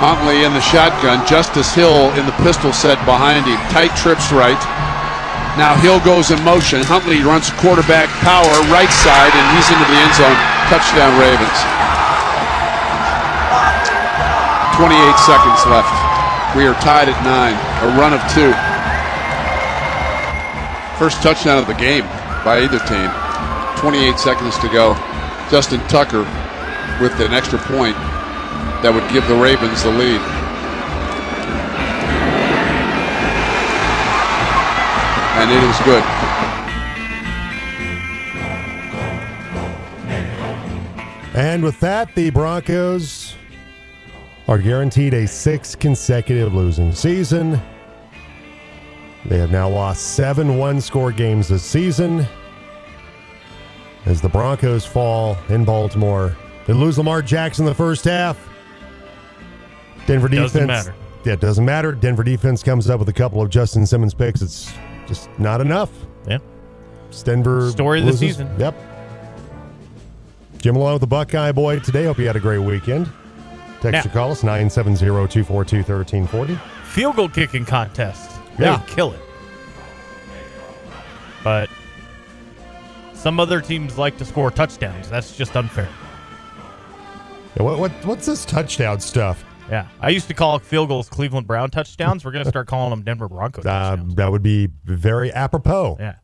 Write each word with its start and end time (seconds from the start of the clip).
Huntley 0.00 0.48
in 0.48 0.56
the 0.56 0.64
shotgun. 0.64 1.20
Justice 1.28 1.76
Hill 1.76 2.08
in 2.16 2.24
the 2.24 2.32
pistol 2.40 2.72
set 2.72 2.96
behind 3.04 3.44
him. 3.44 3.60
Tight 3.68 3.92
trips 4.00 4.32
right. 4.32 4.56
Now 5.60 5.76
Hill 5.76 6.00
goes 6.00 6.32
in 6.32 6.40
motion. 6.40 6.80
Huntley 6.80 7.20
runs 7.20 7.52
quarterback 7.60 8.08
power 8.24 8.48
right 8.72 8.88
side, 8.88 9.28
and 9.28 9.44
he's 9.52 9.68
into 9.68 9.84
the 9.84 9.98
end 10.00 10.14
zone. 10.16 10.38
Touchdown 10.72 11.12
Ravens. 11.20 11.58
28 14.80 14.96
seconds 15.20 15.60
left. 15.68 15.92
We 16.56 16.64
are 16.64 16.72
tied 16.80 17.12
at 17.12 17.20
nine. 17.20 17.52
A 17.84 17.92
run 18.00 18.16
of 18.16 18.24
two. 18.32 18.56
First 20.96 21.20
touchdown 21.20 21.60
of 21.60 21.68
the 21.68 21.76
game 21.76 22.08
by 22.40 22.64
either 22.64 22.80
team. 22.88 23.12
28 23.76 24.16
seconds 24.16 24.56
to 24.64 24.68
go. 24.72 24.96
Justin 25.52 25.84
Tucker 25.92 26.24
with 27.04 27.20
an 27.20 27.36
extra 27.36 27.60
point 27.68 28.00
that 28.82 28.92
would 28.92 29.08
give 29.12 29.26
the 29.28 29.34
Ravens 29.34 29.82
the 29.82 29.90
lead. 29.90 30.20
And 35.40 35.50
it 35.50 35.62
is 35.62 35.78
good. 35.84 36.04
And 41.34 41.62
with 41.62 41.78
that, 41.80 42.14
the 42.14 42.30
Broncos 42.30 43.34
are 44.48 44.58
guaranteed 44.58 45.14
a 45.14 45.26
six 45.26 45.74
consecutive 45.74 46.54
losing 46.54 46.92
season. 46.92 47.60
They 49.26 49.38
have 49.38 49.50
now 49.50 49.68
lost 49.68 50.16
seven 50.16 50.58
one 50.58 50.80
score 50.80 51.12
games 51.12 51.48
this 51.48 51.62
season. 51.62 52.26
As 54.06 54.20
the 54.20 54.28
Broncos 54.28 54.84
fall 54.84 55.36
in 55.50 55.64
Baltimore, 55.64 56.36
they 56.66 56.72
lose 56.72 56.98
Lamar 56.98 57.22
Jackson 57.22 57.64
the 57.64 57.74
first 57.74 58.04
half. 58.04 58.48
Denver 60.10 60.28
defense. 60.28 60.52
Doesn't 60.52 60.66
matter. 60.66 60.94
Yeah, 61.24 61.32
it 61.34 61.40
doesn't 61.40 61.64
matter. 61.64 61.92
Denver 61.92 62.24
defense 62.24 62.62
comes 62.62 62.88
up 62.90 62.98
with 62.98 63.08
a 63.08 63.12
couple 63.12 63.40
of 63.42 63.48
Justin 63.50 63.86
Simmons 63.86 64.14
picks. 64.14 64.42
It's 64.42 64.72
just 65.06 65.28
not 65.38 65.60
enough. 65.60 65.90
Yeah. 66.26 66.38
It's 67.08 67.22
Denver. 67.22 67.70
Story 67.70 68.00
of 68.00 68.06
the 68.06 68.12
season. 68.12 68.48
Yep. 68.58 68.74
Jim 70.58 70.76
along 70.76 70.94
with 70.94 71.00
the 71.00 71.06
Buckeye 71.06 71.52
Boy 71.52 71.78
today. 71.78 72.04
Hope 72.04 72.18
you 72.18 72.26
had 72.26 72.36
a 72.36 72.40
great 72.40 72.58
weekend. 72.58 73.08
Text 73.80 74.04
Now- 74.04 74.10
or 74.10 74.14
call 74.14 74.30
us 74.32 74.42
970 74.42 74.98
242 74.98 75.82
1340. 75.82 76.58
Field 76.84 77.16
goal 77.16 77.28
kicking 77.28 77.64
contest. 77.64 78.30
They 78.58 78.64
Yeah. 78.66 78.80
kill 78.86 79.12
it. 79.12 79.20
But 81.44 81.70
some 83.14 83.40
other 83.40 83.60
teams 83.60 83.96
like 83.96 84.18
to 84.18 84.24
score 84.24 84.50
touchdowns. 84.50 85.08
That's 85.08 85.36
just 85.36 85.56
unfair. 85.56 85.88
Yeah, 87.56 87.62
what, 87.62 87.78
what, 87.78 87.92
what's 88.04 88.26
this 88.26 88.44
touchdown 88.44 89.00
stuff? 89.00 89.44
Yeah. 89.70 89.86
I 90.00 90.08
used 90.10 90.28
to 90.28 90.34
call 90.34 90.58
field 90.58 90.88
goals 90.88 91.08
Cleveland 91.08 91.46
Brown 91.46 91.70
touchdowns. 91.70 92.24
We're 92.24 92.32
going 92.32 92.44
to 92.44 92.50
start 92.50 92.66
calling 92.66 92.90
them 92.90 93.02
Denver 93.02 93.28
Broncos 93.28 93.64
uh, 93.64 93.90
touchdowns. 93.90 94.14
that 94.16 94.30
would 94.32 94.42
be 94.42 94.68
very 94.84 95.32
apropos. 95.32 95.96
yeah. 96.00 96.16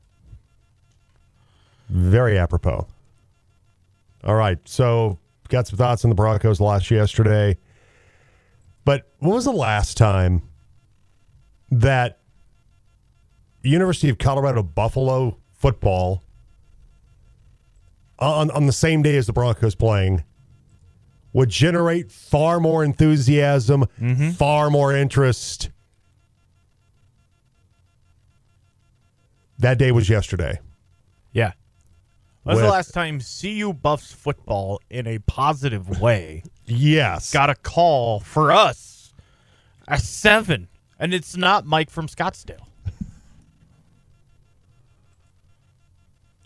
Very 1.88 2.36
apropos. 2.36 2.88
All 4.24 4.34
right. 4.34 4.58
So, 4.64 5.20
got 5.48 5.68
some 5.68 5.76
thoughts 5.78 6.04
on 6.04 6.08
the 6.08 6.16
Broncos 6.16 6.60
lost 6.60 6.90
yesterday. 6.90 7.56
But 8.84 9.08
when 9.18 9.32
was 9.32 9.44
the 9.44 9.52
last 9.52 9.96
time 9.96 10.42
that 11.70 12.18
University 13.62 14.08
of 14.08 14.18
Colorado 14.18 14.62
Buffalo 14.62 15.38
football 15.52 16.22
on, 18.18 18.50
on 18.50 18.66
the 18.66 18.72
same 18.72 19.02
day 19.02 19.16
as 19.16 19.26
the 19.26 19.32
Broncos 19.32 19.74
playing 19.74 20.24
would 21.36 21.50
generate 21.50 22.10
far 22.10 22.58
more 22.58 22.82
enthusiasm, 22.82 23.84
mm-hmm. 24.00 24.30
far 24.30 24.70
more 24.70 24.96
interest? 24.96 25.68
That 29.58 29.76
day 29.76 29.92
was 29.92 30.08
yesterday. 30.08 30.58
Yeah. 31.32 31.52
When's 32.44 32.60
the 32.60 32.68
last 32.68 32.94
time 32.94 33.20
CU 33.20 33.74
buffs 33.74 34.12
football 34.12 34.80
in 34.88 35.06
a 35.06 35.18
positive 35.18 36.00
way 36.00 36.42
Yes. 36.64 37.34
got 37.34 37.50
a 37.50 37.54
call 37.54 38.20
for 38.20 38.50
us? 38.50 39.12
A 39.86 39.98
seven. 39.98 40.68
And 40.98 41.12
it's 41.12 41.36
not 41.36 41.66
Mike 41.66 41.90
from 41.90 42.06
Scottsdale. 42.06 42.64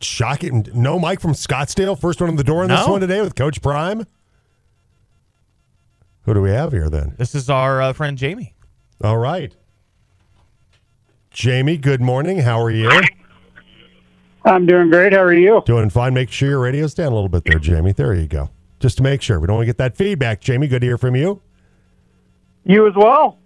Shocking. 0.00 0.66
No 0.75 0.98
Mike 0.98 1.20
from 1.20 1.34
Scottsdale. 1.34 1.97
First 1.97 2.20
one 2.20 2.31
in 2.31 2.34
the 2.34 2.42
door 2.42 2.65
in 2.65 2.70
this 2.70 2.88
one 2.88 3.00
today 3.00 3.20
with 3.20 3.36
Coach 3.36 3.62
Prime. 3.62 4.04
Who 6.30 6.34
do 6.34 6.42
we 6.42 6.50
have 6.50 6.70
here 6.70 6.88
then? 6.88 7.16
This 7.18 7.34
is 7.34 7.50
our 7.50 7.82
uh, 7.82 7.92
friend 7.92 8.16
Jamie. 8.16 8.54
All 9.02 9.18
right. 9.18 9.52
Jamie, 11.32 11.76
good 11.76 12.00
morning. 12.00 12.38
How 12.38 12.62
are 12.62 12.70
you? 12.70 12.88
I'm 14.44 14.64
doing 14.64 14.91
great. 14.91 15.12
How 15.12 15.22
are 15.22 15.34
you? 15.34 15.60
Doing 15.66 15.91
fine. 15.91 16.14
Make 16.14 16.30
sure 16.30 16.48
your 16.50 16.60
radio's 16.60 16.94
down 16.94 17.10
a 17.10 17.14
little 17.16 17.28
bit 17.28 17.42
there, 17.46 17.58
Jamie. 17.58 17.91
There 17.91 18.14
you 18.14 18.28
go. 18.28 18.48
Just 18.78 18.98
to 18.98 19.02
make 19.02 19.22
sure. 19.22 19.41
We 19.41 19.48
don't 19.48 19.56
want 19.56 19.64
to 19.64 19.66
get 19.66 19.78
that 19.78 19.96
feedback, 19.96 20.41
Jamie. 20.41 20.68
Good 20.68 20.82
to 20.82 20.86
hear 20.86 20.98
from 20.98 21.16
you. 21.16 21.42
You 22.64 22.86
as 22.86 22.94
well. 22.94 23.36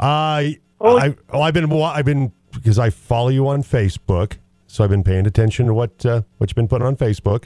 I, 0.00 0.58
Oh. 0.80 0.98
I, 0.98 1.14
well, 1.32 1.42
I've 1.42 1.54
been, 1.54 1.72
I've 1.72 2.04
been, 2.04 2.32
because 2.50 2.80
I 2.80 2.90
follow 2.90 3.28
you 3.28 3.46
on 3.46 3.62
Facebook, 3.62 4.38
so 4.66 4.82
I've 4.82 4.90
been 4.90 5.04
paying 5.04 5.28
attention 5.28 5.66
to 5.66 5.74
what, 5.74 6.04
uh, 6.04 6.22
what 6.38 6.50
you've 6.50 6.56
been 6.56 6.66
putting 6.66 6.88
on 6.88 6.96
Facebook. 6.96 7.44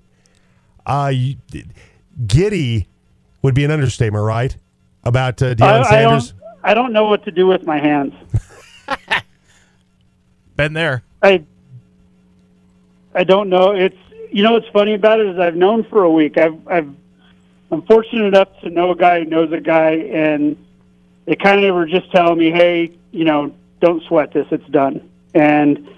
Uh, 0.87 1.13
giddy 2.27 2.89
would 3.49 3.55
be 3.55 3.65
an 3.65 3.71
understatement, 3.71 4.23
right? 4.27 4.55
About 5.05 5.41
uh, 5.41 5.55
Deion 5.55 5.63
I, 5.63 5.81
I 5.81 5.91
Sanders. 5.91 6.33
don't. 6.33 6.43
I 6.63 6.75
don't 6.75 6.93
know 6.93 7.05
what 7.05 7.25
to 7.25 7.31
do 7.31 7.47
with 7.47 7.65
my 7.65 7.79
hands. 7.79 8.13
Been 10.57 10.75
there. 10.75 11.03
I. 11.23 11.45
I 13.15 13.25
don't 13.25 13.49
know. 13.49 13.71
It's 13.71 13.97
you 14.31 14.43
know 14.43 14.53
what's 14.53 14.69
funny 14.69 14.93
about 14.93 15.21
it 15.21 15.29
is 15.29 15.39
I've 15.39 15.57
known 15.57 15.85
for 15.85 16.03
a 16.03 16.11
week. 16.11 16.37
I've 16.37 16.69
I've 16.69 16.95
I'm 17.71 17.81
fortunate 17.87 18.27
enough 18.27 18.49
to 18.61 18.69
know 18.69 18.91
a 18.91 18.97
guy 18.97 19.21
who 19.21 19.25
knows 19.25 19.51
a 19.51 19.61
guy, 19.61 19.93
and 19.93 20.63
they 21.25 21.35
kind 21.35 21.65
of 21.65 21.75
were 21.75 21.87
just 21.87 22.11
telling 22.13 22.39
me, 22.39 22.51
hey, 22.51 22.93
you 23.13 23.25
know, 23.25 23.55
don't 23.81 24.03
sweat 24.03 24.35
this. 24.35 24.47
It's 24.51 24.69
done. 24.69 25.09
And 25.33 25.89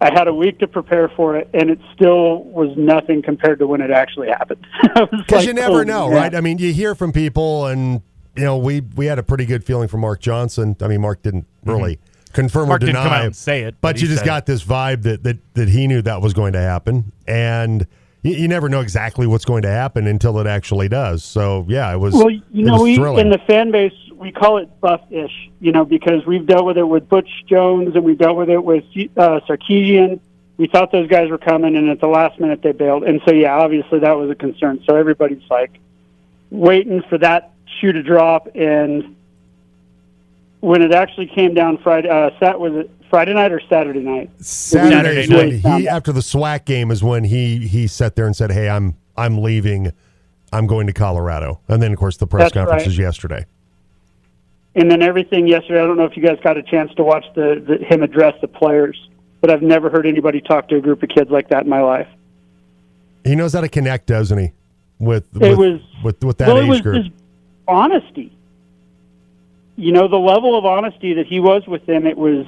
I 0.00 0.12
had 0.12 0.28
a 0.28 0.34
week 0.34 0.58
to 0.58 0.66
prepare 0.66 1.08
for 1.08 1.36
it, 1.36 1.48
and 1.54 1.70
it 1.70 1.78
still 1.94 2.44
was 2.44 2.76
nothing 2.76 3.22
compared 3.22 3.58
to 3.60 3.66
when 3.66 3.80
it 3.80 3.90
actually 3.90 4.28
happened. 4.28 4.66
Because 5.26 5.46
you 5.46 5.54
never 5.54 5.80
oh, 5.80 5.84
know, 5.84 6.08
man. 6.08 6.16
right? 6.16 6.34
I 6.34 6.40
mean, 6.40 6.58
you 6.58 6.72
hear 6.72 6.94
from 6.94 7.12
people, 7.12 7.66
and 7.66 8.02
you 8.36 8.44
know, 8.44 8.58
we 8.58 8.80
we 8.80 9.06
had 9.06 9.18
a 9.18 9.22
pretty 9.22 9.46
good 9.46 9.64
feeling 9.64 9.88
from 9.88 10.00
Mark 10.00 10.20
Johnson. 10.20 10.76
I 10.80 10.88
mean, 10.88 11.00
Mark 11.00 11.22
didn't 11.22 11.46
really 11.64 11.98
confirm 12.32 12.64
Mm-hmm. 12.64 12.68
Mark 12.68 12.82
or 12.82 12.86
didn't 12.86 12.96
deny, 12.96 13.04
come 13.04 13.12
out 13.12 13.24
and 13.24 13.36
say 13.36 13.62
it, 13.62 13.76
but, 13.80 13.94
but 13.94 14.02
you 14.02 14.08
just 14.08 14.20
said 14.20 14.26
got 14.26 14.46
this 14.46 14.62
vibe 14.62 15.02
that 15.02 15.22
that 15.22 15.38
that 15.54 15.68
he 15.68 15.86
knew 15.86 16.02
that 16.02 16.20
was 16.20 16.34
going 16.34 16.52
to 16.52 16.60
happen, 16.60 17.12
and 17.26 17.86
you, 18.22 18.34
you 18.34 18.48
never 18.48 18.68
know 18.68 18.80
exactly 18.80 19.26
what's 19.26 19.44
going 19.44 19.62
to 19.62 19.70
happen 19.70 20.06
until 20.06 20.38
it 20.38 20.46
actually 20.46 20.88
does. 20.88 21.24
So, 21.24 21.64
yeah, 21.68 21.92
it 21.92 21.98
was. 21.98 22.14
Well, 22.14 22.30
you 22.30 22.42
know, 22.64 22.74
was 22.74 22.82
we 22.82 22.96
thrilling. 22.96 23.26
in 23.26 23.30
the 23.30 23.38
fan 23.46 23.70
base 23.70 23.92
we 24.16 24.32
call 24.32 24.58
it 24.58 24.80
buff-ish, 24.80 25.50
you 25.60 25.72
know, 25.72 25.84
because 25.84 26.24
we've 26.26 26.46
dealt 26.46 26.64
with 26.64 26.78
it 26.78 26.84
with 26.84 27.08
Butch 27.08 27.28
Jones 27.46 27.94
and 27.94 28.04
we've 28.04 28.18
dealt 28.18 28.36
with 28.36 28.50
it 28.50 28.62
with 28.62 28.84
uh, 29.16 29.40
Sarkisian. 29.48 30.20
We 30.56 30.66
thought 30.66 30.90
those 30.90 31.08
guys 31.08 31.28
were 31.28 31.38
coming, 31.38 31.76
and 31.76 31.90
at 31.90 32.00
the 32.00 32.06
last 32.06 32.40
minute 32.40 32.62
they 32.62 32.72
bailed. 32.72 33.04
And 33.04 33.20
so, 33.26 33.32
yeah, 33.32 33.54
obviously 33.54 33.98
that 33.98 34.12
was 34.12 34.30
a 34.30 34.34
concern. 34.34 34.82
So 34.86 34.96
everybody's 34.96 35.42
like 35.50 35.78
waiting 36.50 37.02
for 37.02 37.18
that 37.18 37.52
shoe 37.78 37.92
to 37.92 38.02
drop. 38.02 38.48
And 38.54 39.16
when 40.60 40.80
it 40.80 40.92
actually 40.92 41.26
came 41.26 41.52
down 41.52 41.78
Friday, 41.78 42.08
uh, 42.08 42.30
sat 42.40 42.58
was 42.58 42.72
it 42.74 42.90
Friday 43.10 43.34
night 43.34 43.52
or 43.52 43.60
Saturday 43.68 44.00
night? 44.00 44.30
Saturday 44.42 44.94
Saturday 44.94 45.20
is 45.20 45.30
when 45.30 45.62
night. 45.62 45.80
he 45.80 45.88
after 45.88 46.12
the 46.12 46.20
SWAC 46.20 46.64
game 46.64 46.90
is 46.90 47.04
when 47.04 47.24
he 47.24 47.66
he 47.66 47.86
sat 47.86 48.16
there 48.16 48.26
and 48.26 48.34
said, 48.34 48.50
"Hey, 48.50 48.68
I'm 48.68 48.96
I'm 49.16 49.38
leaving. 49.38 49.92
I'm 50.52 50.66
going 50.66 50.86
to 50.86 50.92
Colorado." 50.92 51.60
And 51.68 51.82
then, 51.82 51.92
of 51.92 51.98
course, 51.98 52.16
the 52.16 52.26
press 52.26 52.44
That's 52.44 52.54
conference 52.54 52.82
right. 52.82 52.88
is 52.88 52.98
yesterday. 52.98 53.44
And 54.76 54.90
then 54.90 55.02
everything 55.02 55.48
yesterday. 55.48 55.80
I 55.82 55.86
don't 55.86 55.96
know 55.96 56.04
if 56.04 56.16
you 56.16 56.22
guys 56.22 56.38
got 56.44 56.56
a 56.56 56.62
chance 56.62 56.94
to 56.94 57.02
watch 57.02 57.24
the, 57.34 57.62
the 57.66 57.84
him 57.84 58.02
address 58.02 58.34
the 58.40 58.46
players, 58.48 59.08
but 59.40 59.50
I've 59.50 59.62
never 59.62 59.90
heard 59.90 60.06
anybody 60.06 60.40
talk 60.40 60.68
to 60.68 60.76
a 60.76 60.80
group 60.80 61.02
of 61.02 61.08
kids 61.08 61.30
like 61.30 61.48
that 61.48 61.64
in 61.64 61.68
my 61.68 61.80
life. 61.80 62.08
He 63.24 63.34
knows 63.34 63.54
how 63.54 63.62
to 63.62 63.68
connect, 63.68 64.06
doesn't 64.06 64.38
he? 64.38 64.52
With 64.98 65.24
It 65.34 65.56
with, 65.56 65.58
was 65.58 65.80
with 66.04 66.22
with 66.22 66.38
that 66.38 66.48
well, 66.48 66.58
age 66.58 66.66
it 66.66 66.68
was 66.68 66.80
group. 66.82 67.04
his 67.04 67.12
honesty. 67.66 68.32
You 69.76 69.92
know, 69.92 70.08
the 70.08 70.16
level 70.18 70.56
of 70.56 70.64
honesty 70.64 71.14
that 71.14 71.26
he 71.26 71.40
was 71.40 71.66
with 71.66 71.84
them, 71.86 72.06
it 72.06 72.16
was 72.16 72.46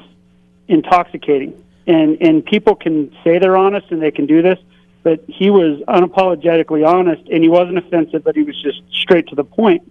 intoxicating. 0.68 1.62
And 1.86 2.18
and 2.20 2.44
people 2.44 2.74
can 2.74 3.10
say 3.24 3.38
they're 3.38 3.56
honest 3.56 3.90
and 3.90 4.00
they 4.02 4.10
can 4.10 4.26
do 4.26 4.42
this, 4.42 4.58
but 5.02 5.24
he 5.26 5.48
was 5.48 5.80
unapologetically 5.88 6.86
honest, 6.86 7.22
and 7.30 7.42
he 7.42 7.48
wasn't 7.48 7.78
offensive, 7.78 8.22
but 8.22 8.36
he 8.36 8.42
was 8.42 8.60
just 8.62 8.82
straight 8.92 9.26
to 9.28 9.34
the 9.34 9.44
point, 9.44 9.90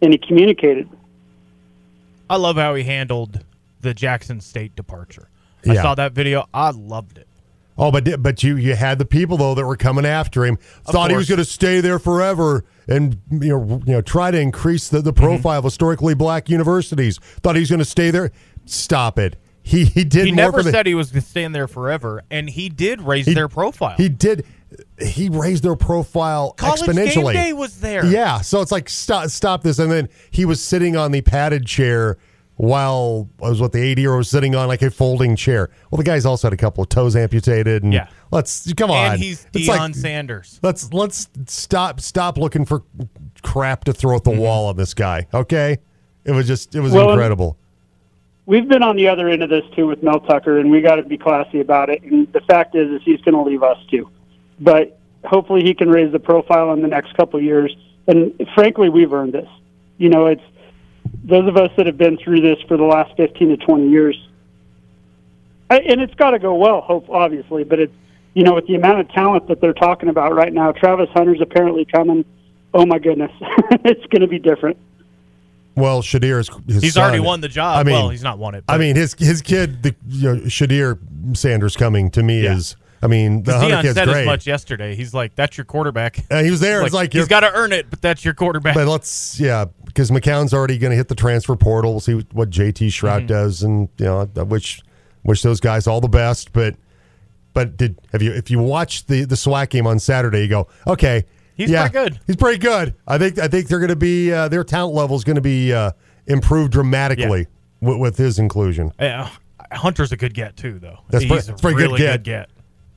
and 0.00 0.12
he 0.12 0.18
communicated. 0.18 0.88
I 2.28 2.36
love 2.36 2.56
how 2.56 2.74
he 2.74 2.84
handled 2.84 3.44
the 3.80 3.94
Jackson 3.94 4.40
State 4.40 4.74
departure. 4.76 5.28
I 5.66 5.74
Yeah. 5.74 5.82
saw 5.82 5.94
that 5.94 6.12
video. 6.12 6.46
I 6.54 6.70
loved 6.70 7.18
it. 7.18 7.28
Oh, 7.76 7.90
but 7.90 8.22
but 8.22 8.42
you 8.42 8.56
you 8.56 8.74
had 8.76 8.98
the 8.98 9.04
people 9.04 9.36
though 9.36 9.54
that 9.54 9.66
were 9.66 9.76
coming 9.76 10.06
after 10.06 10.44
him. 10.44 10.58
thought 10.84 11.10
he 11.10 11.16
was 11.16 11.28
going 11.28 11.38
to 11.38 11.44
stay 11.44 11.80
there 11.80 11.98
forever 11.98 12.64
and 12.86 13.18
you 13.30 13.48
know 13.48 13.82
you 13.84 13.92
know 13.94 14.00
try 14.00 14.30
to 14.30 14.38
increase 14.38 14.88
the, 14.88 15.00
the 15.00 15.12
Mm-hmm. 15.12 15.24
profile 15.24 15.58
of 15.58 15.64
historically 15.64 16.14
black 16.14 16.48
universities. 16.48 17.18
Thought 17.42 17.56
he 17.56 17.60
was 17.60 17.70
going 17.70 17.80
to 17.80 17.84
stay 17.84 18.10
there. 18.12 18.30
Stop 18.64 19.18
it. 19.18 19.36
He 19.62 19.86
he 19.86 20.04
did 20.04 20.26
He 20.26 20.30
never 20.32 20.62
the, 20.62 20.70
said 20.70 20.86
he 20.86 20.94
was 20.94 21.10
going 21.10 21.22
to 21.22 21.28
stay 21.28 21.42
in 21.42 21.50
there 21.52 21.66
forever, 21.66 22.22
and 22.30 22.48
he 22.48 22.68
did 22.68 23.00
raise 23.02 23.26
He- 23.26 23.34
their 23.34 23.48
profile. 23.48 23.96
He 23.96 24.08
did. 24.08 24.44
He 25.00 25.28
raised 25.28 25.62
their 25.62 25.76
profile 25.76 26.52
College 26.52 26.82
game 26.82 26.94
exponentially. 26.96 27.32
day 27.32 27.52
was 27.52 27.80
there. 27.80 28.04
Yeah, 28.06 28.40
so 28.40 28.60
it's 28.60 28.72
like 28.72 28.88
stop 28.88 29.28
stop 29.28 29.62
this, 29.62 29.78
and 29.78 29.90
then 29.90 30.08
he 30.30 30.44
was 30.44 30.62
sitting 30.62 30.96
on 30.96 31.12
the 31.12 31.20
padded 31.20 31.66
chair 31.66 32.18
while 32.56 33.28
I 33.42 33.48
was 33.48 33.60
what 33.60 33.72
the 33.72 33.82
eighty 33.82 34.02
year 34.02 34.16
was 34.16 34.28
sitting 34.28 34.54
on 34.54 34.68
like 34.68 34.82
a 34.82 34.90
folding 34.90 35.36
chair. 35.36 35.70
Well, 35.90 35.96
the 35.96 36.04
guy's 36.04 36.24
also 36.24 36.46
had 36.48 36.52
a 36.52 36.56
couple 36.56 36.82
of 36.82 36.88
toes 36.88 37.16
amputated, 37.16 37.82
and 37.82 37.92
Yeah. 37.92 38.08
let's 38.30 38.72
come 38.74 38.90
on. 38.90 39.12
and 39.12 39.20
he's 39.20 39.46
It's 39.52 39.68
Deion 39.68 39.78
like- 39.78 39.94
Sanders. 39.94 40.60
Let's 40.62 40.92
let's 40.92 41.28
stop 41.46 42.00
stop 42.00 42.38
looking 42.38 42.64
for 42.64 42.82
crap 43.42 43.84
to 43.84 43.92
throw 43.92 44.16
at 44.16 44.24
the 44.24 44.30
mm-hmm. 44.30 44.40
wall 44.40 44.66
on 44.66 44.76
this 44.76 44.94
guy. 44.94 45.26
Okay, 45.34 45.78
it 46.24 46.32
was 46.32 46.46
just 46.46 46.74
it 46.74 46.80
was 46.80 46.92
Well, 46.92 47.10
incredible. 47.10 47.58
We've 48.46 48.68
been 48.68 48.82
on 48.82 48.96
the 48.96 49.08
other 49.08 49.28
end 49.28 49.42
of 49.42 49.48
this 49.48 49.64
too 49.74 49.86
with 49.86 50.02
Mel 50.02 50.20
Tucker, 50.20 50.58
and 50.58 50.70
we 50.70 50.82
got 50.82 50.96
to 50.96 51.02
be 51.02 51.16
classy 51.16 51.60
about 51.60 51.88
it. 51.88 52.02
And 52.02 52.30
the 52.32 52.42
fact 52.42 52.76
is, 52.76 52.90
is 52.90 53.00
he's 53.02 53.20
going 53.22 53.34
to 53.34 53.42
leave 53.42 53.62
us 53.62 53.78
too. 53.90 54.08
But 54.60 54.98
hopefully, 55.24 55.62
he 55.62 55.74
can 55.74 55.88
raise 55.90 56.12
the 56.12 56.18
profile 56.18 56.72
in 56.72 56.82
the 56.82 56.88
next 56.88 57.14
couple 57.16 57.38
of 57.38 57.44
years. 57.44 57.74
And 58.06 58.32
frankly, 58.54 58.88
we've 58.88 59.12
earned 59.12 59.32
this. 59.32 59.48
You 59.98 60.08
know, 60.10 60.26
it's 60.26 60.42
those 61.24 61.48
of 61.48 61.56
us 61.56 61.70
that 61.76 61.86
have 61.86 61.96
been 61.98 62.18
through 62.18 62.40
this 62.40 62.58
for 62.68 62.76
the 62.76 62.84
last 62.84 63.16
fifteen 63.16 63.48
to 63.48 63.56
twenty 63.56 63.88
years. 63.88 64.16
I, 65.70 65.78
and 65.80 66.00
it's 66.00 66.14
got 66.14 66.30
to 66.32 66.38
go 66.38 66.54
well, 66.54 66.80
hope 66.82 67.08
obviously. 67.10 67.64
But 67.64 67.80
it's 67.80 67.92
you 68.34 68.42
know, 68.42 68.54
with 68.54 68.66
the 68.66 68.74
amount 68.74 69.00
of 69.00 69.08
talent 69.10 69.48
that 69.48 69.60
they're 69.60 69.72
talking 69.72 70.08
about 70.08 70.34
right 70.34 70.52
now, 70.52 70.72
Travis 70.72 71.08
Hunter's 71.14 71.40
apparently 71.40 71.84
coming. 71.84 72.24
Oh 72.74 72.84
my 72.84 72.98
goodness, 72.98 73.30
it's 73.40 74.04
going 74.06 74.20
to 74.22 74.26
be 74.26 74.38
different. 74.38 74.76
Well, 75.76 76.02
Shedeur's 76.02 76.48
his 76.66 76.82
He's 76.82 76.94
son- 76.94 77.02
already 77.04 77.20
won 77.20 77.40
the 77.40 77.48
job. 77.48 77.78
I 77.78 77.82
mean, 77.82 77.94
well, 77.94 78.08
he's 78.10 78.22
not 78.22 78.38
won 78.38 78.54
it. 78.54 78.64
I 78.68 78.78
mean, 78.78 78.94
his 78.96 79.14
his 79.18 79.42
kid, 79.42 79.82
the 79.82 79.94
you 80.08 80.34
know, 80.34 80.40
Shedeur 80.42 80.98
Sanders 81.36 81.76
coming 81.76 82.10
to 82.12 82.22
me 82.22 82.42
Yeah. 82.42 82.54
is. 82.56 82.76
I 83.04 83.06
mean, 83.06 83.42
the 83.42 83.58
Hunter 83.58 83.76
Deion 83.76 83.82
kid's 83.82 83.94
said 83.94 84.08
great. 84.08 84.20
as 84.22 84.26
much 84.26 84.46
yesterday. 84.46 84.94
He's 84.94 85.12
like, 85.12 85.34
"That's 85.34 85.58
your 85.58 85.66
quarterback." 85.66 86.24
Uh, 86.30 86.42
he 86.42 86.50
was 86.50 86.60
there. 86.60 86.78
Like, 86.78 86.86
it's 86.86 86.94
like 86.94 87.12
he's 87.12 87.28
got 87.28 87.40
to 87.40 87.52
earn 87.52 87.72
it, 87.72 87.90
but 87.90 88.00
that's 88.00 88.24
your 88.24 88.32
quarterback. 88.34 88.74
But 88.74 88.88
let's 88.88 89.38
yeah, 89.38 89.66
because 89.84 90.10
McCown's 90.10 90.54
already 90.54 90.78
going 90.78 90.90
to 90.90 90.96
hit 90.96 91.08
the 91.08 91.14
transfer 91.14 91.54
portal. 91.54 91.92
We'll 91.92 92.00
see 92.00 92.24
what 92.32 92.48
JT 92.48 92.88
Shrout 92.88 93.18
Mm-hmm. 93.18 93.26
does, 93.26 93.62
and 93.62 93.88
you 93.98 94.06
know, 94.06 94.28
I 94.36 94.42
wish 94.42 94.80
wish 95.22 95.42
those 95.42 95.60
guys 95.60 95.86
all 95.86 96.00
the 96.00 96.08
best. 96.08 96.52
But 96.54 96.76
but 97.52 97.76
did 97.76 98.00
have 98.12 98.22
you 98.22 98.32
if 98.32 98.50
you 98.50 98.58
watch 98.58 99.04
the 99.06 99.24
the 99.24 99.34
SWAC 99.36 99.68
game 99.68 99.86
on 99.86 99.98
Saturday, 99.98 100.42
you 100.42 100.48
go 100.48 100.68
okay. 100.86 101.24
He's 101.56 101.70
yeah, 101.70 101.88
pretty 101.88 102.10
good. 102.10 102.20
He's 102.26 102.36
pretty 102.36 102.58
good. 102.58 102.94
I 103.06 103.18
think 103.18 103.38
I 103.38 103.46
think 103.48 103.68
they're 103.68 103.78
going 103.78 103.90
to 103.90 103.96
be 103.96 104.32
uh, 104.32 104.48
their 104.48 104.64
talent 104.64 104.94
level 104.96 105.14
is 105.14 105.22
going 105.24 105.36
to 105.36 105.42
be 105.42 105.72
uh, 105.72 105.92
improved 106.26 106.72
dramatically 106.72 107.46
with, 107.80 107.98
with 107.98 108.16
his 108.16 108.40
inclusion. 108.40 108.92
yeah, 108.98 109.28
Hunter's 109.70 110.10
a 110.10 110.16
good 110.16 110.34
get 110.34 110.56
too, 110.56 110.78
though. 110.80 110.98
That's 111.10 111.22
he's 111.24 111.46
that's 111.46 111.60
a 111.60 111.62
pretty 111.62 111.76
good 111.78 111.96
get. 111.96 112.12
good 112.12 112.22
get. 112.24 112.50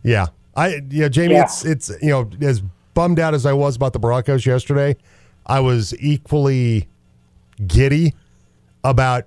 Yeah. 0.07 0.27
I 0.55 0.81
yeah, 0.89 1.07
Jamie, 1.07 1.35
Yeah. 1.35 1.43
it's 1.43 1.65
it's 1.65 1.91
you 2.01 2.09
know, 2.09 2.29
as 2.41 2.61
bummed 2.93 3.19
out 3.19 3.33
as 3.33 3.45
I 3.45 3.53
was 3.53 3.75
about 3.75 3.93
the 3.93 3.99
Broncos 3.99 4.45
yesterday, 4.45 4.95
I 5.45 5.59
was 5.59 5.93
equally 5.99 6.87
giddy 7.65 8.13
about 8.83 9.25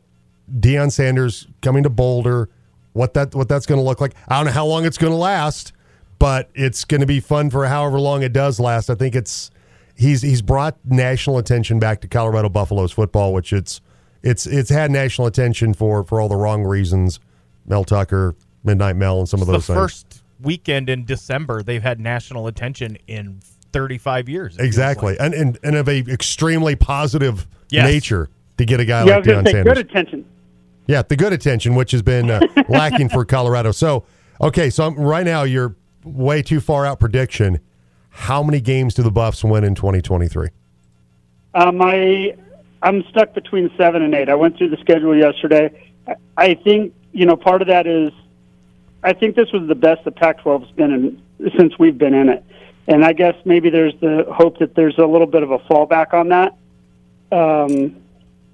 Deion 0.59 0.91
Sanders 0.91 1.47
coming 1.63 1.83
to 1.85 1.91
Boulder, 1.91 2.49
what 2.95 3.15
that 3.15 3.35
what 3.35 3.49
that's 3.49 3.67
gonna 3.67 3.83
look 3.83 4.01
like. 4.01 4.15
I 4.29 4.37
don't 4.37 4.47
know 4.47 4.53
how 4.53 4.67
long 4.67 4.85
it's 4.85 4.99
gonna 4.99 5.17
last, 5.17 5.73
but 6.19 6.51
it's 6.55 6.85
gonna 6.85 7.07
be 7.07 7.21
fun 7.21 7.51
for 7.51 7.67
however 7.67 8.01
long 8.01 8.23
it 8.23 8.33
does 8.33 8.59
last. 8.59 8.91
I 8.91 8.95
think 8.97 9.15
it's 9.15 9.51
he's 9.95 10.23
he's 10.23 10.43
brought 10.43 10.77
national 10.85 11.39
attention 11.39 11.79
back 11.79 12.01
to 12.01 12.09
Colorado 12.09 12.49
Buffaloes 12.49 12.91
football, 12.91 13.33
which 13.33 13.53
it's 13.53 13.81
it's 14.23 14.47
it's 14.47 14.71
had 14.71 14.91
national 14.91 15.29
attention 15.29 15.75
for 15.75 16.03
for 16.03 16.21
all 16.21 16.29
the 16.29 16.37
wrong 16.37 16.65
reasons. 16.65 17.21
Mel 17.67 17.85
Tucker, 17.85 18.35
Midnight 18.65 18.97
Mel, 18.97 19.21
and 19.21 19.29
some 19.29 19.41
of 19.41 19.47
the 19.47 19.53
those 19.53 19.67
things. 19.67 19.79
first 19.79 20.20
weekend 20.43 20.89
in 20.89 21.05
December, 21.05 21.63
they've 21.63 21.83
had 21.83 22.01
national 22.01 22.47
attention 22.47 22.97
in 23.07 23.41
35 23.73 24.29
years. 24.29 24.57
Exactly, 24.59 25.13
like. 25.13 25.21
and, 25.21 25.35
and 25.35 25.59
and 25.63 25.77
of 25.77 25.89
a 25.89 25.99
extremely 26.01 26.75
positive 26.77 27.47
Yes. 27.73 27.87
nature 27.87 28.29
to 28.59 28.65
get 28.65 28.81
a 28.81 28.85
guy 28.85 29.05
yeah, 29.05 29.17
like 29.17 29.25
was 29.27 29.35
Deion 29.37 29.45
say 29.47 29.53
Sanders. 29.53 29.75
good 29.75 29.87
attention. 29.87 30.25
yeah, 30.89 31.03
the 31.03 31.15
good 31.15 31.33
attention, 31.33 31.77
which 31.77 31.93
has 31.93 32.03
been 32.03 32.29
uh, 32.31 32.41
lacking 32.69 33.09
for 33.09 33.25
Colorado. 33.25 33.71
So, 33.71 34.05
okay, 34.41 34.71
so 34.71 34.87
I'm, 34.89 34.95
right 34.97 35.25
now 35.25 35.45
you're 35.45 35.77
way 36.05 36.43
too 36.43 36.59
far 36.61 36.85
out. 36.85 36.99
Prediction: 36.99 37.61
How 38.09 38.43
many 38.43 38.61
games 38.61 38.95
do 38.95 39.03
the 39.05 39.11
Buffs 39.13 39.45
win 39.45 39.63
in 39.63 39.77
2023? 39.77 40.49
Um, 41.55 41.81
I 41.81 42.35
I'm 42.83 43.05
stuck 43.11 43.35
between 43.35 43.71
seven 43.77 44.03
and 44.03 44.15
eight. 44.15 44.29
I 44.29 44.35
went 44.35 44.57
through 44.59 44.71
the 44.71 44.79
schedule 44.79 45.17
yesterday. 45.17 45.71
I, 46.09 46.15
I 46.37 46.55
think 46.55 46.93
you 47.13 47.27
know 47.27 47.37
part 47.37 47.63
of 47.63 47.69
that 47.69 47.87
is 47.87 48.11
I 49.03 49.13
think 49.13 49.37
this 49.37 49.51
was 49.53 49.67
the 49.67 49.75
best 49.75 50.05
the 50.05 50.11
Pac-12's 50.11 50.71
been 50.73 50.93
in 50.93 51.53
since 51.57 51.79
we've 51.79 51.97
been 51.97 52.15
in 52.15 52.29
it, 52.29 52.45
and 52.87 53.05
I 53.05 53.13
guess 53.13 53.35
maybe 53.45 53.71
there's 53.71 53.95
the 54.01 54.27
hope 54.31 54.59
that 54.59 54.75
there's 54.75 54.99
a 54.99 55.07
little 55.07 55.27
bit 55.27 55.43
of 55.43 55.51
a 55.51 55.59
fallback 55.61 56.13
on 56.13 56.29
that. 56.29 56.57
Um, 57.33 57.97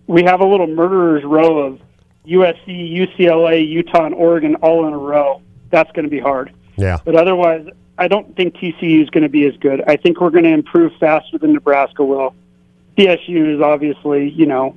we 0.07 0.23
have 0.23 0.41
a 0.41 0.47
little 0.47 0.67
murderer's 0.67 1.25
row 1.25 1.59
of 1.59 1.81
USC, 2.27 2.67
UCLA, 2.67 3.67
Utah, 3.67 4.07
and 4.07 4.15
Oregon 4.15 4.57
all 4.57 4.87
in 4.87 4.93
a 4.93 4.99
row. 4.99 5.43
That's 5.71 5.91
going 5.93 6.05
to 6.05 6.11
be 6.11 6.21
hard. 6.21 6.53
Yeah, 6.77 6.99
But 7.05 7.17
otherwise, 7.17 7.67
I 7.99 8.09
don't 8.09 8.37
think 8.37 8.57
TCU 8.57 9.03
is 9.03 9.11
going 9.11 9.23
to 9.23 9.29
be 9.29 9.47
as 9.47 9.57
good. 9.57 9.83
I 9.87 9.97
think 9.97 10.21
we're 10.21 10.31
going 10.31 10.45
to 10.45 10.53
improve 10.53 10.93
faster 11.01 11.39
than 11.39 11.55
Nebraska 11.55 12.05
will. 12.05 12.35
CSU 12.99 13.55
is 13.55 13.61
obviously, 13.61 14.31
you 14.31 14.47
know, 14.47 14.77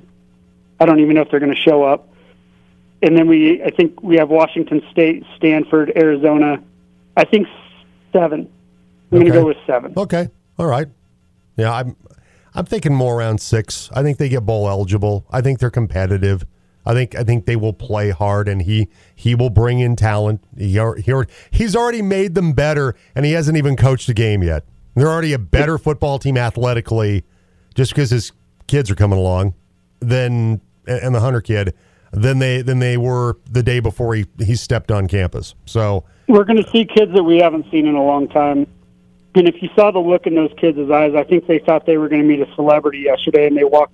I 0.78 0.86
don't 0.86 1.00
even 1.00 1.14
know 1.14 1.22
if 1.22 1.30
they're 1.30 1.40
going 1.40 1.54
to 1.54 1.60
show 1.60 1.82
up. 1.82 2.08
And 3.02 3.16
then 3.16 3.28
we, 3.28 3.62
I 3.62 3.70
think 3.70 4.02
we 4.02 4.16
have 4.16 4.28
Washington 4.28 4.82
State, 4.90 5.24
Stanford, 5.36 5.92
Arizona. 5.96 6.62
I 7.16 7.24
think 7.24 7.46
seven. 8.12 8.50
I'm 9.12 9.18
going 9.18 9.26
to 9.26 9.32
go 9.32 9.46
with 9.46 9.56
seven. 9.66 9.92
okay, 9.96 10.28
all 10.58 10.66
right. 10.66 10.86
Yeah, 11.56 11.72
I'm 11.72 11.96
I'm 12.54 12.64
thinking 12.64 12.94
more 12.94 13.18
around 13.18 13.40
six. 13.40 13.90
I 13.92 14.02
think 14.02 14.18
they 14.18 14.28
get 14.28 14.46
bowl 14.46 14.68
eligible. 14.68 15.26
I 15.30 15.40
think 15.40 15.58
they're 15.58 15.70
competitive. 15.70 16.46
I 16.86 16.94
think 16.94 17.14
I 17.14 17.24
think 17.24 17.46
they 17.46 17.56
will 17.56 17.72
play 17.72 18.10
hard, 18.10 18.48
and 18.48 18.62
he 18.62 18.88
he 19.14 19.34
will 19.34 19.50
bring 19.50 19.80
in 19.80 19.96
talent. 19.96 20.42
He, 20.56 20.78
he 20.78 21.14
he's 21.50 21.76
already 21.76 22.02
made 22.02 22.34
them 22.34 22.52
better, 22.52 22.94
and 23.14 23.26
he 23.26 23.32
hasn't 23.32 23.56
even 23.56 23.76
coached 23.76 24.08
a 24.08 24.14
game 24.14 24.42
yet. 24.42 24.64
They're 24.94 25.08
already 25.08 25.32
a 25.32 25.38
better 25.38 25.78
football 25.78 26.18
team 26.18 26.36
athletically, 26.36 27.24
just 27.74 27.92
because 27.92 28.10
his 28.10 28.32
kids 28.66 28.90
are 28.90 28.94
coming 28.94 29.18
along, 29.18 29.54
than 30.00 30.60
and 30.86 31.14
the 31.14 31.20
Hunter 31.20 31.40
kid 31.40 31.74
than 32.12 32.38
they 32.38 32.62
than 32.62 32.78
they 32.78 32.96
were 32.96 33.36
the 33.50 33.62
day 33.62 33.80
before 33.80 34.14
he 34.14 34.26
he 34.38 34.54
stepped 34.56 34.90
on 34.90 35.08
campus. 35.08 35.54
So 35.66 36.04
We're 36.28 36.44
going 36.44 36.62
to 36.62 36.70
see 36.70 36.84
kids 36.84 37.12
that 37.14 37.22
we 37.22 37.38
haven't 37.38 37.70
seen 37.70 37.86
in 37.86 37.94
a 37.94 38.04
long 38.04 38.28
time. 38.28 38.66
And 39.34 39.46
if 39.46 39.62
you 39.62 39.68
saw 39.76 39.92
the 39.92 40.00
look 40.00 40.26
in 40.26 40.34
those 40.34 40.52
kids' 40.58 40.78
eyes, 40.90 41.14
I 41.14 41.22
think 41.22 41.46
they 41.46 41.60
thought 41.60 41.86
they 41.86 41.96
were 41.98 42.08
going 42.08 42.22
to 42.22 42.26
meet 42.26 42.40
a 42.40 42.52
celebrity 42.56 42.98
yesterday, 42.98 43.46
and 43.46 43.56
they 43.56 43.62
walked 43.62 43.92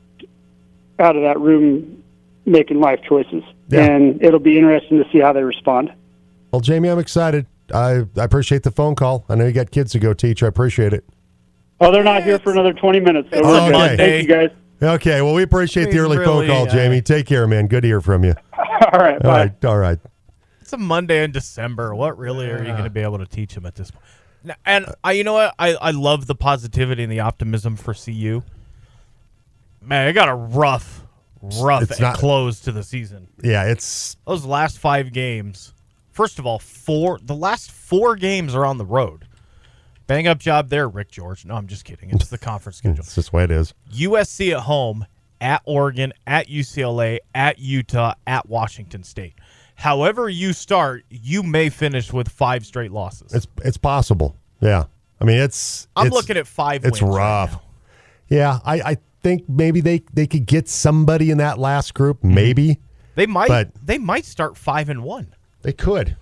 out 0.98 1.14
of 1.14 1.22
that 1.22 1.38
room 1.38 2.02
making 2.46 2.80
life 2.80 3.00
choices. 3.06 3.42
Yeah. 3.68 3.84
And 3.84 4.22
it'll 4.24 4.40
be 4.40 4.56
interesting 4.56 5.02
to 5.02 5.10
see 5.10 5.18
how 5.18 5.34
they 5.34 5.42
respond. 5.42 5.92
Well, 6.52 6.60
Jamie, 6.60 6.88
I'm 6.88 6.98
excited. 6.98 7.46
I, 7.74 8.04
I 8.16 8.24
appreciate 8.24 8.62
the 8.62 8.70
phone 8.70 8.94
call. 8.94 9.26
I 9.28 9.34
know 9.34 9.44
you 9.44 9.52
got 9.52 9.70
kids 9.70 9.92
to 9.92 9.98
go 9.98 10.14
teach. 10.14 10.42
I 10.42 10.46
appreciate 10.46 10.94
it. 10.94 11.04
Oh, 11.80 11.90
they're 11.92 12.02
not 12.04 12.22
here 12.22 12.38
for 12.38 12.52
another 12.52 12.72
20 12.72 13.00
minutes. 13.00 13.28
So 13.30 13.38
It's 13.38 13.46
we're 13.46 13.58
a 13.58 13.60
good. 13.66 13.72
Monday. 13.72 13.96
Thank 13.96 14.28
you, 14.28 14.34
guys. 14.34 14.50
Okay. 14.82 15.22
Well, 15.22 15.34
we 15.34 15.42
appreciate 15.42 15.84
the 15.86 15.90
He's 15.92 16.00
early 16.00 16.16
phone 16.18 16.46
call, 16.46 16.64
uh, 16.68 16.70
Jamie. 16.70 17.00
Take 17.00 17.26
care, 17.26 17.46
man. 17.46 17.66
Good 17.66 17.82
to 17.82 17.88
hear 17.88 18.00
from 18.00 18.24
you. 18.24 18.34
All 18.92 19.00
right, 19.00 19.14
All 19.14 19.20
bye. 19.20 19.38
right. 19.46 19.64
All 19.64 19.78
right. 19.78 19.98
It's 20.60 20.72
a 20.72 20.76
Monday 20.78 21.22
in 21.24 21.32
December. 21.32 21.94
What 21.94 22.18
really 22.18 22.50
are 22.50 22.58
you 22.58 22.72
going 22.72 22.84
to 22.84 22.90
be 22.90 23.00
able 23.00 23.18
to 23.18 23.26
teach 23.26 23.54
him 23.56 23.64
at 23.66 23.74
this 23.74 23.90
point? 23.90 24.04
And 24.64 24.86
I, 25.02 25.12
you 25.12 25.24
know 25.24 25.32
what? 25.34 25.54
I, 25.58 25.74
I 25.74 25.90
love 25.92 26.26
the 26.26 26.34
positivity 26.34 27.02
and 27.02 27.10
the 27.10 27.20
optimism 27.20 27.76
for 27.76 27.94
CU. 27.94 28.42
Man, 29.80 30.08
I 30.08 30.12
got 30.12 30.28
a 30.28 30.34
rough, 30.34 31.02
rough 31.40 31.82
It's 31.82 32.00
not- 32.00 32.16
close 32.16 32.60
to 32.60 32.72
the 32.72 32.82
season. 32.82 33.28
Yeah. 33.42 33.64
It's 33.64 34.16
Those 34.26 34.44
last 34.44 34.78
five 34.78 35.12
games. 35.12 35.72
First 36.10 36.38
of 36.38 36.46
all, 36.46 36.58
four. 36.58 37.18
The 37.22 37.34
last 37.34 37.70
four 37.70 38.16
games 38.16 38.54
are 38.54 38.64
on 38.66 38.78
the 38.78 38.86
road. 38.86 39.25
Bang 40.06 40.26
up 40.28 40.38
job 40.38 40.68
there, 40.68 40.88
Rick 40.88 41.10
George. 41.10 41.44
No, 41.44 41.54
I'm 41.54 41.66
just 41.66 41.84
kidding. 41.84 42.10
It's 42.10 42.28
the 42.28 42.38
conference 42.38 42.78
schedule. 42.78 43.00
it's 43.00 43.14
just 43.14 43.30
the 43.30 43.36
way 43.36 43.44
it 43.44 43.50
is. 43.50 43.74
USC 43.92 44.52
at 44.52 44.60
home, 44.60 45.06
at 45.40 45.62
Oregon, 45.64 46.12
at 46.26 46.46
UCLA, 46.48 47.18
at 47.34 47.58
Utah, 47.58 48.14
at 48.26 48.48
Washington 48.48 49.02
State. 49.02 49.34
However 49.74 50.28
you 50.28 50.52
start, 50.52 51.04
you 51.10 51.42
may 51.42 51.68
finish 51.70 52.12
with 52.12 52.28
five 52.28 52.64
straight 52.64 52.92
losses. 52.92 53.34
It's 53.34 53.46
it's 53.64 53.76
possible. 53.76 54.36
Yeah. 54.60 54.84
I 55.20 55.24
mean, 55.24 55.38
it's. 55.38 55.88
I'm 55.96 56.06
it's- 56.06 56.16
looking 56.16 56.36
at 56.36 56.46
five. 56.46 56.84
It's 56.84 57.00
wins 57.02 57.14
right 57.14 57.18
rough. 57.18 57.52
now. 57.52 57.62
yeah. 58.28 58.58
I, 58.64 58.80
I 58.92 58.96
think 59.22 59.48
maybe 59.48 59.80
they 59.80 60.02
they 60.14 60.26
could 60.26 60.46
get 60.46 60.68
somebody 60.68 61.30
in 61.30 61.38
that 61.38 61.58
last 61.58 61.94
group. 61.94 62.22
Maybe 62.22 62.78
They 63.16 63.26
might. 63.26 63.48
But- 63.48 63.70
they 63.84 63.98
might 63.98 64.24
start 64.24 64.56
five 64.56 64.88
and 64.88 65.02
one. 65.02 65.34
they 65.62 65.72
could. 65.72 66.16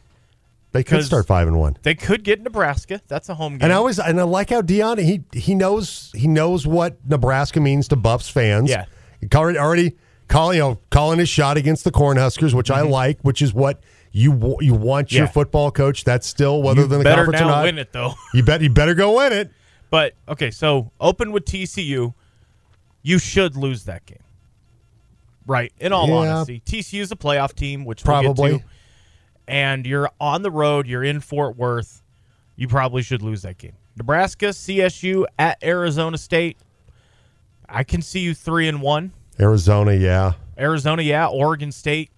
They 0.75 0.83
could 0.85 1.05
start 1.05 1.27
five 1.27 1.49
and 1.49 1.59
one. 1.59 1.77
They 1.83 1.95
could 1.95 2.23
get 2.25 2.43
Nebraska. 2.43 3.01
That's 3.09 3.29
a 3.31 3.35
home 3.35 3.55
game. 3.55 3.63
And 3.63 3.73
I 3.73 3.77
always 3.77 3.99
and 3.99 4.21
I 4.21 4.25
like 4.25 4.51
how 4.51 4.61
Deion 4.61 4.99
he 5.03 5.23
he 5.33 5.55
knows 5.55 6.11
he 6.15 6.27
knows 6.29 6.67
what 6.67 6.97
Nebraska 7.09 7.61
means 7.61 7.89
to 7.89 7.97
Buffs 7.97 8.29
fans. 8.29 8.69
Yeah. 8.69 8.85
Already 9.35 9.59
already 9.59 9.97
calling 10.29 10.57
you 10.57 10.63
know 10.63 10.79
calling 10.91 11.19
his 11.21 11.29
shot 11.29 11.57
against 11.57 11.85
the 11.85 11.93
Cornhuskers, 11.93 12.53
which 12.55 12.71
I 12.71 12.83
like, 12.83 13.21
which 13.23 13.41
is 13.41 13.55
what 13.55 13.83
you 14.11 14.57
you 14.61 14.75
want 14.75 15.13
your 15.13 15.21
Mm-hmm. 15.21 15.29
Yeah. 15.29 15.33
football 15.33 15.71
coach. 15.71 16.03
That's 16.05 16.27
still 16.27 16.61
whether 16.63 16.83
you 16.83 16.87
they're 16.89 16.99
the 16.99 17.05
better 17.05 17.25
conference 17.25 17.43
or 17.43 17.47
not. 17.47 17.63
win 17.65 17.79
it 17.79 17.93
though. 17.93 18.15
You 18.35 18.43
bet 18.43 18.61
you 18.61 18.69
better 18.71 18.95
go 18.95 19.17
win 19.17 19.33
it. 19.33 19.51
But 19.91 20.15
okay, 20.29 20.51
so 20.51 20.91
open 21.01 21.31
with 21.31 21.45
TCU, 21.45 22.15
you 23.03 23.19
should 23.21 23.55
lose 23.57 23.85
that 23.85 24.05
game. 24.07 24.19
Right. 25.47 25.73
In 25.79 25.93
all 25.93 26.09
Yeah. 26.09 26.15
honesty, 26.37 26.61
TCU 26.65 27.01
is 27.01 27.13
a 27.13 27.17
playoff 27.17 27.55
team, 27.55 27.85
which 27.85 28.03
Probably. 28.03 28.51
we'll 28.51 28.59
get 28.59 28.67
to. 28.67 28.74
And 29.47 29.87
you're 29.87 30.11
on 30.21 30.43
the 30.43 30.51
road. 30.51 30.87
You're 30.87 31.05
in 31.05 31.21
Fort 31.21 31.57
Worth. 31.57 32.03
You 32.57 32.69
probably 32.69 33.03
should 33.03 33.23
lose 33.23 33.43
that 33.43 33.59
game. 33.59 33.73
Nebraska, 33.97 34.47
CSU 34.47 35.25
at 35.39 35.63
Arizona 35.63 36.19
State. 36.19 36.57
I 37.69 37.85
can 37.85 38.03
see 38.03 38.21
you 38.21 38.35
three 38.35 38.69
and 38.69 38.81
one. 38.81 39.13
Arizona, 39.41 39.93
yeah. 39.95 40.33
Arizona, 40.59 41.03
yeah. 41.03 41.27
Oregon 41.27 41.73
State, 41.73 42.11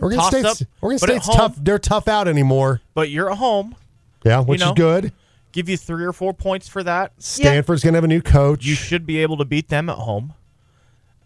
Oregon 0.00 0.18
Toss 0.18 0.28
State's 0.28 0.62
up, 0.62 0.68
Oregon 0.80 0.98
but 1.00 1.10
at 1.10 1.22
State's 1.22 1.26
home- 1.26 1.36
tough. 1.36 1.56
They're 1.62 1.78
tough 1.78 2.08
out 2.08 2.28
anymore. 2.28 2.80
but 2.94 3.10
you're 3.10 3.30
at 3.30 3.38
home. 3.38 3.74
Yeah, 4.24 4.40
which 4.40 4.60
know, 4.60 4.68
is 4.68 4.74
good. 4.74 5.12
Give 5.52 5.68
you 5.68 5.76
three 5.76 6.04
or 6.04 6.12
four 6.12 6.34
points 6.34 6.68
for 6.68 6.82
that. 6.82 7.12
Yeah, 7.16 7.20
Stanford's 7.20 7.82
gonna 7.84 7.96
have 7.96 8.04
a 8.04 8.08
new 8.08 8.20
coach. 8.22 8.64
you 8.66 8.74
should 8.74 9.06
be 9.06 9.18
able 9.18 9.36
to 9.38 9.44
beat 9.44 9.68
them 9.68 9.88
at 9.88 9.96
home. 9.96 10.34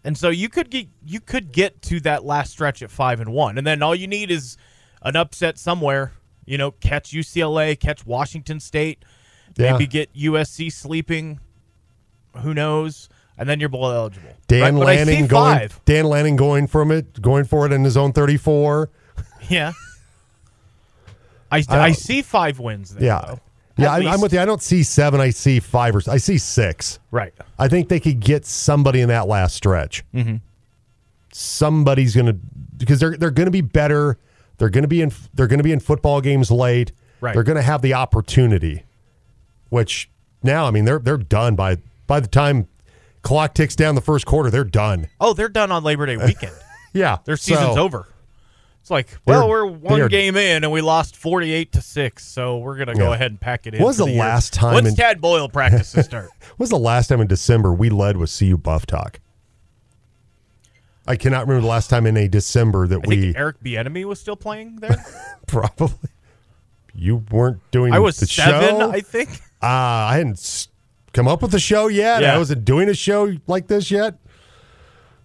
And 0.03 0.17
so 0.17 0.29
you 0.29 0.49
could 0.49 0.69
get 0.69 0.87
you 1.05 1.19
could 1.19 1.51
get 1.51 1.81
to 1.83 1.99
that 2.01 2.23
last 2.23 2.51
stretch 2.51 2.81
at 2.81 2.91
five 2.91 3.19
and 3.19 3.31
one, 3.31 3.57
and 3.57 3.65
then 3.65 3.81
all 3.83 3.95
you 3.95 4.07
need 4.07 4.31
is 4.31 4.57
an 5.01 5.15
upset 5.15 5.57
somewhere. 5.57 6.11
You 6.45 6.57
know, 6.57 6.71
catch 6.71 7.11
UCLA, 7.11 7.79
catch 7.79 8.05
Washington 8.05 8.59
State, 8.59 9.03
Yeah. 9.55 9.73
maybe 9.73 9.87
get 9.87 10.09
USC 10.13 10.69
sleeping. 10.71 11.39
Who 12.37 12.53
knows? 12.53 13.09
And 13.37 13.47
then 13.49 13.59
you're 13.59 13.69
bowl 13.69 13.89
eligible. 13.91 14.29
Dan 14.47 14.75
right? 14.75 14.79
But 14.79 14.87
I 14.89 14.95
see 14.97 15.05
Lanning 15.11 15.27
going. 15.27 15.59
five. 15.59 15.79
Dan 15.85 16.05
Lanning 16.05 16.35
going 16.35 16.67
from 16.67 16.91
it, 16.91 17.21
going 17.21 17.45
for 17.45 17.65
it 17.65 17.71
in 17.71 17.83
his 17.83 17.97
own 17.97 18.11
thirty-four. 18.13 18.89
Yeah. 19.49 19.71
I, 21.51 21.63
I 21.69 21.79
I, 21.79 21.91
see 21.91 22.21
five 22.21 22.59
wins 22.59 22.93
there. 22.95 23.03
Yeah, 23.03 23.21
though. 23.27 23.39
yeah. 23.77 23.91
I, 23.91 24.13
I'm 24.13 24.21
with 24.21 24.31
you. 24.31 24.39
I 24.39 24.45
don't 24.45 24.61
see 24.61 24.83
seven. 24.83 25.19
I 25.19 25.31
see 25.31 25.59
five 25.59 25.95
or 25.95 26.01
I 26.09 26.17
see 26.17 26.37
six. 26.37 26.99
Right. 27.11 27.33
I 27.59 27.67
think 27.67 27.89
they 27.89 27.99
could 27.99 28.19
get 28.19 28.45
somebody 28.45 29.01
in 29.01 29.09
that 29.09 29.27
last 29.27 29.55
stretch. 29.55 30.03
Mm-hmm. 30.13 30.37
Somebody's 31.33 32.15
gonna 32.15 32.35
because 32.77 32.99
they're 32.99 33.17
they're 33.17 33.31
gonna 33.31 33.51
be 33.51 33.61
better. 33.61 34.17
They're 34.61 34.69
gonna 34.69 34.87
be 34.87 35.01
in 35.01 35.11
they're 35.33 35.47
gonna 35.47 35.63
be 35.63 35.71
in 35.71 35.79
football 35.79 36.21
games 36.21 36.51
late. 36.51 36.91
Right. 37.19 37.33
They're 37.33 37.41
gonna 37.41 37.63
have 37.63 37.81
the 37.81 37.95
opportunity, 37.95 38.83
which 39.69 40.07
now 40.43 40.67
I 40.67 40.71
mean 40.71 40.85
they're 40.85 40.99
they're 40.99 41.17
done 41.17 41.55
by 41.55 41.77
by 42.05 42.19
the 42.19 42.27
time 42.27 42.67
clock 43.23 43.55
ticks 43.55 43.75
down 43.75 43.95
the 43.95 44.01
first 44.01 44.27
quarter. 44.27 44.51
They're 44.51 44.63
done. 44.63 45.07
Oh, 45.19 45.33
they're 45.33 45.49
done 45.49 45.71
on 45.71 45.83
Labor 45.83 46.05
Day 46.05 46.17
weekend. 46.23 46.53
Yeah, 46.93 47.17
Their 47.25 47.37
season's 47.37 47.73
so- 47.73 47.81
over. 47.81 48.07
It's 48.81 48.91
like, 48.91 49.07
well, 49.25 49.49
we're 49.49 49.65
one 49.65 50.07
game 50.09 50.35
in 50.35 50.63
and 50.63 50.71
we 50.71 50.81
lost 50.81 51.15
forty-eight 51.15 51.71
to 51.71 51.81
six, 51.81 52.23
so 52.23 52.59
we're 52.59 52.77
gonna 52.77 52.93
go 52.95 53.09
Yeah. 53.09 53.13
ahead 53.15 53.31
and 53.31 53.39
pack 53.41 53.65
it 53.65 53.73
in. 53.73 53.79
When 53.79 53.87
was 53.87 53.97
the 53.97 54.05
year. 54.05 54.19
last 54.19 54.53
time 54.53 54.75
When's 54.75 54.89
in- 54.89 54.95
Tad 54.95 55.21
Boyle 55.21 55.49
practice 55.49 55.91
to 55.93 56.03
start? 56.03 56.29
Was 56.59 56.69
the 56.69 56.77
last 56.79 57.07
time 57.07 57.19
in 57.21 57.27
December 57.27 57.73
we 57.73 57.89
led 57.89 58.17
with 58.17 58.35
CU 58.37 58.57
Buff 58.57 58.85
Talk? 58.85 59.19
I 61.07 61.15
cannot 61.15 61.41
remember 61.47 61.61
the 61.61 61.67
last 61.67 61.89
time 61.89 62.05
in 62.05 62.15
a 62.17 62.27
December 62.27 62.87
that 62.87 62.97
I 63.03 63.07
we 63.07 63.21
think 63.21 63.37
Eric 63.37 63.59
Bieniemy 63.63 64.05
was 64.05 64.19
still 64.19 64.35
playing 64.35 64.77
there. 64.77 65.03
probably 65.47 66.09
you 66.93 67.23
weren't 67.31 67.59
doing 67.71 67.93
I 67.93 67.99
was 67.99 68.17
the 68.17 68.27
seven, 68.27 68.79
show. 68.79 68.91
I 68.91 69.01
think. 69.01 69.29
Uh, 69.61 69.65
I 69.65 70.17
hadn't 70.17 70.67
come 71.13 71.27
up 71.27 71.41
with 71.41 71.53
a 71.55 71.59
show 71.59 71.87
yet. 71.87 72.21
Yeah. 72.21 72.35
I 72.35 72.37
wasn't 72.37 72.65
doing 72.65 72.89
a 72.89 72.93
show 72.93 73.33
like 73.47 73.67
this 73.67 73.89
yet. 73.89 74.15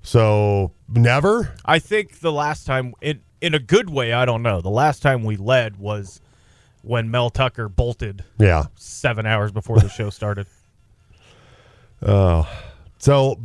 So 0.03 0.73
never. 0.89 1.53
I 1.65 1.79
think 1.79 2.21
the 2.21 2.33
last 2.33 2.65
time, 2.67 2.95
in 3.01 3.21
in 3.41 3.55
a 3.55 3.59
good 3.59 3.91
way, 3.91 4.13
I 4.13 4.25
don't 4.25 4.43
know. 4.43 4.61
The 4.61 4.71
last 4.71 5.03
time 5.03 5.25
we 5.25 5.37
led 5.37 5.77
was 5.79 6.21
when 6.83 7.11
Mel 7.11 7.31
Tucker 7.31 7.69
bolted 7.69 8.25
Yeah. 8.39 8.65
seven 8.77 9.27
hours 9.27 9.51
before 9.53 9.79
the 9.81 9.89
show 9.89 10.11
started. 10.11 10.47
Oh, 12.03 12.47
So 12.99 13.41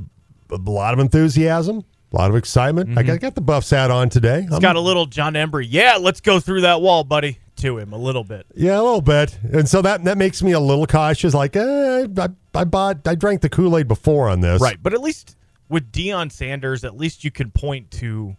a 0.52 0.58
lot 0.58 0.94
of 0.94 1.00
enthusiasm, 1.00 1.86
a 2.12 2.18
lot 2.18 2.30
of 2.30 2.36
excitement. 2.36 2.98
I, 2.98 3.04
got, 3.04 3.14
I 3.14 3.18
got 3.18 3.36
the 3.36 3.42
Buffs 3.42 3.70
hat 3.70 3.90
on 3.92 4.10
today. 4.10 4.42
It's 4.44 4.52
I'm- 4.52 4.62
got 4.62 4.76
a 4.76 4.80
little 4.82 5.06
Jon 5.06 5.34
Embree. 5.34 5.68
Yeah, 5.70 5.98
let's 6.00 6.20
go 6.22 6.40
through 6.40 6.62
that 6.62 6.82
wall, 6.82 7.04
buddy. 7.04 7.38
To 7.58 7.78
him 7.78 7.94
a 7.94 7.98
little 7.98 8.24
bit. 8.24 8.48
yeah, 8.56 8.80
a 8.80 8.82
little 8.82 9.02
bit, 9.04 9.38
and 9.54 9.70
so 9.70 9.84
that 9.84 10.04
that 10.06 10.18
makes 10.18 10.42
me 10.42 10.52
a 10.54 10.60
little 10.60 10.88
cautious. 10.88 11.36
Like, 11.36 11.56
eh, 11.56 12.08
I, 12.18 12.30
I 12.56 12.64
bought, 12.64 13.08
I 13.08 13.14
drank 13.14 13.42
the 13.42 13.50
Kool 13.50 13.78
Aid 13.78 13.88
before 13.88 14.30
on 14.30 14.40
this. 14.42 14.60
Right, 14.60 14.82
but 14.82 14.94
at 14.96 15.02
least 15.02 15.36
with 15.70 15.92
Deion 15.92 16.32
Sanders, 16.32 16.84
at 16.84 16.98
least 16.98 17.24
you 17.24 17.30
can 17.30 17.52
point 17.52 17.92
to 17.92 18.36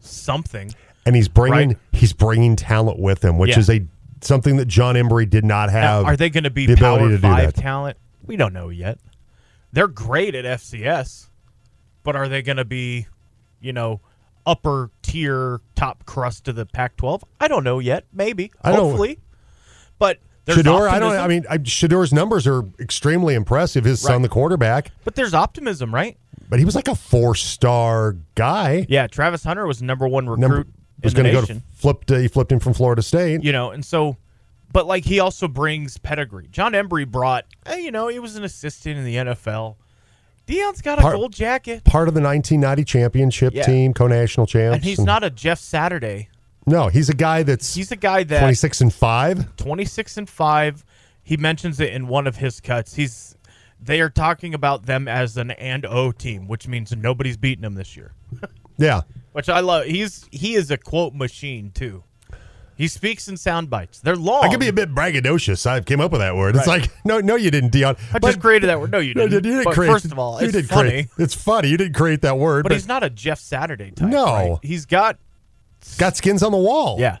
something. 0.00 0.72
and 1.04 1.14
he's 1.14 1.28
bringing 1.28 1.68
Right. 1.70 1.78
he's 1.92 2.12
bringing 2.14 2.56
talent 2.56 2.98
with 2.98 3.22
him, 3.22 3.36
which 3.36 3.50
Yeah. 3.50 3.58
is 3.58 3.68
a 3.68 3.84
something 4.22 4.56
that 4.56 4.68
Jon 4.68 4.94
Embree 4.94 5.28
did 5.28 5.44
not 5.44 5.66
Now, 5.66 5.72
have. 5.72 6.04
are 6.06 6.16
they 6.16 6.30
going 6.30 6.44
to 6.44 6.50
be 6.50 6.64
the 6.66 6.72
ability 6.74 6.98
Power 7.00 7.08
to 7.10 7.16
do 7.16 7.46
that. 7.46 7.54
talent? 7.56 7.98
We 8.24 8.36
don't 8.36 8.54
know 8.54 8.70
yet. 8.70 8.98
They're 9.72 9.88
great 9.88 10.34
at 10.34 10.44
FCS, 10.46 11.28
but 12.04 12.16
are 12.16 12.28
they 12.28 12.40
going 12.40 12.56
to 12.58 12.64
be, 12.64 13.06
you 13.62 13.72
know, 13.72 14.00
upper 14.44 14.90
tier, 15.02 15.60
top 15.76 16.04
crust 16.04 16.48
of 16.48 16.56
the 16.56 16.66
Pac-12? 16.66 17.22
I 17.40 17.48
don't 17.48 17.64
know 17.64 17.78
yet. 17.78 18.04
Maybe, 18.12 18.50
I 18.62 18.72
don't- 18.72 18.80
hopefully, 18.88 19.20
but 19.98 20.18
there's 20.44 20.58
Shedeur, 20.58 20.88
I 20.90 20.98
don't. 20.98 21.16
I 21.16 21.28
mean, 21.28 21.44
I, 21.48 21.58
Shedeur's 21.58 22.12
numbers 22.12 22.46
are 22.46 22.64
extremely 22.80 23.34
impressive. 23.34 23.84
His 23.84 24.00
son, 24.00 24.22
the 24.22 24.28
quarterback, 24.28 24.90
but 25.04 25.14
there's 25.14 25.34
optimism, 25.34 25.94
right? 25.94 26.16
but 26.48 26.58
he 26.58 26.66
was 26.66 26.74
like 26.74 26.88
a 26.88 26.94
four-star 26.94 28.16
guy. 28.34 28.84
Yeah, 28.88 29.06
Travis 29.06 29.42
Hunter 29.42 29.66
was 29.66 29.80
number 29.80 30.06
one 30.06 30.28
recruit 30.28 30.40
Number 30.40 30.66
was 31.02 31.14
going 31.14 31.26
to 31.26 31.32
go 31.32 31.44
to 31.46 31.62
flipped. 31.72 32.10
Uh, 32.10 32.16
he 32.18 32.28
flipped 32.28 32.52
him 32.52 32.60
from 32.60 32.74
Florida 32.74 33.00
State. 33.02 33.42
you 33.42 33.52
know, 33.52 33.70
and 33.70 33.82
so, 33.84 34.16
but 34.72 34.86
like 34.86 35.04
he 35.04 35.18
also 35.20 35.48
brings 35.48 35.96
pedigree. 35.98 36.48
Jon 36.50 36.72
Embree 36.72 37.08
brought, 37.10 37.46
eh, 37.66 37.76
you 37.76 37.90
know, 37.90 38.08
he 38.08 38.18
was 38.18 38.36
an 38.36 38.44
assistant 38.44 38.98
in 38.98 39.04
the 39.04 39.16
NFL. 39.16 39.76
Deion's 40.46 40.82
got 40.82 40.98
a 40.98 41.02
Part- 41.02 41.16
gold 41.16 41.32
jacket, 41.32 41.84
Part 41.84 42.08
of 42.08 42.14
the 42.14 42.20
1990 42.20 42.84
championship 42.84 43.54
Yeah. 43.54 43.62
team, 43.64 43.94
co-national 43.94 44.46
champs. 44.46 44.76
and 44.76 44.84
he's 44.84 44.98
not 45.00 45.22
a 45.24 45.30
Jeff 45.30 45.58
Saturday. 45.58 46.28
No, 46.66 46.88
he's 46.88 47.08
a 47.08 47.14
guy 47.14 47.42
that's 47.42 47.74
He's 47.74 47.90
a 47.92 47.96
guy 47.96 48.22
that 48.24 48.38
26 48.40 48.80
and 48.80 48.92
five. 48.94 49.56
26 49.56 50.16
and 50.16 50.28
5 50.28 50.84
he 51.24 51.36
mentions 51.36 51.78
it 51.80 51.92
in 51.92 52.08
one 52.08 52.26
of 52.26 52.36
his 52.36 52.60
cuts 52.60 52.94
he's 52.96 53.36
they 53.80 54.00
are 54.00 54.10
talking 54.10 54.54
about 54.54 54.86
them 54.86 55.06
as 55.08 55.36
an 55.36 55.52
and 55.52 55.84
o 55.86 56.10
team 56.12 56.46
which 56.48 56.66
means 56.68 56.94
nobody's 56.96 57.36
beating 57.36 57.62
them 57.62 57.74
this 57.74 57.96
year 57.96 58.12
Yeah, 58.76 59.02
which 59.32 59.48
i 59.48 59.60
love 59.60 59.86
he's 59.86 60.26
he 60.32 60.54
is 60.54 60.70
a 60.72 60.76
quote 60.76 61.14
machine 61.14 61.70
too 61.72 62.02
he 62.76 62.88
speaks 62.88 63.28
in 63.28 63.36
sound 63.36 63.68
bites 63.70 64.00
they're 64.00 64.16
long 64.16 64.44
I 64.44 64.48
could 64.48 64.60
be 64.60 64.68
a 64.68 64.72
bit 64.72 64.94
braggadocious. 64.94 65.66
I 65.66 65.80
came 65.80 66.00
up 66.00 66.10
with 66.12 66.20
that 66.20 66.34
word. 66.36 66.56
It's 66.56 66.66
Right. 66.66 66.82
like, 66.82 66.90
no, 67.04 67.20
no, 67.20 67.36
you 67.36 67.50
didn't, 67.50 67.72
Deion. 67.72 67.96
i 68.12 68.18
But- 68.18 68.28
just 68.28 68.40
created 68.40 68.68
that 68.68 68.80
word 68.80 68.90
no 68.90 68.98
you 68.98 69.14
didn't, 69.14 69.32
you 69.32 69.40
didn't 69.40 69.64
but 69.64 69.74
create. 69.74 69.90
first 69.90 70.06
of 70.06 70.18
all 70.18 70.38
you 70.40 70.46
it's 70.48 70.52
did 70.56 70.68
funny 70.68 70.90
Create, 70.90 71.08
it's 71.18 71.34
funny. 71.34 71.68
You 71.68 71.76
didn't 71.76 71.94
create 71.94 72.22
that 72.22 72.38
word, 72.38 72.62
but, 72.64 72.70
but, 72.70 72.74
he's 72.76 72.88
not 72.88 73.02
a 73.02 73.10
jeff 73.10 73.38
saturday 73.40 73.90
type 73.90 74.08
No. 74.08 74.24
right? 74.24 74.58
he's 74.62 74.86
got 74.86 75.18
got 75.98 76.16
skins 76.16 76.42
on 76.42 76.52
the 76.52 76.58
wall. 76.58 76.96
yeah 77.00 77.18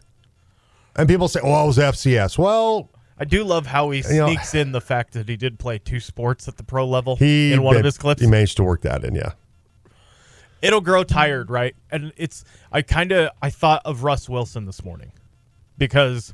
and 0.94 1.08
people 1.08 1.26
say, 1.26 1.40
"Oh, 1.42 1.64
it 1.64 1.66
was 1.68 1.78
FCS." 1.78 2.36
Well, 2.36 2.90
I 3.18 3.24
do 3.24 3.44
love 3.44 3.64
how 3.64 3.88
he 3.90 4.00
You 4.10 4.18
know- 4.20 4.26
sneaks 4.26 4.54
in 4.54 4.72
the 4.72 4.80
fact 4.82 5.14
that 5.14 5.26
he 5.28 5.36
did 5.38 5.58
play 5.58 5.78
two 5.78 6.00
sports 6.00 6.48
at 6.48 6.58
the 6.58 6.62
pro 6.64 6.86
level 6.86 7.16
he 7.16 7.52
in 7.52 7.62
one 7.62 7.76
of 7.76 7.84
his 7.84 7.96
clips. 7.96 8.20
He 8.20 8.26
managed 8.26 8.58
to 8.58 8.62
work 8.62 8.82
that 8.82 9.02
in. 9.02 9.14
Yeah, 9.14 9.32
it'll 10.60 10.80
grow 10.82 11.02
tired, 11.04 11.50
right? 11.50 11.74
And 11.90 12.12
it's 12.18 12.44
I 12.70 12.82
kind 12.82 13.10
of 13.12 13.30
I 13.40 13.48
thought 13.50 13.82
of 13.84 14.02
Russ 14.04 14.28
Wilson 14.28 14.66
this 14.66 14.84
morning 14.84 15.12
because 15.86 16.32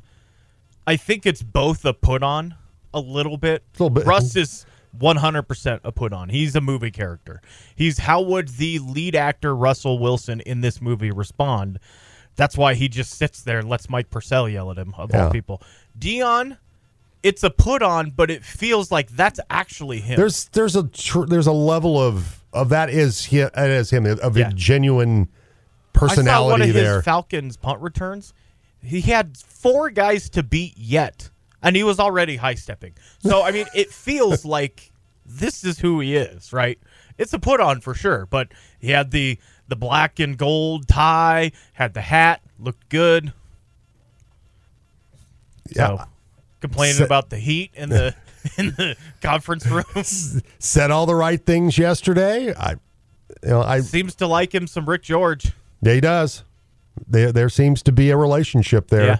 I 0.85 0.95
think 0.95 1.25
it's 1.25 1.41
both 1.41 1.83
a 1.85 1.93
put 1.93 2.21
on 2.21 2.53
a 2.93 2.99
little 2.99 3.37
bit. 3.37 3.63
A 3.79 3.83
little 3.83 3.89
bit. 3.89 4.05
Russ 4.05 4.35
is 4.35 4.65
100% 4.99 5.79
a 5.83 5.91
put 5.91 6.13
on. 6.13 6.29
He's 6.29 6.55
a 6.55 6.61
movie 6.61 6.91
character. 6.91 7.41
He's 7.75 7.97
how 7.99 8.21
would 8.21 8.49
the 8.49 8.77
lead 8.79 9.15
actor 9.15 9.55
Russell 9.55 9.97
Wilson 9.97 10.39
in 10.41 10.61
this 10.61 10.79
movie 10.81 11.09
respond? 11.11 11.79
That's 12.35 12.55
why 12.57 12.75
he 12.75 12.87
just 12.89 13.15
sits 13.15 13.41
there 13.41 13.57
and 13.59 13.67
lets 13.67 13.89
Mike 13.89 14.09
Purcell 14.11 14.47
yell 14.47 14.69
at 14.71 14.77
him 14.77 14.93
of 14.97 15.09
Yeah. 15.11 15.25
all 15.25 15.31
people. 15.31 15.61
Deion, 15.97 16.57
it's 17.23 17.43
a 17.43 17.49
put 17.49 17.81
on, 17.81 18.11
but 18.11 18.29
it 18.29 18.43
feels 18.45 18.91
like 18.91 19.09
that's 19.09 19.39
actually 19.49 19.99
him. 20.01 20.15
there's 20.17 20.45
there's 20.49 20.75
a 20.75 20.83
tr- 20.87 21.25
there's 21.25 21.47
a 21.47 21.51
level 21.51 21.99
of 21.99 22.43
of 22.53 22.69
that 22.69 22.89
is 22.91 23.25
he 23.25 23.37
that 23.39 23.57
is 23.69 23.89
him 23.89 24.05
of 24.05 24.37
Yeah. 24.37 24.49
a 24.49 24.53
genuine 24.53 25.27
I 25.95 25.99
saw 25.99 26.05
one 26.05 26.09
personality 26.09 26.69
of 26.69 26.75
there. 26.75 26.95
his 26.97 27.03
Falcons 27.05 27.57
punt 27.57 27.81
returns. 27.81 28.33
He 28.81 29.01
had 29.01 29.37
four 29.37 29.89
guys 29.89 30.29
to 30.31 30.43
beat 30.43 30.77
yet, 30.77 31.29
and 31.61 31.75
he 31.75 31.83
was 31.83 31.99
already 31.99 32.37
high 32.37 32.55
stepping. 32.55 32.93
So 33.19 33.43
I 33.43 33.51
mean, 33.51 33.65
it 33.75 33.89
feels 33.91 34.45
like 34.45 34.91
this 35.25 35.63
is 35.63 35.79
who 35.79 35.99
he 35.99 36.15
is, 36.15 36.51
right? 36.53 36.79
It's 37.17 37.33
a 37.33 37.39
put 37.39 37.59
on 37.59 37.81
for 37.81 37.93
sure, 37.93 38.25
but 38.25 38.47
he 38.79 38.91
had 38.91 39.11
the 39.11 39.37
the 39.67 39.75
black 39.75 40.19
and 40.19 40.37
gold 40.37 40.87
tie, 40.87 41.51
had 41.73 41.93
the 41.93 42.01
hat, 42.01 42.41
looked 42.57 42.87
good. 42.89 43.33
So, 45.73 45.95
Yeah. 45.97 46.05
complaining 46.61 46.95
Se- 46.97 47.03
about 47.05 47.29
the 47.29 47.37
heat 47.37 47.71
in 47.75 47.89
the 47.89 48.15
in 48.57 48.67
the 48.71 48.95
conference 49.21 49.65
room. 49.67 49.83
Said 50.59 50.91
all 50.91 51.05
the 51.05 51.15
right 51.15 51.43
things 51.45 51.77
yesterday. 51.77 52.53
I, 52.55 52.71
you 53.43 53.49
know, 53.49 53.61
I 53.61 53.81
Seems 53.81 54.15
to 54.15 54.27
like 54.27 54.55
him 54.55 54.65
some 54.65 54.87
Rick 54.87 55.03
George. 55.03 55.51
yeah, 55.81 55.93
he 55.93 56.01
does. 56.01 56.43
There, 57.07 57.31
there 57.31 57.49
seems 57.49 57.81
to 57.83 57.91
be 57.91 58.09
a 58.09 58.17
relationship 58.17 58.87
there. 58.89 59.05
Yeah. 59.05 59.17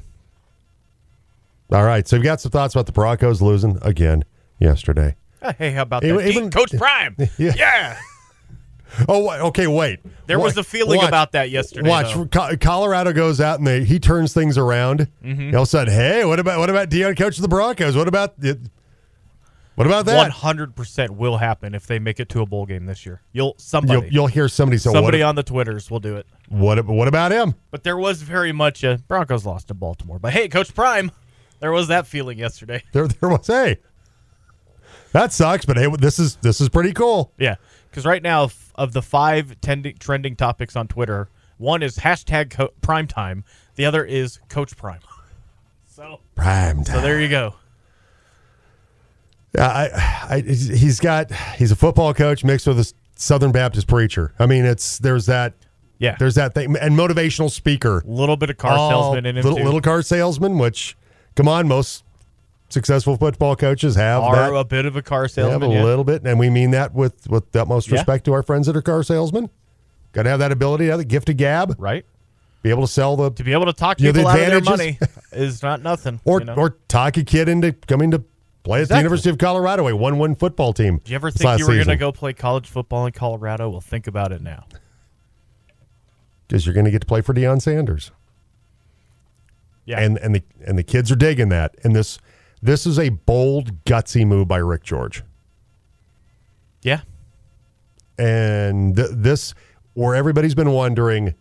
All 1.78 1.84
right, 1.86 2.08
so 2.08 2.16
you've 2.16 2.24
got 2.26 2.42
some 2.42 2.52
thoughts 2.52 2.74
about 2.74 2.88
the 2.88 2.92
Broncos 2.92 3.42
losing 3.42 3.78
again 3.82 4.24
yesterday. 4.60 5.16
Uh, 5.42 5.54
Hey, 5.58 5.72
how 5.72 5.84
about 5.84 6.04
Even- 6.04 6.18
that? 6.18 6.28
even- 6.28 6.52
Coach 6.52 6.76
Prime. 6.78 7.16
Yeah. 7.38 7.54
yeah. 7.56 7.98
Oh, 9.08 9.30
okay, 9.50 9.68
wait. 9.68 10.00
There 10.26 10.40
was 10.40 10.58
a 10.58 10.64
feeling 10.64 10.98
watch- 10.98 11.08
about 11.08 11.34
that 11.34 11.52
yesterday. 11.52 11.88
Watch. 11.88 12.12
Co- 12.32 12.58
Colorado 12.60 13.14
goes 13.14 13.40
out 13.40 13.60
and 13.60 13.68
they, 13.68 13.84
he 13.84 14.00
turns 14.00 14.34
things 14.34 14.58
around. 14.58 15.08
Mm-hmm. 15.24 15.56
All 15.56 15.62
of 15.62 15.68
a 15.68 15.70
sudden, 15.70 15.94
hey, 15.94 16.26
what 16.26 16.40
about 16.40 16.58
what 16.58 16.72
about 16.72 16.90
Deion 16.90 17.16
coach 17.16 17.36
of 17.38 17.44
the 17.44 17.48
Broncos? 17.48 17.96
What 17.96 18.08
about 18.08 18.34
it? 18.42 18.58
What 19.76 19.86
about 19.86 20.08
that? 20.08 20.18
One 20.18 20.32
hundred 20.32 20.76
percent 20.76 21.12
will 21.12 21.38
happen 21.38 21.76
if 21.76 21.86
they 21.86 22.00
make 22.00 22.20
it 22.20 22.30
to 22.30 22.42
a 22.42 22.48
bowl 22.48 22.66
game 22.66 22.88
this 22.88 23.06
year. 23.06 23.22
You'll 23.32 23.54
somebody 23.60 23.94
You'll, 24.08 24.12
you'll 24.14 24.28
hear 24.28 24.50
somebody 24.50 24.80
say, 24.80 24.92
somebody 24.92 25.22
on 25.22 25.36
the 25.36 25.44
twitters 25.44 25.92
will 25.92 26.00
do 26.00 26.18
it. 26.18 26.26
What, 26.50 26.86
what 26.86 27.08
about 27.08 27.32
him? 27.32 27.56
But 27.72 27.84
there 27.84 27.98
was 27.98 28.22
very 28.22 28.52
much 28.52 28.84
a 28.84 29.00
Broncos 29.08 29.46
lost 29.46 29.68
to 29.70 29.74
Baltimore. 29.74 30.20
But 30.20 30.34
hey, 30.34 30.48
Coach 30.48 30.74
Prime, 30.76 31.12
there 31.60 31.72
was 31.72 31.88
that 31.88 32.08
feeling 32.08 32.38
yesterday. 32.38 32.84
There, 32.92 33.08
there 33.08 33.30
was, 33.30 33.48
hey, 33.48 33.78
that 35.12 35.34
sucks, 35.34 35.66
but 35.66 35.78
hey, 35.78 35.88
this 36.00 36.20
is 36.20 36.36
this 36.38 36.62
is 36.62 36.70
pretty 36.70 36.94
cool. 36.94 37.32
Yeah, 37.38 37.56
because 37.90 38.06
right 38.06 38.22
now 38.22 38.46
f- 38.46 38.72
of 38.76 38.94
the 38.94 39.02
five 39.02 39.60
tending, 39.62 39.98
trending 39.98 40.36
topics 40.36 40.76
on 40.76 40.88
Twitter, 40.88 41.30
one 41.58 41.82
is 41.82 41.98
hashtag 41.98 42.52
co- 42.52 42.74
Prime 42.82 43.08
Time, 43.08 43.44
the 43.76 43.86
other 43.86 44.04
is 44.04 44.40
Coach 44.50 44.78
Prime. 44.78 45.00
So, 45.88 46.20
Prime 46.36 46.86
so 46.86 47.02
there 47.02 47.20
you 47.20 47.30
go. 47.30 47.56
Yeah, 49.56 49.68
I, 49.68 50.36
I, 50.36 50.42
he's 50.42 51.00
got 51.00 51.32
he's 51.58 51.72
a 51.72 51.76
football 51.76 52.14
coach 52.14 52.44
mixed 52.44 52.68
with 52.68 52.80
a 52.80 52.94
Southern 53.16 53.52
Baptist 53.52 53.88
preacher. 53.88 54.34
I 54.40 54.46
mean, 54.46 54.64
it's 54.64 55.00
there's 55.00 55.26
that 55.26 55.54
Yeah, 56.00 56.16
there's 56.18 56.36
that 56.36 56.54
thing 56.54 56.76
and 56.78 56.96
motivational 56.98 57.52
speaker. 57.52 58.00
a 58.00 58.08
little 58.10 58.38
bit 58.38 58.50
of 58.50 58.58
car 58.58 58.72
Oh, 58.74 58.90
salesman 58.90 59.26
in 59.26 59.38
him 59.38 59.44
little, 59.44 59.64
little 59.64 59.82
car 59.82 60.02
salesman, 60.02 60.58
which 60.58 60.96
come 61.36 61.48
on, 61.48 61.68
most 61.68 62.04
successful 62.70 63.18
football 63.18 63.56
coaches 63.56 63.96
have 63.96 64.24
Are 64.24 64.36
that. 64.52 64.54
a 64.56 64.64
bit 64.64 64.86
of 64.86 64.96
a 64.96 65.02
car 65.02 65.28
salesman. 65.28 65.62
have 65.72 65.82
a 65.82 65.84
little 65.84 66.04
bit, 66.04 66.24
and 66.24 66.40
we 66.40 66.50
mean 66.50 66.72
that 66.72 66.94
with 66.94 67.30
with 67.30 67.52
the 67.52 67.62
utmost 67.62 67.88
Yeah. 67.90 67.96
respect 67.96 68.26
to 68.26 68.34
our 68.34 68.44
friends 68.44 68.68
that 68.68 68.76
are 68.78 68.82
car 68.82 69.04
salesmen. 69.04 69.50
Got 70.14 70.24
to 70.24 70.30
have 70.30 70.40
that 70.40 70.52
ability, 70.52 70.86
to 70.86 70.92
have 70.92 71.00
the 71.00 71.06
gift 71.06 71.30
of 71.30 71.38
gab, 71.38 71.76
right? 71.78 72.06
be 72.62 72.70
able 72.70 72.82
to 72.82 72.92
sell 72.92 73.16
the 73.16 73.30
To 73.32 73.44
be 73.44 73.54
able 73.54 73.68
to 73.68 73.74
talk 73.74 74.00
know, 74.02 74.12
the 74.12 74.20
people 74.20 74.28
out 74.32 74.40
of 74.40 74.50
their 74.50 74.62
money 74.62 75.00
is 75.32 75.64
not 75.64 75.82
nothing. 75.82 76.20
or 76.26 76.40
you 76.40 76.46
know? 76.46 76.56
or 76.56 76.78
talk 76.90 77.16
a 77.18 77.24
kid 77.24 77.48
into 77.48 77.72
coming 77.88 78.12
to 78.12 78.22
play 78.64 78.82
at 78.82 78.90
the 78.90 78.98
University 78.98 79.30
of 79.30 79.38
Colorado, 79.38 79.88
a 79.88 79.96
one 79.96 80.18
one 80.18 80.36
football 80.36 80.74
team. 80.74 81.00
Do 81.04 81.12
you 81.12 81.16
ever 81.16 81.32
think 81.32 81.60
you 81.60 81.66
were 81.68 81.76
going 81.76 81.88
to 81.88 81.96
go 81.96 82.12
play 82.12 82.34
college 82.34 82.68
football 82.68 83.06
in 83.06 83.12
Colorado? 83.14 83.70
Well, 83.70 83.80
think 83.82 84.08
about 84.08 84.32
it 84.34 84.42
now. 84.42 84.66
Because 86.50 86.66
you're 86.66 86.74
going 86.74 86.84
to 86.86 86.92
get 86.92 87.00
to 87.02 87.08
play 87.08 87.22
for 87.22 87.34
Deion 87.34 87.62
Sanders, 87.62 88.12
Yeah, 89.86 90.00
and 90.02 90.18
and 90.18 90.36
the 90.36 90.44
and 90.66 90.78
the 90.78 90.84
kids 90.84 91.12
are 91.12 91.16
digging 91.16 91.48
that. 91.50 91.76
And 91.84 91.96
this 91.96 92.18
this 92.62 92.86
is 92.86 93.00
a 93.00 93.10
bold, 93.10 93.86
gutsy 93.86 94.26
move 94.28 94.48
by 94.50 94.58
Rick 94.58 94.84
George. 94.84 95.24
yeah, 96.82 97.02
and 98.18 98.96
th- 98.96 99.10
this 99.14 99.54
where 99.94 100.16
everybody's 100.16 100.56
been 100.56 100.72
wondering 100.72 101.36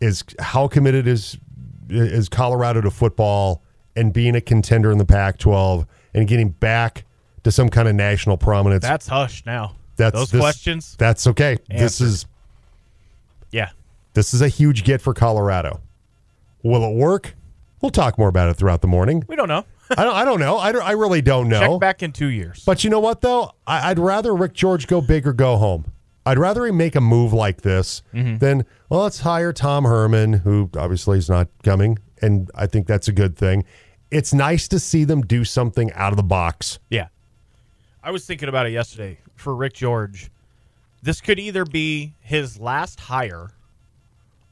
is 0.00 0.22
how 0.40 0.68
committed 0.68 1.06
is 1.06 1.38
is 1.88 2.28
Colorado 2.28 2.80
to 2.80 2.90
football 2.90 3.62
and 3.94 4.12
being 4.12 4.34
a 4.34 4.40
contender 4.40 4.90
in 4.90 4.98
the 4.98 5.04
Pac-12 5.04 5.86
and 6.14 6.26
getting 6.26 6.48
back 6.50 7.04
to 7.44 7.52
some 7.52 7.68
kind 7.68 7.86
of 7.88 7.94
national 7.94 8.36
prominence. 8.36 8.82
that's 8.82 9.06
hush 9.06 9.44
now. 9.46 9.76
That's 9.96 10.14
Those 10.14 10.30
this- 10.32 10.40
questions. 10.40 10.96
That's 10.98 11.26
okay. 11.28 11.56
This 11.70 12.00
is 12.00 12.26
this 14.16 14.34
is 14.34 14.40
a 14.40 14.48
huge 14.48 14.82
get 14.82 15.00
for 15.00 15.14
Colorado. 15.14 15.80
Will 16.62 16.82
it 16.82 16.96
work? 16.96 17.36
We'll 17.80 17.90
talk 17.90 18.18
more 18.18 18.28
about 18.28 18.48
it 18.48 18.54
throughout 18.54 18.80
the 18.80 18.88
morning. 18.88 19.22
we 19.28 19.36
don't 19.36 19.46
know. 19.46 19.64
I 19.90 20.02
don't. 20.02 20.14
I 20.16 20.24
don't 20.24 20.40
know. 20.40 20.58
I, 20.58 20.72
don't, 20.72 20.82
I 20.82 20.92
really 20.92 21.22
don't 21.22 21.48
know. 21.48 21.60
Check 21.60 21.80
back 21.80 22.02
in 22.02 22.10
two 22.10 22.26
years. 22.26 22.64
But 22.64 22.82
you 22.82 22.90
know 22.90 22.98
what, 22.98 23.20
though? 23.20 23.52
I, 23.66 23.90
I'd 23.90 24.00
rather 24.00 24.34
Rick 24.34 24.54
George 24.54 24.88
go 24.88 25.00
big 25.00 25.26
or 25.26 25.32
go 25.32 25.58
home. 25.58 25.92
I'd 26.24 26.38
rather 26.38 26.66
he 26.66 26.72
make 26.72 26.96
a 26.96 27.00
move 27.00 27.32
like 27.32 27.62
this 27.62 28.02
mm-hmm. 28.12 28.38
than, 28.38 28.64
well, 28.88 29.02
let's 29.02 29.20
hire 29.20 29.52
Tom 29.52 29.84
Herman, 29.84 30.32
who 30.32 30.68
obviously 30.76 31.18
is 31.18 31.28
not 31.28 31.48
coming. 31.62 31.98
And 32.20 32.50
I 32.54 32.66
think 32.66 32.88
that's 32.88 33.06
a 33.06 33.12
good 33.12 33.36
thing. 33.36 33.64
It's 34.10 34.34
nice 34.34 34.66
to 34.68 34.80
see 34.80 35.04
them 35.04 35.22
do 35.22 35.44
something 35.44 35.92
out 35.92 36.12
of 36.12 36.16
the 36.16 36.24
box. 36.24 36.80
Yeah. 36.90 37.08
I 38.02 38.10
was 38.10 38.26
thinking 38.26 38.48
about 38.48 38.66
it 38.66 38.72
yesterday 38.72 39.18
for 39.36 39.54
Rick 39.54 39.74
George. 39.74 40.30
This 41.02 41.20
could 41.20 41.38
either 41.38 41.64
be 41.64 42.14
his 42.18 42.58
last 42.58 42.98
hire 42.98 43.50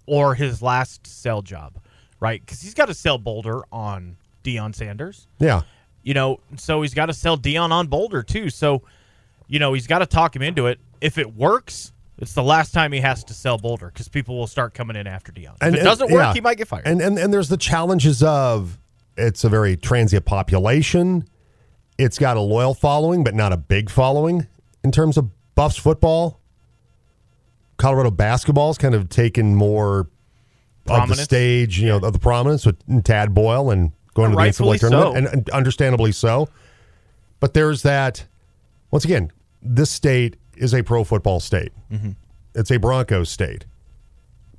or 0.06 0.34
his 0.34 0.62
last 0.62 1.06
sell 1.06 1.42
job, 1.42 1.78
right? 2.20 2.40
Because 2.40 2.60
he's 2.60 2.74
got 2.74 2.86
to 2.86 2.94
sell 2.94 3.18
Boulder 3.18 3.62
on 3.72 4.16
Deion 4.42 4.74
Sanders. 4.74 5.26
Yeah. 5.38 5.62
You 6.02 6.14
know, 6.14 6.40
so 6.56 6.82
he's 6.82 6.94
got 6.94 7.06
to 7.06 7.14
sell 7.14 7.38
Deion 7.38 7.70
on 7.70 7.86
Boulder 7.86 8.22
too. 8.22 8.50
So, 8.50 8.82
you 9.48 9.58
know, 9.58 9.72
he's 9.72 9.86
got 9.86 10.00
to 10.00 10.06
talk 10.06 10.36
him 10.36 10.42
into 10.42 10.66
it. 10.66 10.78
If 11.00 11.18
it 11.18 11.34
works, 11.34 11.92
it's 12.18 12.34
the 12.34 12.42
last 12.42 12.72
time 12.72 12.92
he 12.92 13.00
has 13.00 13.24
to 13.24 13.34
sell 13.34 13.58
Boulder 13.58 13.88
because 13.88 14.08
people 14.08 14.36
will 14.36 14.46
start 14.46 14.74
coming 14.74 14.96
in 14.96 15.06
after 15.06 15.32
Deion. 15.32 15.56
And, 15.60 15.74
If 15.74 15.80
it 15.80 15.84
doesn't 15.84 16.10
work, 16.10 16.22
yeah. 16.22 16.32
he 16.34 16.40
might 16.40 16.58
get 16.58 16.68
fired. 16.68 16.86
And, 16.86 17.00
and 17.00 17.18
and 17.18 17.32
there's 17.32 17.48
the 17.48 17.56
challenges 17.56 18.22
of 18.22 18.78
it's 19.16 19.44
a 19.44 19.48
very 19.48 19.76
transient 19.76 20.24
population. 20.24 21.26
It's 21.98 22.18
got 22.18 22.36
a 22.36 22.40
loyal 22.40 22.74
following, 22.74 23.24
but 23.24 23.34
not 23.34 23.52
a 23.52 23.56
big 23.56 23.90
following 23.90 24.46
in 24.82 24.92
terms 24.92 25.16
of 25.16 25.30
Buffs 25.54 25.76
football. 25.76 26.40
Colorado 27.76 28.10
basketball's 28.10 28.78
kind 28.78 28.94
of 28.94 29.08
taken 29.08 29.54
more 29.56 30.08
of 30.86 31.08
the 31.08 31.14
stage, 31.16 31.78
you 31.80 31.88
know, 31.88 31.96
of 31.96 32.12
the 32.12 32.18
prominence 32.18 32.66
with 32.66 32.76
Tad 33.04 33.34
Boyle 33.34 33.70
and 33.70 33.92
going 34.14 34.30
to 34.30 34.36
the 34.36 34.42
NCAA 34.42 34.78
tournament, 34.80 35.12
so. 35.12 35.14
and, 35.16 35.26
and 35.26 35.50
understandably 35.50 36.12
so. 36.12 36.48
But 37.40 37.54
there's 37.54 37.82
that. 37.82 38.26
Once 38.90 39.04
again, 39.04 39.32
this 39.62 39.90
state 39.90 40.36
is 40.56 40.72
a 40.74 40.82
pro 40.82 41.02
football 41.04 41.40
state. 41.40 41.72
Mm-hmm. 41.90 42.10
It's 42.54 42.70
a 42.70 42.76
Broncos 42.78 43.28
state. 43.28 43.66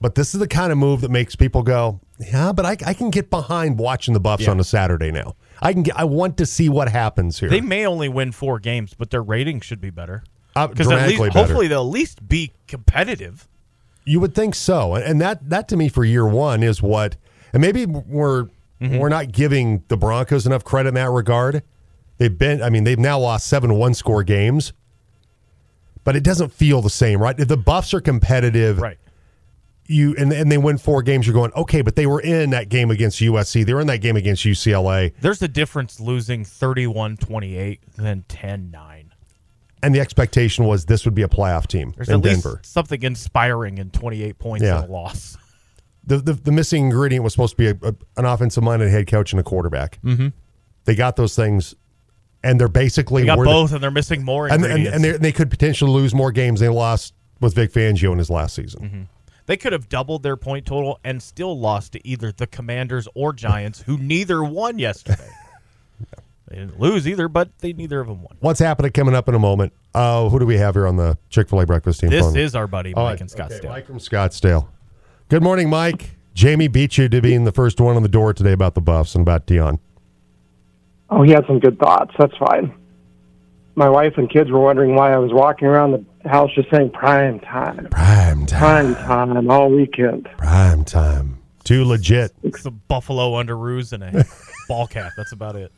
But 0.01 0.15
this 0.15 0.33
is 0.33 0.39
the 0.41 0.47
kind 0.47 0.71
of 0.73 0.77
move 0.77 1.01
that 1.01 1.09
makes 1.09 1.35
people 1.37 1.63
go, 1.63 2.01
yeah, 2.19 2.51
but 2.51 2.65
I, 2.65 2.75
I 2.85 2.93
can 2.93 3.09
get 3.09 3.29
behind 3.29 3.79
watching 3.79 4.13
the 4.13 4.19
Buffs 4.19 4.43
Yeah. 4.43 4.51
on 4.51 4.59
a 4.59 4.63
Saturday 4.63 5.09
now. 5.11 5.35
I 5.61 5.71
can 5.73 5.83
get. 5.83 5.97
I 5.97 6.03
want 6.03 6.35
to 6.37 6.45
see 6.45 6.67
what 6.67 6.89
happens 6.89 7.39
here. 7.39 7.49
they 7.49 7.61
may 7.61 7.85
only 7.87 8.09
win 8.09 8.33
four 8.33 8.59
games, 8.59 8.93
but 8.93 9.09
their 9.09 9.23
rating 9.23 9.61
should 9.61 9.79
be 9.79 9.89
better. 9.89 10.23
Uh, 10.55 10.67
Because 10.67 10.89
at 10.91 11.07
least, 11.07 11.19
better. 11.21 11.31
hopefully, 11.31 11.67
they'll 11.67 11.81
at 11.81 11.91
least 11.91 12.27
be 12.27 12.51
competitive. 12.67 13.47
You 14.05 14.19
would 14.19 14.35
think 14.35 14.55
so, 14.55 14.95
and 14.95 15.19
that 15.21 15.49
that 15.49 15.67
to 15.69 15.77
me 15.77 15.89
for 15.89 16.05
year 16.05 16.27
one 16.27 16.61
is 16.63 16.81
what, 16.81 17.15
and 17.53 17.61
maybe 17.61 17.85
we're 17.85 18.47
Mm-hmm. 18.81 18.97
we're 18.97 19.07
not 19.09 19.31
giving 19.31 19.83
the 19.87 19.95
Broncos 19.95 20.45
enough 20.45 20.65
credit 20.65 20.89
in 20.89 20.95
that 20.95 21.09
regard. 21.09 21.63
They've 22.17 22.37
been, 22.37 22.61
I 22.61 22.69
mean, 22.69 22.83
they've 22.83 22.99
now 22.99 23.17
lost 23.17 23.47
seven 23.47 23.73
one 23.75 23.93
score 23.93 24.21
games, 24.21 24.73
but 26.03 26.17
it 26.17 26.23
doesn't 26.23 26.51
feel 26.51 26.81
the 26.81 26.89
same, 26.89 27.21
right? 27.21 27.39
If 27.39 27.47
the 27.47 27.55
Buffs 27.57 27.93
are 27.93 28.01
competitive, 28.01 28.79
Right. 28.79 28.97
You 29.87 30.15
and 30.17 30.33
and 30.33 30.51
they 30.51 30.57
win 30.57 30.77
four 30.77 31.03
games, 31.03 31.25
you're 31.25 31.33
going 31.33 31.53
okay, 31.53 31.81
but 31.83 31.95
they 31.95 32.05
were 32.05 32.19
in 32.19 32.49
that 32.49 32.67
game 32.69 32.91
against 32.91 33.19
USC, 33.21 33.65
they 33.65 33.73
were 33.73 33.81
in 33.81 33.87
that 33.87 34.01
game 34.01 34.17
against 34.17 34.43
UCLA, 34.43 35.13
There's 35.21 35.41
a 35.41 35.47
difference 35.47 35.99
losing 35.99 36.43
31 36.43 37.17
28 37.17 37.79
than 37.95 38.25
10 38.27 38.71
9. 38.71 39.04
And 39.85 39.95
the 39.95 39.99
expectation 39.99 40.65
was 40.65 40.85
this 40.85 41.05
would 41.05 41.15
be 41.15 41.21
a 41.21 41.27
playoff 41.27 41.67
team 41.67 41.93
There's 41.95 42.09
in 42.09 42.21
Denver. 42.21 42.59
something 42.63 43.01
inspiring 43.03 43.77
in 43.77 43.89
28 43.91 44.37
points 44.39 44.63
Yeah. 44.65 44.83
in 44.83 44.89
a 44.89 44.91
loss. 44.91 45.37
the, 46.05 46.17
the 46.17 46.33
the 46.33 46.51
missing 46.51 46.85
ingredient 46.85 47.23
was 47.23 47.33
supposed 47.33 47.57
to 47.57 47.57
be 47.57 47.67
a, 47.67 47.89
a, 47.89 47.95
an 48.17 48.25
offensive 48.25 48.63
minded 48.63 48.89
head 48.89 49.07
coach 49.07 49.31
and 49.33 49.39
a 49.39 49.43
quarterback. 49.43 49.99
Mm-hmm. 50.03 50.29
They 50.85 50.95
got 50.95 51.15
those 51.15 51.35
things, 51.35 51.73
and 52.43 52.59
they're 52.59 52.67
basically 52.67 53.23
They 53.23 53.27
got 53.27 53.37
both, 53.43 53.73
and 53.73 53.81
they're 53.83 53.89
missing 53.91 54.23
more 54.23 54.47
and 54.47 54.63
and, 54.65 54.87
and 54.87 55.03
they 55.03 55.31
could 55.31 55.49
potentially 55.49 55.91
lose 55.91 56.13
more 56.13 56.31
games 56.31 56.59
than 56.59 56.69
they 56.69 56.75
lost 56.75 57.13
with 57.41 57.55
Vic 57.55 57.71
Fangio 57.71 58.11
in 58.11 58.17
his 58.17 58.29
last 58.29 58.55
season. 58.55 58.81
Mm-hmm. 58.81 59.01
They 59.47 59.57
could 59.57 59.73
have 59.73 59.89
doubled 59.89 60.23
their 60.23 60.37
point 60.37 60.65
total 60.65 60.99
and 61.03 61.21
still 61.21 61.59
lost 61.59 61.93
to 61.93 62.07
either 62.07 62.31
the 62.31 62.47
Commanders 62.47 63.07
or 63.13 63.31
Giants, 63.33 63.81
who 63.81 63.97
neither 63.97 64.43
won 64.43 64.79
yesterday. 64.79 65.29
They 66.47 66.57
didn't 66.57 66.79
lose 66.79 67.07
either, 67.07 67.27
but 67.27 67.49
they 67.59 67.73
neither 67.73 67.99
of 67.99 68.07
them 68.07 68.21
won. 68.21 68.37
What's 68.39 68.59
happening 68.59 68.91
coming 68.91 69.15
up 69.15 69.27
in 69.27 69.33
a 69.35 69.39
moment? 69.39 69.73
Uh, 69.95 70.29
who 70.29 70.37
do 70.39 70.45
we 70.45 70.57
have 70.57 70.75
here 70.75 70.85
on 70.87 70.95
the 70.95 71.17
Chick 71.29 71.49
Fil 71.49 71.61
A 71.61 71.65
breakfast 71.65 72.01
team? 72.01 72.09
This 72.11 72.25
phone? 72.25 72.37
is 72.37 72.55
our 72.55 72.67
buddy 72.67 72.93
Mike 72.93 72.97
right. 73.03 73.21
in 73.21 73.27
Scottsdale. 73.27 73.57
Okay, 73.59 73.67
Mike 73.67 73.87
from 73.87 73.97
Scottsdale. 73.97 74.67
Good 75.29 75.41
morning, 75.41 75.69
Mike. 75.69 76.17
Jamie 76.35 76.67
beat 76.67 76.97
you 76.97 77.09
to 77.09 77.21
being 77.21 77.45
the 77.45 77.51
first 77.51 77.79
one 77.81 77.95
on 77.95 78.03
the 78.03 78.09
door 78.09 78.33
today 78.33 78.51
about 78.51 78.75
the 78.75 78.81
Buffs 78.81 79.15
and 79.15 79.21
about 79.23 79.47
Deion. 79.47 79.79
Oh, 81.09 81.23
he 81.23 81.31
had 81.31 81.45
some 81.47 81.59
good 81.59 81.79
thoughts. 81.79 82.13
That's 82.19 82.35
fine. 82.37 82.73
My 83.75 83.89
wife 83.89 84.13
and 84.17 84.29
kids 84.29 84.51
were 84.51 84.59
wondering 84.59 84.95
why 84.95 85.13
I 85.13 85.17
was 85.17 85.31
walking 85.33 85.67
around 85.67 85.91
the 85.91 86.29
house 86.29 86.49
just 86.55 86.69
saying 86.71 86.91
prime 86.91 87.39
time, 87.39 87.87
Prime 87.89 88.45
time. 88.45 88.95
prime 88.95 88.95
time 89.35 89.49
all 89.51 89.69
weekend. 89.69 90.29
Prime 90.37 90.83
time. 90.83 91.39
Too 91.63 91.83
legit. 91.85 92.31
Some 92.57 92.81
Buffalo 92.87 93.31
Underoos 93.41 93.91
and 93.93 94.03
a 94.03 94.25
ball 94.67 94.87
cap. 94.87 95.11
That's 95.17 95.31
about 95.31 95.55
it. 95.55 95.71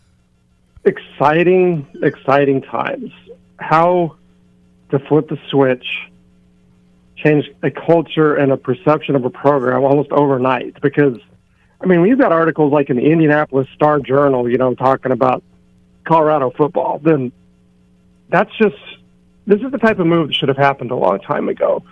Exciting, 0.83 1.87
exciting 2.01 2.61
times. 2.61 3.11
How 3.59 4.15
to 4.91 4.99
flip 4.99 5.29
the 5.29 5.39
switch, 5.49 5.85
change 7.15 7.49
a 7.63 7.71
culture 7.71 8.35
and 8.35 8.51
a 8.51 8.57
perception 8.57 9.15
of 9.15 9.25
a 9.25 9.29
program 9.29 9.83
almost 9.83 10.11
overnight. 10.11 10.81
Because, 10.81 11.17
I 11.81 11.85
mean, 11.85 12.01
we've 12.01 12.17
got 12.17 12.31
articles 12.31 12.71
like 12.71 12.89
in 12.89 12.97
the 12.97 13.05
Indianapolis 13.11 13.67
Star 13.75 13.99
Journal, 13.99 14.49
you 14.49 14.57
know, 14.57 14.75
talking 14.75 15.11
about 15.11 15.43
Colorado 16.05 16.51
football, 16.51 16.99
then 16.99 17.31
that's 18.29 18.55
just, 18.57 18.77
this 19.45 19.61
is 19.61 19.71
the 19.71 19.77
type 19.77 19.99
of 19.99 20.07
move 20.07 20.27
that 20.27 20.35
should 20.35 20.49
have 20.49 20.57
happened 20.57 20.91
a 20.91 20.95
long 20.95 21.19
time 21.19 21.49
ago. 21.49 21.83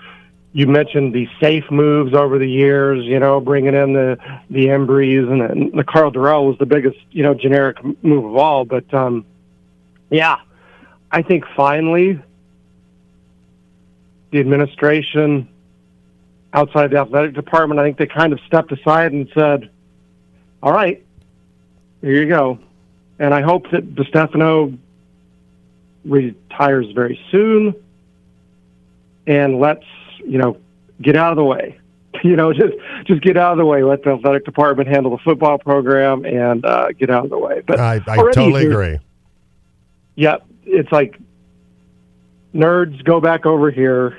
You 0.56 0.68
mentioned 0.68 1.14
the 1.14 1.28
safe 1.42 1.70
moves 1.70 2.14
over 2.14 2.40
the 2.40 2.50
years, 2.50 3.04
you 3.04 3.20
know, 3.20 3.42
bringing 3.42 3.74
in 3.76 3.92
the 3.92 4.18
the 4.50 4.70
Embrees 4.70 5.30
and, 5.30 5.42
and 5.42 5.78
the 5.78 5.84
Karl 5.84 6.14
Dorrell 6.14 6.48
was 6.48 6.58
the 6.60 6.66
biggest, 6.66 6.98
you 7.12 7.24
know, 7.24 7.34
generic 7.34 7.76
move 8.02 8.24
of 8.24 8.38
all. 8.38 8.64
But 8.64 8.92
um, 8.94 9.26
yeah, 10.10 10.38
I 11.12 11.24
think 11.24 11.44
finally 11.58 12.22
the 14.32 14.40
administration 14.40 15.50
outside 16.54 16.92
the 16.92 17.00
athletic 17.00 17.34
department, 17.34 17.82
I 17.82 17.84
think 17.84 17.98
they 17.98 18.08
kind 18.08 18.32
of 18.32 18.40
stepped 18.48 18.72
aside 18.72 19.12
and 19.12 19.28
said, 19.34 19.70
"All 20.64 20.72
right, 20.72 21.04
here 22.00 22.14
you 22.14 22.30
go." 22.30 22.60
And 23.20 23.34
I 23.34 23.42
hope 23.42 23.70
that 23.72 23.94
DiStefano 23.94 24.78
retires 26.06 26.90
very 26.92 27.20
soon 27.30 27.76
and 29.28 29.60
let's 29.60 29.84
you 30.28 30.38
know 30.38 30.58
get 31.02 31.16
out 31.16 31.32
of 31.32 31.38
the 31.38 31.44
way. 31.44 31.80
You 32.24 32.38
know, 32.38 32.54
just 32.54 32.74
just 33.06 33.22
get 33.22 33.36
out 33.36 33.52
of 33.52 33.58
the 33.58 33.66
way. 33.66 33.84
Let 33.84 34.04
the 34.04 34.12
athletic 34.12 34.46
department 34.46 34.88
handle 34.88 35.12
the 35.12 35.22
football 35.22 35.60
program 35.60 36.26
and 36.26 36.66
uh, 36.66 36.88
get 36.98 37.10
out 37.10 37.26
of 37.26 37.30
the 37.30 37.38
way. 37.38 37.62
But 37.68 37.80
I, 37.80 38.02
I 38.08 38.16
totally 38.16 38.66
agree. 38.66 38.98
Yeah, 40.16 40.38
it's 40.64 40.92
like 40.94 41.20
nerds 42.56 43.04
go 43.04 43.20
back 43.20 43.46
over 43.46 43.70
here. 43.70 44.18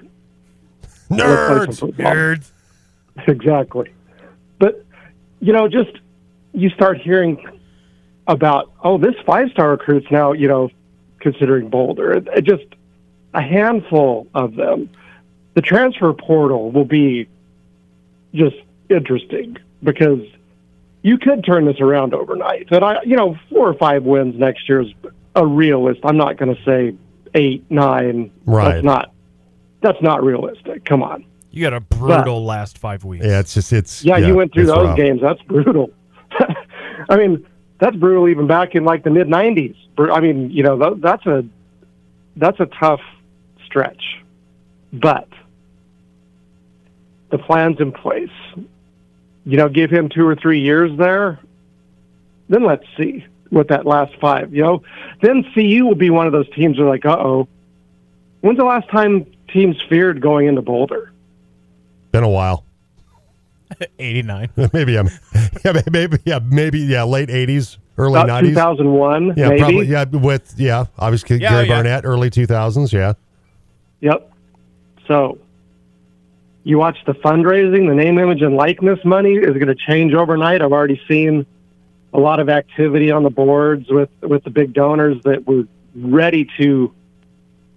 Nerds. 1.11 1.81
Nerds. 1.95 2.51
Exactly. 3.27 3.91
But, 4.59 4.85
you 5.41 5.55
know, 5.55 5.69
just 5.69 5.91
you 6.53 6.69
start 6.69 7.01
hearing 7.01 7.43
about, 8.27 8.71
oh, 8.85 8.99
this 8.99 9.15
five 9.25 9.49
star 9.53 9.71
recruit's 9.71 10.11
now, 10.11 10.33
you 10.33 10.49
know, 10.49 10.69
considering 11.21 11.71
Boulder. 11.71 12.13
It, 12.13 12.29
it 12.37 12.45
just 12.45 12.67
a 13.33 13.41
handful 13.41 14.27
of 14.35 14.55
them. 14.55 14.91
The 15.57 15.63
transfer 15.63 16.13
portal 16.13 16.71
will 16.71 16.85
be 16.85 17.27
just 18.35 18.57
interesting 18.91 19.57
because 19.83 20.21
you 21.03 21.17
could 21.17 21.45
turn 21.45 21.65
this 21.65 21.81
around 21.81 22.13
overnight. 22.13 22.69
And 22.71 22.85
I, 22.85 23.03
you 23.05 23.17
know, 23.17 23.39
four 23.51 23.67
or 23.67 23.73
five 23.73 24.03
wins 24.05 24.39
next 24.39 24.69
year 24.69 24.83
is 24.83 24.93
a 25.35 25.47
realist. 25.47 26.01
I'm 26.05 26.19
not 26.19 26.37
going 26.37 26.55
to 26.55 26.63
say 26.63 26.95
eight, 27.35 27.65
nine. 27.71 28.31
Right. 28.45 28.75
That's 28.75 28.85
not. 28.85 29.13
That's 29.81 30.03
not 30.03 30.23
realistic. 30.23 30.85
Come 30.85 31.03
on. 31.03 31.25
You 31.51 31.63
got 31.63 31.73
a 31.73 31.81
brutal 31.81 32.45
last 32.45 32.77
five 32.77 33.03
weeks. 33.05 33.25
Yeah, 33.25 33.41
it's 33.41 33.55
just 33.55 33.73
it's 33.73 34.05
Yeah, 34.05 34.19
you 34.19 34.35
went 34.35 34.53
through 34.53 34.67
those 34.67 34.89
rough. 34.89 34.97
games. 34.99 35.23
That's 35.23 35.41
brutal. 35.43 35.91
I 37.09 37.17
mean, 37.17 37.47
that's 37.79 37.97
brutal 37.97 38.29
even 38.29 38.47
back 38.47 38.75
in 38.75 38.85
like 38.85 39.05
the 39.05 39.11
mid 39.11 39.27
'90s. 39.27 39.75
I 39.99 40.21
mean, 40.21 40.51
you 40.51 40.63
know, 40.63 40.95
that's 40.97 41.25
a 41.25 41.47
that's 42.37 42.61
a 42.61 42.67
tough 42.67 43.01
stretch, 43.65 44.03
but 44.93 45.29
the 47.31 47.39
plan's 47.39 47.81
in 47.81 47.93
place. 47.93 48.31
You 49.45 49.57
know, 49.57 49.69
give 49.69 49.91
him 49.91 50.09
two 50.09 50.27
or 50.27 50.35
three 50.35 50.61
years 50.61 50.97
there, 50.99 51.39
then 52.49 52.65
let's 52.65 52.85
see 52.97 53.25
what 53.51 53.69
that 53.69 53.87
last 53.87 54.13
five. 54.21 54.53
You 54.55 54.63
know, 54.63 54.83
then 55.23 55.45
CU 55.55 55.85
will 55.87 55.95
be 55.95 56.11
one 56.11 56.27
of 56.27 56.33
those 56.33 56.49
teams 56.51 56.77
that 56.77 56.83
are 56.83 56.89
like, 56.89 57.05
uh 57.07 57.17
oh. 57.19 57.49
When's 58.41 58.59
the 58.59 58.65
last 58.65 58.89
time 58.91 59.27
teams 59.53 59.77
feared 59.89 60.21
going 60.21 60.47
into 60.47 60.63
Boulder? 60.63 61.13
Been 62.13 62.25
a 62.25 62.29
while. 62.29 62.65
89. 63.99 64.51
maybe 64.73 64.99
I'm. 64.99 65.09
Yeah, 65.65 65.83
maybe. 65.91 66.19
Yeah, 66.25 66.39
maybe. 66.45 66.79
Yeah, 66.81 67.03
late 67.05 67.29
'80s, 67.29 67.79
early 67.99 68.21
About 68.21 68.45
'90s. 68.45 68.49
2001, 68.51 69.35
Yeah, 69.37 69.49
maybe. 69.49 69.59
probably. 69.61 69.87
Yeah, 69.87 70.05
with 70.05 70.55
yeah, 70.57 70.85
obviously 70.99 71.39
Yeah, 71.39 71.51
Gary 71.51 71.67
yeah. 71.69 71.75
Barnett, 71.75 72.05
early 72.05 72.31
2000s. 72.31 72.93
Yeah. 72.93 73.15
Yep. 74.01 74.33
So 75.09 75.39
you 76.67 76.79
watch 76.79 76.99
the 77.07 77.13
fundraising, 77.15 77.87
the 77.89 77.95
name, 77.95 78.19
image, 78.19 78.43
and 78.43 78.57
likeness 78.57 78.99
money 79.05 79.35
is 79.35 79.53
going 79.53 79.69
to 79.69 79.75
change 79.77 80.13
overnight. 80.15 80.61
I've 80.61 80.73
already 80.73 81.01
seen 81.07 81.47
a 82.13 82.19
lot 82.19 82.41
of 82.41 82.49
activity 82.49 83.09
on 83.13 83.23
the 83.23 83.31
boards 83.31 83.89
with, 83.89 84.09
with 84.23 84.43
the 84.43 84.51
big 84.51 84.73
donors 84.73 85.17
that 85.23 85.47
were 85.47 85.63
ready 85.95 86.49
to 86.59 86.93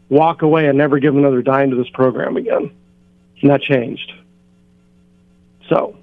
walk 0.10 0.42
away 0.42 0.68
and 0.68 0.76
never 0.76 0.98
give 0.98 1.16
another 1.16 1.44
dime 1.44 1.70
to 1.70 1.76
this 1.76 1.90
program 1.90 2.36
again. 2.36 2.72
And 3.42 3.52
that 3.52 3.62
changed. 3.62 4.12
So 5.70 5.96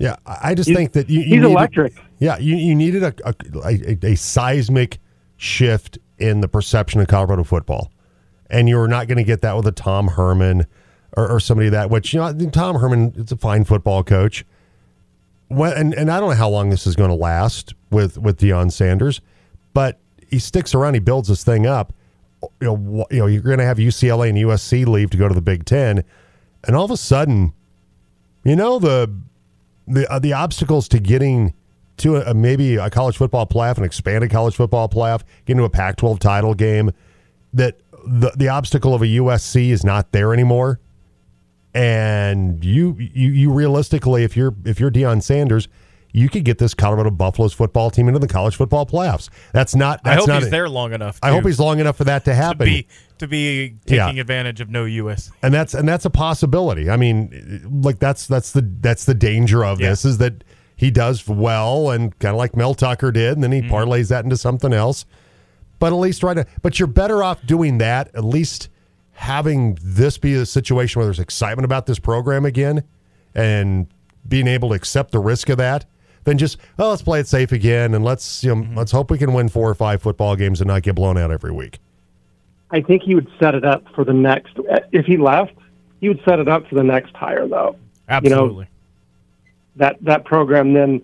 Yeah, 0.00 0.16
I 0.26 0.56
just 0.56 0.72
think 0.74 0.90
that 0.94 1.08
you, 1.08 1.20
you 1.20 1.24
he's 1.24 1.32
needed- 1.34 1.50
electric. 1.52 1.92
Yeah, 2.18 2.36
you, 2.38 2.56
you 2.56 2.74
needed 2.74 3.04
a 3.04 3.14
a, 3.24 3.34
a 3.64 3.98
a 4.12 4.14
seismic 4.16 4.98
shift 5.36 5.98
in 6.18 6.40
the 6.40 6.48
perception 6.48 7.00
of 7.00 7.06
Colorado 7.06 7.44
football, 7.44 7.92
and 8.50 8.68
you're 8.68 8.88
not 8.88 9.06
going 9.06 9.18
to 9.18 9.24
get 9.24 9.42
that 9.42 9.54
with 9.54 9.66
a 9.68 9.72
Tom 9.72 10.08
Herman 10.08 10.66
or, 11.16 11.30
or 11.30 11.40
somebody 11.40 11.68
that. 11.70 11.90
Which 11.90 12.14
you 12.14 12.20
know, 12.20 12.32
Tom 12.50 12.76
Herman 12.76 13.14
is 13.16 13.32
a 13.32 13.36
fine 13.36 13.64
football 13.64 14.04
coach. 14.04 14.44
Well, 15.48 15.72
and 15.72 15.94
and 15.94 16.10
I 16.10 16.20
don't 16.20 16.30
know 16.30 16.36
how 16.36 16.48
long 16.48 16.70
this 16.70 16.86
is 16.86 16.96
going 16.96 17.10
to 17.10 17.16
last 17.16 17.74
with 17.90 18.18
with 18.18 18.38
Deion 18.38 18.70
Sanders, 18.70 19.20
but 19.74 19.98
he 20.28 20.38
sticks 20.38 20.74
around. 20.74 20.94
He 20.94 21.00
builds 21.00 21.28
this 21.28 21.44
thing 21.44 21.66
up. 21.66 21.92
You 22.60 22.66
know, 22.66 23.06
you 23.10 23.18
know, 23.18 23.26
you're 23.26 23.42
going 23.42 23.58
to 23.58 23.64
have 23.64 23.78
UCLA 23.78 24.28
and 24.28 24.38
USC 24.38 24.86
leave 24.86 25.10
to 25.10 25.16
go 25.16 25.28
to 25.28 25.34
the 25.34 25.42
Big 25.42 25.64
Ten, 25.64 26.04
and 26.64 26.76
all 26.76 26.84
of 26.84 26.90
a 26.90 26.96
sudden, 26.96 27.52
you 28.44 28.56
know 28.56 28.78
the 28.78 29.12
the 29.86 30.10
uh, 30.12 30.18
the 30.18 30.32
obstacles 30.32 30.88
to 30.88 30.98
getting 30.98 31.54
to 31.98 32.16
a, 32.16 32.34
maybe 32.34 32.76
a 32.76 32.90
college 32.90 33.16
football 33.16 33.46
playoff, 33.46 33.78
an 33.78 33.84
expanded 33.84 34.30
college 34.30 34.54
football 34.54 34.88
playoff, 34.88 35.22
getting 35.46 35.58
to 35.58 35.64
a 35.64 35.70
Pac-12 35.70 36.18
title 36.18 36.54
game, 36.54 36.90
that 37.54 37.80
the 38.06 38.32
the 38.36 38.48
obstacle 38.48 38.94
of 38.94 39.02
a 39.02 39.06
USC 39.06 39.70
is 39.70 39.84
not 39.84 40.12
there 40.12 40.32
anymore. 40.32 40.80
And 41.76 42.64
you 42.64 42.96
you 42.98 43.30
you 43.32 43.52
realistically, 43.52 44.24
if 44.24 44.34
you're 44.34 44.54
if 44.64 44.80
you're 44.80 44.90
Deion 44.90 45.22
Sanders, 45.22 45.68
you 46.10 46.30
could 46.30 46.42
get 46.46 46.56
this 46.56 46.72
Colorado 46.72 47.10
Buffaloes 47.10 47.52
football 47.52 47.90
team 47.90 48.08
into 48.08 48.18
the 48.18 48.26
college 48.26 48.56
football 48.56 48.86
playoffs. 48.86 49.28
That's 49.52 49.74
not. 49.74 50.00
I 50.02 50.14
hope 50.14 50.26
not 50.26 50.38
he's 50.38 50.46
a- 50.46 50.50
there 50.50 50.70
long 50.70 50.94
enough. 50.94 51.18
I 51.22 51.30
hope 51.32 51.44
he's 51.44 51.60
long 51.60 51.78
enough 51.78 51.98
for 51.98 52.04
that 52.04 52.24
to 52.24 52.30
to 52.30 52.34
happen. 52.34 52.64
be 52.64 52.86
to 53.18 53.28
be 53.28 53.74
Yeah. 53.84 54.06
taking 54.06 54.20
advantage 54.20 54.62
of 54.62 54.70
no 54.70 54.86
US. 54.86 55.30
and 55.42 55.52
that's 55.52 55.74
and 55.74 55.86
that's 55.86 56.06
a 56.06 56.10
possibility. 56.10 56.88
I 56.88 56.96
mean, 56.96 57.80
like 57.84 57.98
that's 57.98 58.26
that's 58.26 58.52
the 58.52 58.66
that's 58.80 59.04
the 59.04 59.14
danger 59.14 59.62
of 59.62 59.78
Yeah. 59.78 59.90
this 59.90 60.06
is 60.06 60.16
that 60.16 60.44
he 60.76 60.90
does 60.90 61.28
well 61.28 61.90
and 61.90 62.18
kind 62.20 62.32
of 62.32 62.38
like 62.38 62.56
Mel 62.56 62.72
Tucker 62.72 63.12
did, 63.12 63.34
and 63.34 63.44
then 63.44 63.52
he 63.52 63.60
mm-hmm. 63.60 63.74
parlays 63.74 64.08
that 64.08 64.24
into 64.24 64.38
something 64.38 64.72
else. 64.72 65.04
But 65.78 65.88
at 65.88 65.96
least 65.96 66.22
right, 66.22 66.38
now, 66.38 66.44
but 66.62 66.78
you're 66.78 66.86
better 66.86 67.22
off 67.22 67.44
doing 67.44 67.76
that. 67.78 68.10
At 68.14 68.24
least 68.24 68.70
having 69.16 69.78
this 69.82 70.18
be 70.18 70.34
a 70.34 70.46
situation 70.46 71.00
where 71.00 71.06
there's 71.06 71.18
excitement 71.18 71.64
about 71.64 71.86
this 71.86 71.98
program 71.98 72.44
again, 72.44 72.84
and 73.34 73.86
being 74.26 74.46
able 74.46 74.70
to 74.70 74.74
accept 74.74 75.12
the 75.12 75.18
risk 75.18 75.48
of 75.48 75.58
that, 75.58 75.86
than 76.24 76.38
just 76.38 76.58
oh 76.78 76.90
let's 76.90 77.02
play 77.02 77.20
it 77.20 77.26
safe 77.26 77.52
again 77.52 77.94
and 77.94 78.04
let's 78.04 78.42
you 78.44 78.54
know 78.54 78.68
let's 78.74 78.92
hope 78.92 79.10
we 79.10 79.18
can 79.18 79.32
win 79.32 79.48
four 79.48 79.70
or 79.70 79.74
five 79.74 80.02
football 80.02 80.36
games 80.36 80.60
and 80.60 80.68
not 80.68 80.82
get 80.82 80.94
blown 80.94 81.16
out 81.16 81.30
every 81.30 81.52
week. 81.52 81.78
I 82.70 82.80
think 82.80 83.02
he 83.02 83.14
would 83.14 83.28
set 83.40 83.54
it 83.54 83.64
up 83.64 83.84
for 83.94 84.04
the 84.04 84.12
next. 84.12 84.58
If 84.92 85.06
he 85.06 85.16
left, 85.16 85.54
he 86.00 86.08
would 86.08 86.20
set 86.24 86.38
it 86.38 86.48
up 86.48 86.66
for 86.68 86.74
the 86.74 86.82
next 86.82 87.14
hire, 87.14 87.46
though. 87.46 87.76
Absolutely. 88.08 88.68
That 89.76 89.96
that 90.02 90.24
program 90.24 90.74
then 90.74 91.02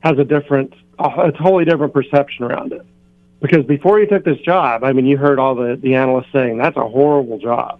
has 0.00 0.18
a 0.18 0.24
different, 0.24 0.72
a 0.98 1.32
totally 1.32 1.64
different 1.64 1.92
perception 1.92 2.44
around 2.44 2.72
it. 2.72 2.86
Because 3.40 3.64
before 3.64 3.98
you 3.98 4.06
took 4.06 4.24
this 4.24 4.38
job, 4.38 4.84
I 4.84 4.92
mean, 4.92 5.06
you 5.06 5.16
heard 5.16 5.38
all 5.38 5.54
the 5.54 5.76
the 5.76 5.94
analysts 5.94 6.30
saying 6.32 6.58
that's 6.58 6.76
a 6.76 6.86
horrible 6.86 7.38
job 7.38 7.78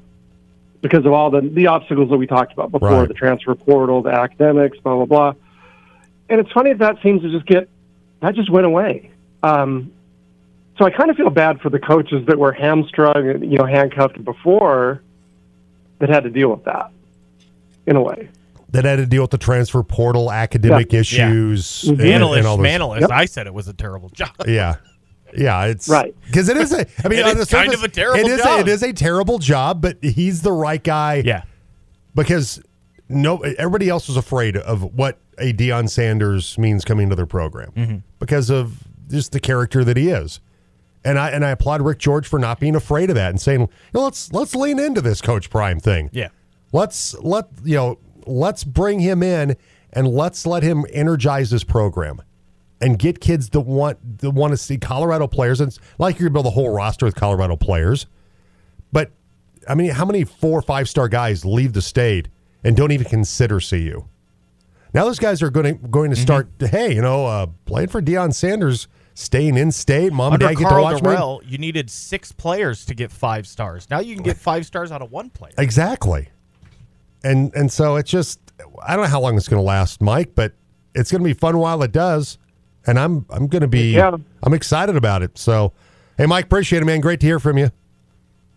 because 0.80 1.04
of 1.04 1.12
all 1.12 1.30
the 1.30 1.42
the 1.42 1.66
obstacles 1.66 2.08
that 2.10 2.16
we 2.16 2.26
talked 2.26 2.52
about 2.52 2.70
before, 2.72 2.88
Right. 2.90 3.08
the 3.08 3.14
transfer 3.14 3.54
portal, 3.54 4.00
the 4.02 4.10
academics, 4.10 4.78
blah 4.78 4.96
blah 4.96 5.04
blah. 5.04 5.34
And 6.30 6.40
it's 6.40 6.50
funny 6.52 6.70
that 6.72 6.78
that 6.78 7.02
seems 7.02 7.22
to 7.22 7.30
just 7.30 7.44
get 7.46 7.68
that 8.20 8.34
just 8.34 8.50
went 8.50 8.66
away. 8.66 9.10
Um, 9.42 9.92
so 10.78 10.86
I 10.86 10.90
kind 10.90 11.10
of 11.10 11.16
feel 11.16 11.28
bad 11.30 11.60
for 11.60 11.68
the 11.68 11.78
coaches 11.78 12.24
that 12.26 12.38
were 12.38 12.52
hamstrung, 12.52 13.28
and, 13.28 13.52
you 13.52 13.58
know, 13.58 13.66
handcuffed 13.66 14.22
before 14.24 15.02
that 15.98 16.08
had 16.08 16.22
to 16.24 16.30
deal 16.30 16.48
with 16.50 16.64
that 16.64 16.90
in 17.86 17.96
a 17.96 18.00
way. 18.02 18.28
That 18.70 18.84
had 18.86 18.96
to 18.96 19.04
deal 19.06 19.22
with 19.22 19.30
the 19.30 19.36
transfer 19.38 19.82
portal, 19.82 20.30
academic 20.32 20.90
Yeah. 20.92 21.00
issues, 21.00 21.84
and, 21.88 22.00
Analyst, 22.00 22.38
and 22.38 22.46
all 22.46 22.56
those- 22.56 22.66
manalist. 22.66 23.00
Yep. 23.00 23.10
I 23.12 23.24
said 23.26 23.46
it 23.46 23.52
was 23.52 23.68
a 23.68 23.72
terrible 23.74 24.08
job. 24.10 24.30
Yeah. 24.46 24.76
Yeah, 25.36 25.64
it's 25.66 25.88
Right. 25.88 26.14
because 26.26 26.48
it 26.48 26.56
is 26.56 26.72
a. 26.72 26.86
I 27.04 27.08
mean, 27.08 27.18
It 27.20 27.24
on 27.26 27.38
is 27.38 27.48
the 27.48 27.56
kind 27.56 27.70
surface, 27.70 27.84
of 27.84 27.84
a 27.84 27.88
terrible 27.94 28.20
it 28.20 28.26
is 28.26 28.42
job. 28.42 28.60
it 28.60 28.68
is 28.68 28.82
a 28.82 28.92
terrible 28.92 29.38
job, 29.38 29.80
but 29.82 29.98
he's 30.02 30.42
the 30.42 30.52
right 30.52 30.82
guy. 30.82 31.22
Yeah. 31.24 31.42
because 32.14 32.62
no, 33.08 33.38
everybody 33.38 33.88
else 33.88 34.06
was 34.08 34.16
afraid 34.16 34.56
of 34.56 34.82
what 34.94 35.18
a 35.38 35.52
Deion 35.52 35.88
Sanders 35.90 36.56
means 36.58 36.84
coming 36.84 37.08
to 37.08 37.16
their 37.16 37.26
program 37.26 37.72
mm-hmm. 37.72 37.96
because 38.20 38.50
of 38.50 38.84
just 39.08 39.32
the 39.32 39.40
character 39.40 39.82
that 39.84 39.96
he 39.96 40.08
is. 40.10 40.40
And 41.04 41.18
I 41.18 41.30
and 41.30 41.44
I 41.44 41.50
applaud 41.50 41.82
Rick 41.82 41.98
George 41.98 42.28
for 42.28 42.38
not 42.38 42.60
being 42.60 42.76
afraid 42.76 43.08
of 43.10 43.16
that 43.16 43.30
and 43.30 43.40
saying, 43.40 43.60
you 43.62 43.68
know, 43.94 44.02
let's 44.02 44.32
let's 44.32 44.54
lean 44.54 44.78
into 44.78 45.00
this 45.00 45.20
Coach 45.22 45.48
Prime 45.50 45.80
thing. 45.80 46.10
Yeah. 46.12 46.28
Let's 46.72 47.14
let 47.20 47.46
you 47.64 47.74
know, 47.76 47.98
let's 48.26 48.64
bring 48.64 49.00
him 49.00 49.22
in 49.22 49.56
and 49.92 50.06
let's 50.06 50.46
let 50.46 50.62
him 50.62 50.84
energize 50.92 51.50
this 51.50 51.64
program 51.64 52.20
and 52.80 52.98
get 52.98 53.20
kids 53.20 53.50
that 53.50 53.60
want 53.60 54.18
that 54.18 54.30
want 54.30 54.52
to 54.52 54.56
see 54.56 54.78
Colorado 54.78 55.26
players. 55.26 55.60
And 55.60 55.68
it's 55.68 55.78
like 55.98 56.18
you're 56.18 56.28
gonna 56.28 56.42
build 56.42 56.46
a 56.46 56.50
whole 56.50 56.70
roster 56.70 57.06
with 57.06 57.14
Colorado 57.14 57.56
players. 57.56 58.06
But 58.92 59.10
I 59.68 59.74
mean, 59.74 59.90
how 59.90 60.04
many 60.04 60.24
four 60.24 60.58
or 60.58 60.62
five 60.62 60.88
star 60.88 61.08
guys 61.08 61.44
leave 61.44 61.72
the 61.72 61.82
state 61.82 62.28
and 62.64 62.76
don't 62.76 62.92
even 62.92 63.06
consider 63.06 63.60
CU? 63.60 64.04
Now 64.92 65.04
those 65.04 65.18
guys 65.18 65.42
are 65.42 65.50
going 65.50 65.78
to 65.78 65.88
going 65.88 66.10
to 66.10 66.16
start. 66.16 66.48
Hey, 66.58 66.94
you 66.94 67.02
know, 67.02 67.26
uh, 67.26 67.46
playing 67.64 67.88
for 67.88 68.02
Deion 68.02 68.34
Sanders, 68.34 68.88
staying 69.14 69.56
in 69.56 69.70
state. 69.70 70.12
Mom 70.12 70.32
and 70.32 70.42
Under 70.42 70.54
dad 70.54 70.58
get 70.58 70.64
to 70.64 70.70
Karl 70.70 70.82
watch. 70.82 71.02
Dorrell, 71.02 71.40
you 71.46 71.58
needed 71.58 71.90
six 71.90 72.32
players 72.32 72.84
to 72.86 72.94
get 72.94 73.12
five 73.12 73.46
stars. 73.46 73.88
Now 73.90 74.00
you 74.00 74.14
can 74.14 74.24
get 74.24 74.36
five 74.36 74.66
stars 74.66 74.90
out 74.90 75.02
of 75.02 75.12
one 75.12 75.30
player. 75.30 75.54
Exactly. 75.58 76.28
And 77.22 77.54
and 77.54 77.70
so 77.70 77.96
it's 77.96 78.10
just 78.10 78.40
I 78.82 78.96
don't 78.96 79.04
know 79.04 79.10
how 79.10 79.20
long 79.20 79.36
it's 79.36 79.48
going 79.48 79.62
to 79.62 79.66
last, 79.66 80.00
Mike, 80.00 80.34
but 80.34 80.54
it's 80.94 81.12
going 81.12 81.22
to 81.22 81.28
be 81.28 81.34
fun 81.34 81.58
while 81.58 81.82
it 81.82 81.92
does. 81.92 82.38
And 82.90 82.98
I'm 82.98 83.24
I'm 83.30 83.46
going 83.46 83.62
to 83.62 83.68
be 83.68 83.94
Yeah. 83.94 84.16
I'm 84.42 84.52
excited 84.52 84.96
about 84.96 85.22
it. 85.22 85.38
So, 85.38 85.72
hey, 86.18 86.26
Mike, 86.26 86.44
appreciate 86.46 86.82
it, 86.82 86.84
man. 86.84 87.00
Great 87.00 87.20
to 87.20 87.26
hear 87.26 87.38
from 87.38 87.56
you. 87.56 87.70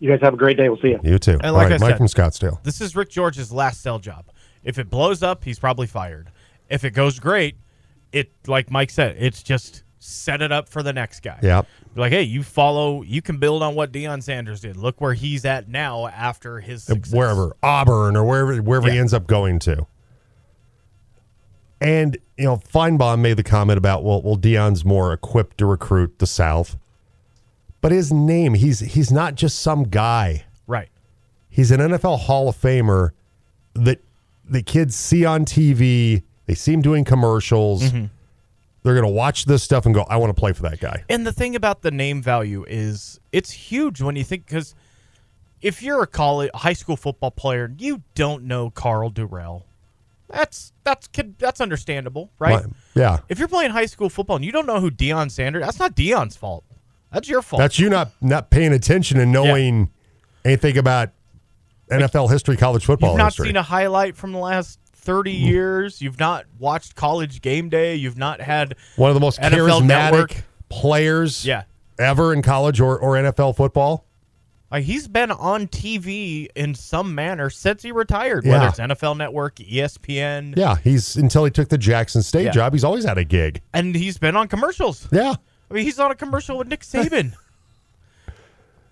You 0.00 0.10
guys 0.10 0.20
have 0.22 0.34
a 0.34 0.36
great 0.36 0.56
day. 0.56 0.68
We'll 0.68 0.80
see 0.80 0.88
you. 0.88 1.00
You 1.02 1.18
too. 1.18 1.32
And 1.34 1.46
All 1.46 1.52
like 1.54 1.70
right, 1.70 1.80
I 1.80 1.84
Mike 1.84 1.90
said- 1.92 1.98
from 1.98 2.06
Scottsdale. 2.08 2.62
This 2.64 2.80
is 2.80 2.94
Rick 2.96 3.10
George's 3.10 3.52
last 3.52 3.80
sell 3.80 3.98
job. 3.98 4.26
If 4.64 4.78
it 4.78 4.90
blows 4.90 5.22
up, 5.22 5.44
he's 5.44 5.58
probably 5.58 5.86
fired. 5.86 6.30
If 6.68 6.84
it 6.84 6.90
goes 6.90 7.18
great, 7.20 7.56
it 8.12 8.32
like 8.46 8.70
Mike 8.70 8.90
said, 8.90 9.16
it's 9.18 9.42
just 9.42 9.82
set 9.98 10.42
it 10.42 10.52
up 10.52 10.68
for 10.68 10.82
the 10.82 10.92
next 10.92 11.20
guy. 11.22 11.38
Yep. 11.42 11.66
Be 11.94 12.00
Like, 12.00 12.12
hey, 12.12 12.22
you 12.22 12.42
follow, 12.42 13.02
you 13.02 13.22
can 13.22 13.38
build 13.38 13.62
on 13.62 13.74
what 13.74 13.92
Deion 13.92 14.22
Sanders 14.22 14.60
did. 14.60 14.76
Look 14.76 15.00
where 15.00 15.14
he's 15.14 15.44
at 15.44 15.68
now 15.68 16.06
after 16.08 16.60
his 16.60 16.82
success. 16.84 17.14
wherever 17.14 17.54
Auburn 17.62 18.16
or 18.16 18.24
wherever 18.24 18.56
wherever 18.62 18.90
he 18.90 18.98
ends 18.98 19.14
up 19.14 19.26
going 19.26 19.58
to. 19.60 19.86
And 21.80 22.16
you 22.36 22.44
know, 22.44 22.56
Finebaum 22.56 23.20
made 23.20 23.36
the 23.36 23.42
comment 23.42 23.78
about 23.78 24.04
well, 24.04 24.22
well, 24.22 24.36
Deion's 24.36 24.84
more 24.84 25.12
equipped 25.12 25.58
to 25.58 25.66
recruit 25.66 26.18
the 26.18 26.26
South, 26.26 26.76
but 27.80 27.92
his 27.92 28.12
name 28.12 28.54
he's 28.54 28.80
he's 28.80 29.12
not 29.12 29.34
just 29.34 29.60
some 29.60 29.84
guy. 29.84 30.44
Right. 30.66 30.88
He's 31.48 31.70
an 31.70 31.80
NFL 31.80 32.20
Hall 32.20 32.48
of 32.48 32.56
Famer 32.56 33.10
that 33.74 34.00
the 34.44 34.62
kids 34.62 34.96
see 34.96 35.24
on 35.24 35.44
TV. 35.44 36.22
They 36.46 36.54
see 36.54 36.72
him 36.72 36.82
doing 36.82 37.04
commercials. 37.04 37.82
Mm-hmm. 37.84 38.06
They're 38.82 38.94
going 38.94 39.06
to 39.06 39.12
watch 39.12 39.46
this 39.46 39.62
stuff 39.62 39.86
and 39.86 39.94
go, 39.94 40.02
"I 40.02 40.16
want 40.16 40.34
to 40.34 40.38
play 40.38 40.52
for 40.52 40.62
that 40.62 40.80
guy." 40.80 41.04
And 41.08 41.26
the 41.26 41.32
thing 41.32 41.56
about 41.56 41.82
the 41.82 41.90
name 41.90 42.22
value 42.22 42.64
is 42.68 43.18
it's 43.32 43.50
huge 43.50 44.02
when 44.02 44.16
you 44.16 44.24
think 44.24 44.46
because 44.46 44.74
if 45.62 45.82
you're 45.82 46.02
a 46.02 46.06
college 46.06 46.50
high 46.54 46.74
school 46.74 46.96
football 46.96 47.30
player, 47.30 47.72
you 47.78 48.02
don't 48.14 48.44
know 48.44 48.68
Karl 48.68 49.10
Dorrell. 49.10 49.62
That's 50.34 50.72
that's 50.82 51.06
kid- 51.08 51.38
that's 51.38 51.60
understandable, 51.60 52.30
right? 52.38 52.64
Yeah, 52.94 53.18
If 53.28 53.38
you're 53.38 53.48
playing 53.48 53.70
high 53.70 53.86
school 53.86 54.08
football 54.10 54.36
and 54.36 54.44
you 54.44 54.52
don't 54.52 54.66
know 54.66 54.80
who 54.80 54.90
Deion 54.90 55.30
Sanders, 55.30 55.62
that's 55.64 55.78
not 55.78 55.94
Deion's 55.94 56.36
fault. 56.36 56.64
That's 57.12 57.28
your 57.28 57.42
fault. 57.42 57.60
that's 57.60 57.78
you 57.78 57.88
not 57.88 58.10
not 58.20 58.50
paying 58.50 58.72
attention 58.72 59.18
and 59.20 59.30
knowing 59.32 59.90
anything 60.44 60.76
about 60.76 61.10
NFL 61.90 62.30
history, 62.30 62.56
college 62.56 62.84
football 62.84 63.10
You've 63.10 63.18
not 63.18 63.26
history. 63.26 63.48
seen 63.48 63.56
a 63.56 63.62
highlight 63.62 64.16
from 64.16 64.32
the 64.32 64.38
last 64.38 64.80
30 64.94 65.32
mm. 65.34 65.46
years. 65.46 66.02
You've 66.02 66.18
not 66.18 66.46
watched 66.58 66.96
college 66.96 67.40
game 67.42 67.68
day. 67.68 67.94
You've 67.94 68.18
not 68.18 68.40
had 68.40 68.74
One 68.96 69.10
of 69.10 69.14
the 69.14 69.20
most 69.20 69.38
NFL 69.38 69.82
charismatic 69.82 69.86
Network. 69.86 70.36
players 70.68 71.44
Yeah. 71.46 71.64
ever 71.98 72.32
in 72.32 72.42
college 72.42 72.80
or, 72.80 72.98
or 72.98 73.14
NFL 73.14 73.54
football. 73.56 74.06
Like 74.74 74.82
he's 74.86 75.06
been 75.06 75.30
on 75.30 75.68
TV 75.68 76.48
in 76.56 76.74
some 76.74 77.14
manner 77.14 77.48
since 77.48 77.84
he 77.84 77.92
retired, 77.92 78.44
Yeah. 78.44 78.54
whether 78.54 78.66
it's 78.66 78.80
NFL 78.80 79.16
Network, 79.16 79.54
ESPN, 79.60 80.56
Yeah, 80.56 80.74
he's 80.82 81.14
until 81.14 81.44
he 81.44 81.52
took 81.52 81.68
the 81.68 81.78
Jackson 81.78 82.24
State 82.24 82.46
Yeah. 82.46 82.50
job, 82.50 82.72
he's 82.72 82.82
always 82.82 83.04
had 83.04 83.16
a 83.16 83.22
gig. 83.22 83.60
and 83.72 83.94
he's 83.94 84.18
been 84.18 84.34
on 84.34 84.48
commercials. 84.48 85.06
Yeah. 85.12 85.34
I 85.70 85.74
mean, 85.74 85.84
he's 85.84 86.00
on 86.00 86.10
a 86.10 86.16
commercial 86.16 86.58
with 86.58 86.66
Nick 86.66 86.80
Saban. 86.84 87.34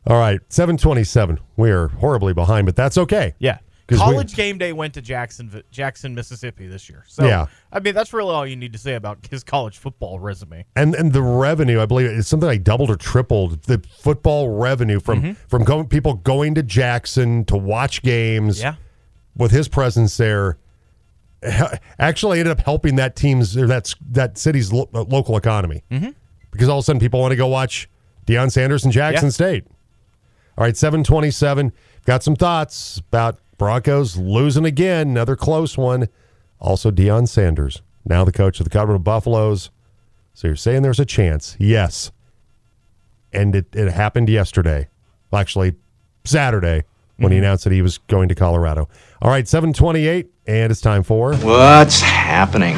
All 0.06 0.16
right, 0.18 0.38
727. 0.50 1.40
We 1.56 1.72
are 1.72 1.88
horribly 1.88 2.32
behind, 2.32 2.66
but 2.66 2.76
that's 2.76 2.96
okay. 2.96 3.34
yeah. 3.40 3.58
We- 3.90 3.96
College 3.96 4.34
game 4.34 4.58
day 4.58 4.72
went 4.72 4.94
to 4.94 5.02
Jackson, 5.02 5.62
Jackson, 5.70 6.14
Mississippi 6.14 6.66
this 6.66 6.88
year. 6.88 7.04
So, 7.08 7.24
Yeah. 7.26 7.46
I 7.72 7.80
mean, 7.80 7.94
that's 7.94 8.12
really 8.12 8.30
all 8.32 8.46
you 8.46 8.56
need 8.56 8.72
to 8.72 8.78
say 8.78 8.94
about 8.94 9.26
his 9.30 9.42
college 9.44 9.78
football 9.78 10.18
resume. 10.20 10.64
And 10.76 10.94
and 10.94 11.12
the 11.12 11.22
revenue, 11.22 11.80
I 11.80 11.86
believe 11.86 12.08
it's 12.10 12.28
something 12.28 12.46
like 12.46 12.62
doubled 12.64 12.90
or 12.90 12.96
tripled 12.96 13.62
the 13.64 13.82
football 13.98 14.48
revenue 14.50 15.00
from 15.00 15.22
Mm-hmm. 15.22 15.32
from 15.48 15.64
going, 15.64 15.88
people 15.88 16.14
going 16.14 16.54
to 16.54 16.62
Jackson 16.62 17.44
to 17.46 17.56
watch 17.56 18.02
games 18.02 18.60
Yeah. 18.60 18.74
with 19.36 19.50
his 19.50 19.68
presence 19.68 20.16
there. 20.16 20.58
Actually 21.98 22.38
ended 22.38 22.52
up 22.56 22.64
helping 22.64 22.94
that 22.96 23.16
team's 23.16 23.56
or 23.56 23.66
that's 23.66 23.96
that 24.12 24.38
city's 24.38 24.72
lo- 24.72 24.88
uh, 24.94 25.02
local 25.02 25.36
economy. 25.36 25.82
Mm-hmm. 25.90 26.10
Because 26.52 26.68
all 26.68 26.78
of 26.78 26.82
a 26.82 26.84
sudden 26.84 27.00
people 27.00 27.20
want 27.20 27.32
to 27.32 27.36
go 27.36 27.48
watch 27.48 27.88
Deion 28.26 28.50
Sanders 28.52 28.84
and 28.84 28.92
Jackson 28.92 29.26
Yeah. 29.26 29.30
State. 29.30 29.64
All 30.56 30.64
right, 30.64 30.76
727. 30.76 31.72
Got 32.04 32.22
some 32.22 32.36
thoughts 32.36 32.98
about 32.98 33.40
Broncos 33.58 34.16
losing 34.16 34.64
again, 34.64 35.10
another 35.10 35.36
close 35.36 35.76
one. 35.76 36.08
Also, 36.58 36.90
Deion 36.90 37.28
Sanders, 37.28 37.82
now 38.04 38.24
the 38.24 38.32
coach 38.32 38.60
of 38.60 38.64
the 38.64 38.70
Colorado 38.70 38.98
Buffaloes. 38.98 39.70
So 40.34 40.48
you're 40.48 40.56
saying 40.56 40.82
there's 40.82 41.00
a 41.00 41.04
chance? 41.04 41.56
Yes. 41.58 42.10
And 43.32 43.54
it, 43.54 43.66
it 43.74 43.90
happened 43.92 44.28
yesterday. 44.28 44.88
Well, 45.30 45.40
actually, 45.40 45.74
Saturday 46.24 46.84
when 47.16 47.30
he 47.30 47.38
mm-hmm. 47.38 47.44
announced 47.44 47.64
that 47.64 47.72
he 47.72 47.82
was 47.82 47.98
going 47.98 48.28
to 48.28 48.34
Colorado. 48.34 48.88
All 49.20 49.30
right, 49.30 49.46
728, 49.46 50.30
and 50.46 50.70
it's 50.70 50.80
time 50.80 51.02
for. 51.02 51.34
What's 51.36 52.00
happening? 52.00 52.76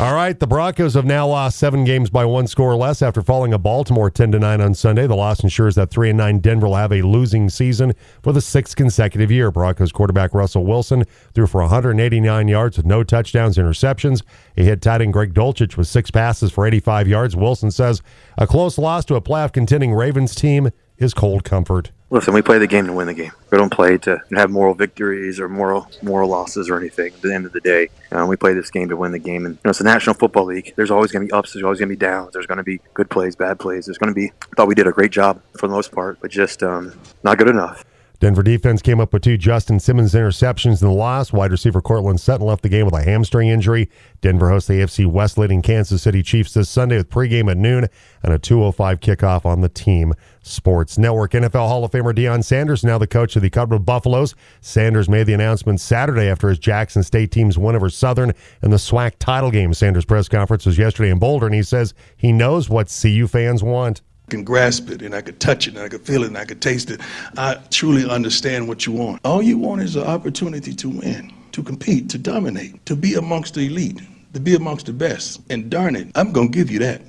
All 0.00 0.14
right, 0.14 0.36
the 0.36 0.48
Broncos 0.48 0.94
have 0.94 1.04
now 1.04 1.28
lost 1.28 1.58
seven 1.58 1.84
games 1.84 2.10
by 2.10 2.24
one 2.24 2.48
score 2.48 2.72
or 2.72 2.76
less 2.76 3.02
after 3.02 3.22
falling 3.22 3.52
a 3.52 3.58
Baltimore 3.58 4.10
ten 4.10 4.32
to 4.32 4.38
nine 4.38 4.60
on 4.60 4.74
Sunday. 4.74 5.06
The 5.06 5.14
loss 5.14 5.44
ensures 5.44 5.76
that 5.76 5.90
three 5.90 6.08
and 6.08 6.18
nine 6.18 6.40
Denver 6.40 6.66
will 6.66 6.74
have 6.74 6.92
a 6.92 7.02
losing 7.02 7.48
season 7.48 7.92
for 8.20 8.32
the 8.32 8.40
sixth 8.40 8.74
consecutive 8.74 9.30
year. 9.30 9.52
Broncos 9.52 9.92
quarterback 9.92 10.34
Russell 10.34 10.64
Wilson 10.64 11.04
threw 11.34 11.46
for 11.46 11.60
189 11.60 12.48
yards 12.48 12.78
with 12.78 12.86
no 12.86 13.04
touchdowns, 13.04 13.58
interceptions. 13.58 14.22
He 14.56 14.64
hit 14.64 14.82
tight 14.82 15.02
end 15.02 15.12
Greg 15.12 15.34
Dulcich 15.34 15.76
with 15.76 15.86
six 15.86 16.10
passes 16.10 16.50
for 16.50 16.66
85 16.66 17.06
yards. 17.06 17.36
Wilson 17.36 17.70
says 17.70 18.02
a 18.38 18.46
close 18.46 18.78
loss 18.78 19.04
to 19.04 19.14
a 19.14 19.20
playoff 19.20 19.52
contending 19.52 19.92
Ravens 19.92 20.34
team 20.34 20.70
is 21.02 21.14
cold 21.14 21.44
comfort. 21.44 21.90
Listen, 22.10 22.34
we 22.34 22.42
play 22.42 22.58
the 22.58 22.66
game 22.66 22.86
to 22.86 22.92
win 22.92 23.06
the 23.06 23.14
game. 23.14 23.32
We 23.50 23.56
don't 23.56 23.72
play 23.72 23.96
to 23.98 24.20
have 24.34 24.50
moral 24.50 24.74
victories 24.74 25.40
or 25.40 25.48
moral 25.48 25.90
moral 26.02 26.28
losses 26.28 26.68
or 26.68 26.76
anything. 26.78 27.14
At 27.14 27.22
the 27.22 27.34
end 27.34 27.46
of 27.46 27.52
the 27.52 27.60
day, 27.60 27.88
uh, 28.10 28.26
we 28.28 28.36
play 28.36 28.52
this 28.52 28.70
game 28.70 28.90
to 28.90 28.96
win 28.96 29.12
the 29.12 29.18
game. 29.18 29.46
And 29.46 29.54
you 29.54 29.60
know, 29.64 29.70
it's 29.70 29.78
the 29.78 29.84
National 29.84 30.14
Football 30.14 30.44
League. 30.44 30.74
There's 30.76 30.90
always 30.90 31.10
going 31.10 31.26
to 31.26 31.30
be 31.30 31.32
ups. 31.32 31.54
There's 31.54 31.64
always 31.64 31.78
going 31.78 31.88
to 31.88 31.96
be 31.96 31.98
downs. 31.98 32.34
There's 32.34 32.46
going 32.46 32.58
to 32.58 32.64
be 32.64 32.80
good 32.92 33.08
plays, 33.08 33.34
bad 33.34 33.58
plays. 33.58 33.86
There's 33.86 33.96
going 33.96 34.10
to 34.10 34.14
be. 34.14 34.30
I 34.30 34.56
thought 34.56 34.68
we 34.68 34.74
did 34.74 34.86
a 34.86 34.92
great 34.92 35.10
job 35.10 35.40
for 35.56 35.68
the 35.68 35.72
most 35.72 35.90
part, 35.90 36.18
but 36.20 36.30
just 36.30 36.62
um, 36.62 36.92
not 37.22 37.38
good 37.38 37.48
enough. 37.48 37.82
Denver 38.22 38.44
defense 38.44 38.82
came 38.82 39.00
up 39.00 39.12
with 39.12 39.22
two 39.22 39.36
Justin 39.36 39.80
Simmons 39.80 40.14
interceptions 40.14 40.80
in 40.80 40.86
the 40.86 40.94
loss. 40.94 41.32
Wide 41.32 41.50
receiver 41.50 41.80
Courtland 41.80 42.20
Sutton 42.20 42.46
left 42.46 42.62
the 42.62 42.68
game 42.68 42.84
with 42.84 42.94
a 42.94 43.02
hamstring 43.02 43.48
injury. 43.48 43.90
Denver 44.20 44.48
hosts 44.48 44.68
the 44.68 44.74
AFC 44.74 45.06
West 45.08 45.38
leading 45.38 45.60
Kansas 45.60 46.02
City 46.02 46.22
Chiefs 46.22 46.54
this 46.54 46.70
Sunday 46.70 46.98
with 46.98 47.10
pregame 47.10 47.50
at 47.50 47.56
noon 47.56 47.88
and 48.22 48.32
a 48.32 48.38
2:05 48.38 49.00
kickoff 49.00 49.44
on 49.44 49.60
the 49.60 49.68
Team 49.68 50.14
Sports 50.42 50.98
Network. 50.98 51.32
NFL 51.32 51.68
Hall 51.68 51.84
of 51.84 51.90
Famer 51.90 52.14
Deion 52.14 52.44
Sanders 52.44 52.84
now 52.84 52.98
the 52.98 53.06
coach 53.06 53.36
of 53.36 53.42
the 53.42 53.50
Colorado 53.50 53.78
Buffaloes. 53.78 54.34
Sanders 54.60 55.08
made 55.08 55.24
the 55.24 55.32
announcement 55.32 55.80
Saturday 55.80 56.28
after 56.28 56.48
his 56.48 56.58
Jackson 56.58 57.02
State 57.02 57.30
team's 57.30 57.56
win 57.56 57.76
over 57.76 57.88
Southern 57.88 58.32
in 58.62 58.70
the 58.70 58.76
SWAC 58.76 59.12
title 59.18 59.50
game. 59.50 59.72
Sanders' 59.72 60.04
press 60.04 60.28
conference 60.28 60.66
was 60.66 60.78
yesterday 60.78 61.10
in 61.10 61.18
Boulder, 61.18 61.46
and 61.46 61.54
he 61.54 61.62
says 61.62 61.94
he 62.16 62.32
knows 62.32 62.68
what 62.68 62.94
CU 63.00 63.26
fans 63.26 63.62
want. 63.62 64.02
I 64.28 64.30
can 64.30 64.44
grasp 64.44 64.88
it 64.90 65.02
and 65.02 65.14
I 65.14 65.20
could 65.20 65.40
touch 65.40 65.66
it 65.66 65.74
and 65.74 65.82
I 65.82 65.88
could 65.88 66.02
feel 66.02 66.24
it 66.24 66.28
and 66.28 66.38
I 66.38 66.44
could 66.44 66.62
taste 66.62 66.90
it. 66.90 67.00
I 67.36 67.54
truly 67.70 68.08
understand 68.08 68.68
what 68.68 68.86
you 68.86 68.92
want. 68.92 69.20
All 69.24 69.42
you 69.42 69.58
want 69.58 69.82
is 69.82 69.96
an 69.96 70.04
opportunity 70.04 70.74
to 70.74 70.88
win, 70.88 71.32
to 71.52 71.62
compete, 71.62 72.08
to 72.10 72.18
dominate, 72.18 72.84
to 72.86 72.96
be 72.96 73.14
amongst 73.14 73.54
the 73.54 73.66
elite, 73.66 74.00
to 74.32 74.40
be 74.40 74.54
amongst 74.54 74.86
the 74.86 74.92
best. 74.92 75.40
And 75.50 75.70
darn 75.70 75.96
it, 75.96 76.08
I'm 76.14 76.32
going 76.32 76.50
to 76.50 76.56
give 76.56 76.70
you 76.70 76.78
that. 76.78 77.02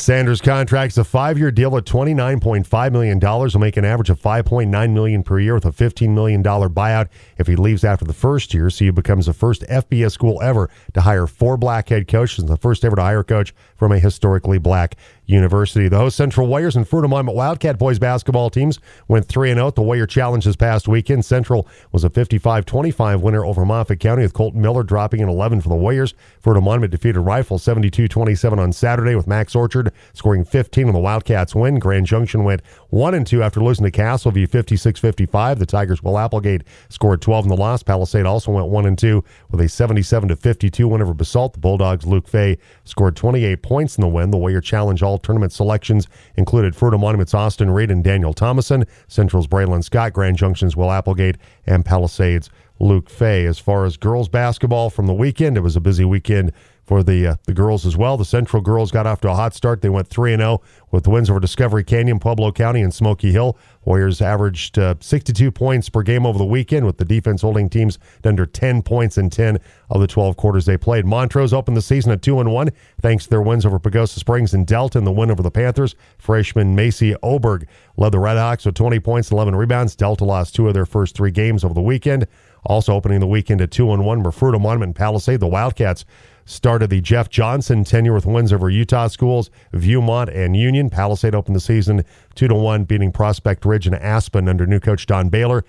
Sanders' 0.00 0.40
contract's 0.40 0.96
a 0.96 1.04
five-year 1.04 1.50
deal 1.50 1.76
at 1.76 1.84
$29.5 1.84 2.92
million. 2.92 3.20
Will 3.20 3.60
make 3.60 3.76
an 3.76 3.84
average 3.84 4.08
of 4.08 4.18
5.9 4.18 4.92
million 4.92 5.22
per 5.22 5.38
year 5.38 5.54
with 5.54 5.66
a 5.66 5.70
$15 5.70 6.08
million 6.14 6.42
buyout 6.42 7.08
if 7.36 7.46
he 7.46 7.54
leaves 7.54 7.84
after 7.84 8.06
the 8.06 8.14
first 8.14 8.54
year. 8.54 8.70
So 8.70 8.86
he 8.86 8.90
becomes 8.90 9.26
the 9.26 9.34
first 9.34 9.60
FBS 9.62 10.12
school 10.12 10.40
ever 10.40 10.70
to 10.94 11.02
hire 11.02 11.26
four 11.26 11.58
black 11.58 11.90
head 11.90 12.08
coaches 12.08 12.38
and 12.38 12.48
the 12.48 12.56
first 12.56 12.82
ever 12.82 12.96
to 12.96 13.02
hire 13.02 13.20
a 13.20 13.24
coach 13.24 13.54
from 13.76 13.92
a 13.92 13.98
historically 13.98 14.58
black 14.58 14.96
University. 15.30 15.88
The 15.88 15.98
host 15.98 16.16
Central 16.16 16.46
Warriors 16.46 16.76
and 16.76 16.88
Fruita 16.88 17.08
Monument 17.08 17.36
Wildcat 17.36 17.78
boys 17.78 17.98
basketball 17.98 18.50
teams 18.50 18.78
went 19.08 19.26
3 19.26 19.54
0 19.54 19.68
at 19.68 19.74
the 19.74 19.82
Warrior 19.82 20.06
Challenge 20.06 20.44
this 20.44 20.56
past 20.56 20.88
weekend. 20.88 21.24
Central 21.24 21.66
was 21.92 22.04
a 22.04 22.10
55 22.10 22.66
25 22.66 23.22
winner 23.22 23.44
over 23.44 23.64
Moffat 23.64 24.00
County 24.00 24.22
with 24.22 24.34
Colton 24.34 24.60
Miller 24.60 24.82
dropping 24.82 25.20
in 25.20 25.28
11 25.28 25.60
for 25.60 25.68
the 25.68 25.74
Warriors. 25.74 26.14
Fruita 26.42 26.62
Monument 26.62 26.90
defeated 26.90 27.20
Rifle 27.20 27.58
72 27.58 28.08
27 28.08 28.58
on 28.58 28.72
Saturday 28.72 29.14
with 29.14 29.26
Max 29.26 29.54
Orchard 29.54 29.92
scoring 30.12 30.44
15 30.44 30.88
on 30.88 30.92
the 30.92 30.98
Wildcats 30.98 31.54
win. 31.54 31.78
Grand 31.78 32.06
Junction 32.06 32.44
went 32.44 32.62
1 32.88 33.14
and 33.14 33.26
2 33.26 33.42
after 33.42 33.60
losing 33.60 33.84
to 33.84 33.90
Castle 33.90 34.32
View 34.32 34.46
56 34.46 34.98
55. 34.98 35.58
The 35.58 35.66
Tigers 35.66 36.02
Will 36.02 36.18
Applegate 36.18 36.62
scored 36.88 37.22
12 37.22 37.44
in 37.44 37.48
the 37.50 37.56
loss. 37.56 37.82
Palisade 37.82 38.26
also 38.26 38.50
went 38.50 38.68
1 38.68 38.86
and 38.86 38.98
2 38.98 39.22
with 39.50 39.60
a 39.60 39.68
77 39.68 40.34
52 40.34 40.88
win 40.88 41.02
over 41.02 41.14
Basalt. 41.14 41.52
The 41.52 41.60
Bulldogs 41.60 42.06
Luke 42.06 42.26
Fay 42.26 42.58
scored 42.84 43.16
28 43.16 43.62
points 43.62 43.96
in 43.96 44.02
the 44.02 44.08
win. 44.08 44.30
The 44.30 44.38
Warrior 44.38 44.60
Challenge 44.60 45.02
all 45.02 45.19
tournament 45.22 45.52
selections 45.52 46.06
included 46.36 46.74
Fruita 46.74 46.98
Monument's 46.98 47.34
Austin 47.34 47.70
Reed 47.70 47.90
and 47.90 48.02
Daniel 48.04 48.32
Thomason, 48.32 48.84
Central's 49.08 49.46
Braylon 49.46 49.84
Scott, 49.84 50.12
Grand 50.12 50.36
Junction's 50.36 50.76
Will 50.76 50.90
Applegate, 50.90 51.36
and 51.66 51.84
Palisades 51.84 52.50
Luke 52.78 53.10
Fay. 53.10 53.46
As 53.46 53.58
far 53.58 53.84
as 53.84 53.96
girls 53.96 54.28
basketball 54.28 54.90
from 54.90 55.06
the 55.06 55.14
weekend, 55.14 55.56
it 55.56 55.60
was 55.60 55.76
a 55.76 55.80
busy 55.80 56.04
weekend 56.04 56.52
for 56.90 57.04
the 57.04 57.24
uh, 57.24 57.36
the 57.44 57.52
girls 57.52 57.86
as 57.86 57.96
well. 57.96 58.16
The 58.16 58.24
Central 58.24 58.60
girls 58.60 58.90
got 58.90 59.06
off 59.06 59.20
to 59.20 59.30
a 59.30 59.34
hot 59.34 59.54
start. 59.54 59.80
They 59.80 59.88
went 59.88 60.08
3 60.08 60.36
0 60.36 60.60
with 60.90 61.06
wins 61.06 61.30
over 61.30 61.38
Discovery 61.38 61.84
Canyon, 61.84 62.18
Pueblo 62.18 62.50
County, 62.50 62.80
and 62.80 62.92
Smoky 62.92 63.30
Hill. 63.30 63.56
Warriors 63.84 64.20
averaged 64.20 64.76
uh, 64.76 64.96
62 64.98 65.52
points 65.52 65.88
per 65.88 66.02
game 66.02 66.26
over 66.26 66.36
the 66.36 66.44
weekend, 66.44 66.86
with 66.86 66.96
the 66.96 67.04
defense 67.04 67.42
holding 67.42 67.68
teams 67.68 68.00
under 68.24 68.44
10 68.44 68.82
points 68.82 69.16
in 69.16 69.30
10 69.30 69.58
of 69.90 70.00
the 70.00 70.06
12 70.06 70.36
quarters 70.36 70.64
they 70.64 70.76
played. 70.76 71.04
Montrose 71.04 71.52
opened 71.52 71.76
the 71.76 71.82
season 71.82 72.12
at 72.12 72.22
2 72.22 72.40
and 72.40 72.52
1 72.52 72.70
thanks 73.00 73.24
to 73.24 73.30
their 73.30 73.42
wins 73.42 73.66
over 73.66 73.78
Pagosa 73.78 74.18
Springs 74.18 74.54
and 74.54 74.66
Delta 74.66 74.98
and 74.98 75.06
the 75.06 75.12
win 75.12 75.30
over 75.30 75.42
the 75.42 75.50
Panthers. 75.50 75.96
Freshman 76.18 76.74
Macy 76.74 77.14
Oberg 77.22 77.66
led 77.96 78.12
the 78.12 78.18
Redhawks 78.18 78.64
with 78.64 78.76
20 78.76 79.00
points 79.00 79.30
11 79.30 79.56
rebounds. 79.56 79.96
Delta 79.96 80.24
lost 80.24 80.54
two 80.54 80.68
of 80.68 80.74
their 80.74 80.86
first 80.86 81.16
three 81.16 81.32
games 81.32 81.64
over 81.64 81.74
the 81.74 81.80
weekend. 81.80 82.26
Also 82.64 82.94
opening 82.94 83.20
the 83.20 83.26
weekend 83.26 83.60
at 83.60 83.70
2 83.70 83.92
and 83.92 84.04
1 84.04 84.22
were 84.22 84.30
Fruita 84.30 84.60
Monument 84.60 84.94
Palisade. 84.94 85.40
The 85.40 85.48
Wildcats 85.48 86.04
started 86.44 86.90
the 86.90 87.00
Jeff 87.00 87.28
Johnson 87.28 87.84
tenure 87.84 88.12
with 88.12 88.26
wins 88.26 88.52
over 88.52 88.70
Utah 88.70 89.08
schools, 89.08 89.50
Viewmont, 89.72 90.34
and 90.34 90.56
Union. 90.56 90.90
Palisade 90.90 91.34
opened 91.34 91.56
the 91.56 91.60
season 91.60 92.04
2 92.34 92.48
to 92.48 92.54
1, 92.54 92.84
beating 92.84 93.12
Prospect 93.12 93.64
Ridge 93.64 93.86
and 93.86 93.96
Aspen 93.96 94.48
under 94.48 94.66
new 94.66 94.80
coach 94.80 95.06
Don 95.06 95.28
Baylor. 95.30 95.64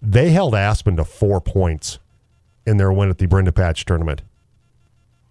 They 0.00 0.30
held 0.30 0.54
Aspen 0.54 0.96
to 0.96 1.04
four 1.04 1.40
points 1.40 1.98
in 2.68 2.76
their 2.76 2.92
win 2.92 3.10
at 3.10 3.18
the 3.18 3.26
Brenda 3.26 3.52
Patch 3.52 3.84
tournament. 3.84 4.22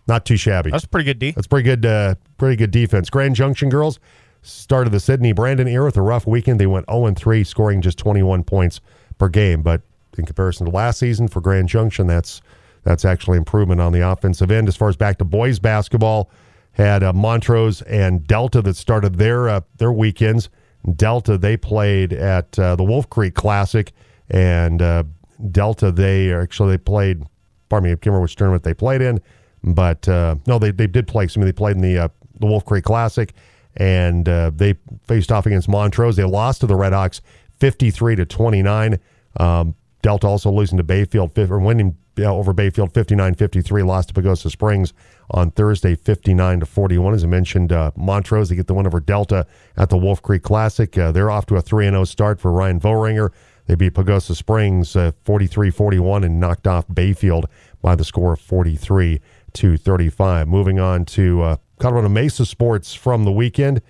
Not 0.07 0.25
too 0.25 0.37
shabby. 0.37 0.71
That's 0.71 0.85
pretty 0.85 1.05
good 1.05 1.19
D. 1.19 1.31
That's 1.31 1.47
pretty 1.47 1.63
good. 1.63 1.85
Uh, 1.85 2.15
pretty 2.37 2.55
good 2.55 2.71
defense. 2.71 3.09
Grand 3.09 3.35
Junction 3.35 3.69
girls 3.69 3.99
started 4.41 4.91
the 4.91 4.99
Sydney 4.99 5.33
Brandon 5.33 5.67
era 5.67 5.85
with 5.85 5.97
a 5.97 6.01
rough 6.01 6.25
weekend. 6.25 6.59
They 6.59 6.67
went 6.67 6.85
0 6.89 7.13
3, 7.13 7.43
scoring 7.43 7.81
just 7.81 7.97
21 7.97 8.43
points 8.43 8.79
per 9.17 9.27
game. 9.27 9.61
But 9.61 9.81
in 10.17 10.25
comparison 10.25 10.65
to 10.65 10.71
last 10.71 10.99
season 10.99 11.27
for 11.27 11.41
Grand 11.41 11.67
Junction, 11.67 12.07
that's 12.07 12.41
that's 12.83 13.03
actually 13.03 13.37
improvement 13.37 13.81
on 13.81 13.91
the 13.91 14.07
offensive 14.07 14.49
end. 14.49 14.67
As 14.69 14.77
far 14.77 14.87
as 14.87 14.95
back 14.95 15.17
to 15.17 15.25
boys 15.25 15.59
basketball, 15.59 16.29
had 16.71 17.03
uh, 17.03 17.11
Montrose 17.11 17.81
and 17.81 18.25
Delta 18.25 18.61
that 18.61 18.75
started 18.77 19.15
their 19.15 19.49
uh, 19.49 19.61
their 19.77 19.91
weekends. 19.91 20.49
Delta 20.95 21.37
they 21.37 21.57
played 21.57 22.13
at 22.13 22.57
uh, 22.57 22.77
the 22.77 22.83
Wolf 22.83 23.09
Creek 23.09 23.35
Classic, 23.35 23.91
and 24.29 24.81
uh, 24.81 25.03
Delta 25.51 25.91
they 25.91 26.33
actually 26.33 26.71
they 26.71 26.77
played. 26.77 27.23
Pardon 27.69 27.89
me, 27.89 27.91
I 27.91 27.95
can't 27.95 28.07
remember 28.07 28.23
which 28.23 28.35
tournament 28.35 28.63
they 28.63 28.73
played 28.73 29.01
in, 29.01 29.21
but 29.63 30.07
uh, 30.07 30.35
no, 30.45 30.57
they 30.59 30.71
they 30.71 30.87
did 30.87 31.07
play. 31.07 31.25
I 31.25 31.39
mean, 31.39 31.45
they 31.45 31.51
played 31.51 31.75
in 31.75 31.81
the 31.81 31.97
uh, 31.97 32.07
the 32.39 32.45
Wolf 32.45 32.65
Creek 32.65 32.85
Classic, 32.85 33.33
and 33.75 34.25
they 34.25 34.75
faced 35.03 35.31
off 35.31 35.45
against 35.45 35.67
Montrose. 35.67 36.15
They 36.15 36.23
lost 36.23 36.61
to 36.61 36.67
the 36.67 36.75
Redhawks, 36.75 37.21
fifty 37.59 37.91
three 37.91 38.15
to 38.15 38.25
twenty 38.25 38.61
nine. 38.61 38.99
Um, 39.39 39.75
Delta 40.01 40.27
also 40.27 40.51
losing 40.51 40.77
to 40.77 40.83
Bayfield 40.83 41.37
or 41.37 41.59
winning 41.59 41.97
over 42.25 42.53
Bayfield 42.53 42.93
59-53, 42.93 43.85
lost 43.85 44.09
to 44.09 44.13
Pagosa 44.13 44.49
Springs 44.49 44.93
on 45.31 45.51
Thursday 45.51 45.95
59 45.95 46.61
to 46.61 46.65
41. 46.65 47.13
As 47.13 47.23
I 47.23 47.27
mentioned, 47.27 47.71
uh, 47.71 47.91
Montrose 47.95 48.49
they 48.49 48.55
get 48.55 48.67
the 48.67 48.73
win 48.73 48.87
over 48.87 48.99
Delta 48.99 49.45
at 49.75 49.89
the 49.89 49.97
Wolf 49.97 50.21
Creek 50.21 50.43
Classic. 50.43 50.97
Uh, 50.97 51.11
they're 51.11 51.29
off 51.29 51.45
to 51.47 51.55
a 51.55 51.61
3-0 51.61 52.07
start 52.07 52.39
for 52.39 52.51
Ryan 52.51 52.79
Vohringer. 52.79 53.31
They 53.67 53.75
beat 53.75 53.93
Pagosa 53.93 54.35
Springs 54.35 54.93
43-41 54.93 56.23
uh, 56.23 56.25
and 56.25 56.39
knocked 56.39 56.67
off 56.67 56.85
Bayfield 56.93 57.47
by 57.81 57.95
the 57.95 58.03
score 58.03 58.33
of 58.33 58.41
43 58.41 59.21
to 59.53 59.77
35. 59.77 60.47
Moving 60.47 60.79
on 60.79 61.05
to 61.05 61.41
uh, 61.41 61.57
Colorado 61.79 62.09
Mesa 62.09 62.45
sports 62.45 62.93
from 62.93 63.23
the 63.23 63.31
weekend. 63.31 63.81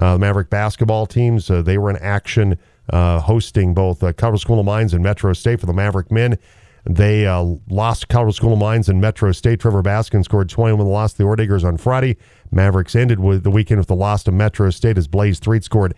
Uh, 0.00 0.14
the 0.14 0.18
Maverick 0.18 0.50
basketball 0.50 1.06
teams 1.06 1.50
uh, 1.50 1.62
they 1.62 1.78
were 1.78 1.90
in 1.90 1.96
action 1.98 2.58
hosting 2.90 3.74
both 3.74 4.00
Colorado 4.16 4.36
School 4.38 4.60
of 4.60 4.66
Mines 4.66 4.94
and 4.94 5.02
Metro 5.02 5.32
State 5.32 5.60
for 5.60 5.66
the 5.66 5.72
Maverick 5.72 6.10
men. 6.10 6.38
They 6.86 7.26
uh, 7.26 7.54
lost 7.70 8.08
Colorado 8.08 8.32
School 8.32 8.52
of 8.52 8.58
Mines 8.58 8.88
and 8.88 9.00
Metro 9.00 9.32
State. 9.32 9.60
Trevor 9.60 9.82
Baskin 9.82 10.22
scored 10.22 10.50
21 10.50 10.86
loss 10.86 11.12
to 11.12 11.18
the 11.18 11.24
Orediggers 11.24 11.64
on 11.64 11.78
Friday. 11.78 12.18
Mavericks 12.50 12.94
ended 12.94 13.20
with 13.20 13.42
the 13.42 13.50
weekend 13.50 13.78
with 13.78 13.88
the 13.88 13.94
loss 13.94 14.22
to 14.24 14.32
Metro 14.32 14.68
State 14.70 14.98
as 14.98 15.08
Blaze 15.08 15.38
Threet 15.38 15.64
scored 15.64 15.94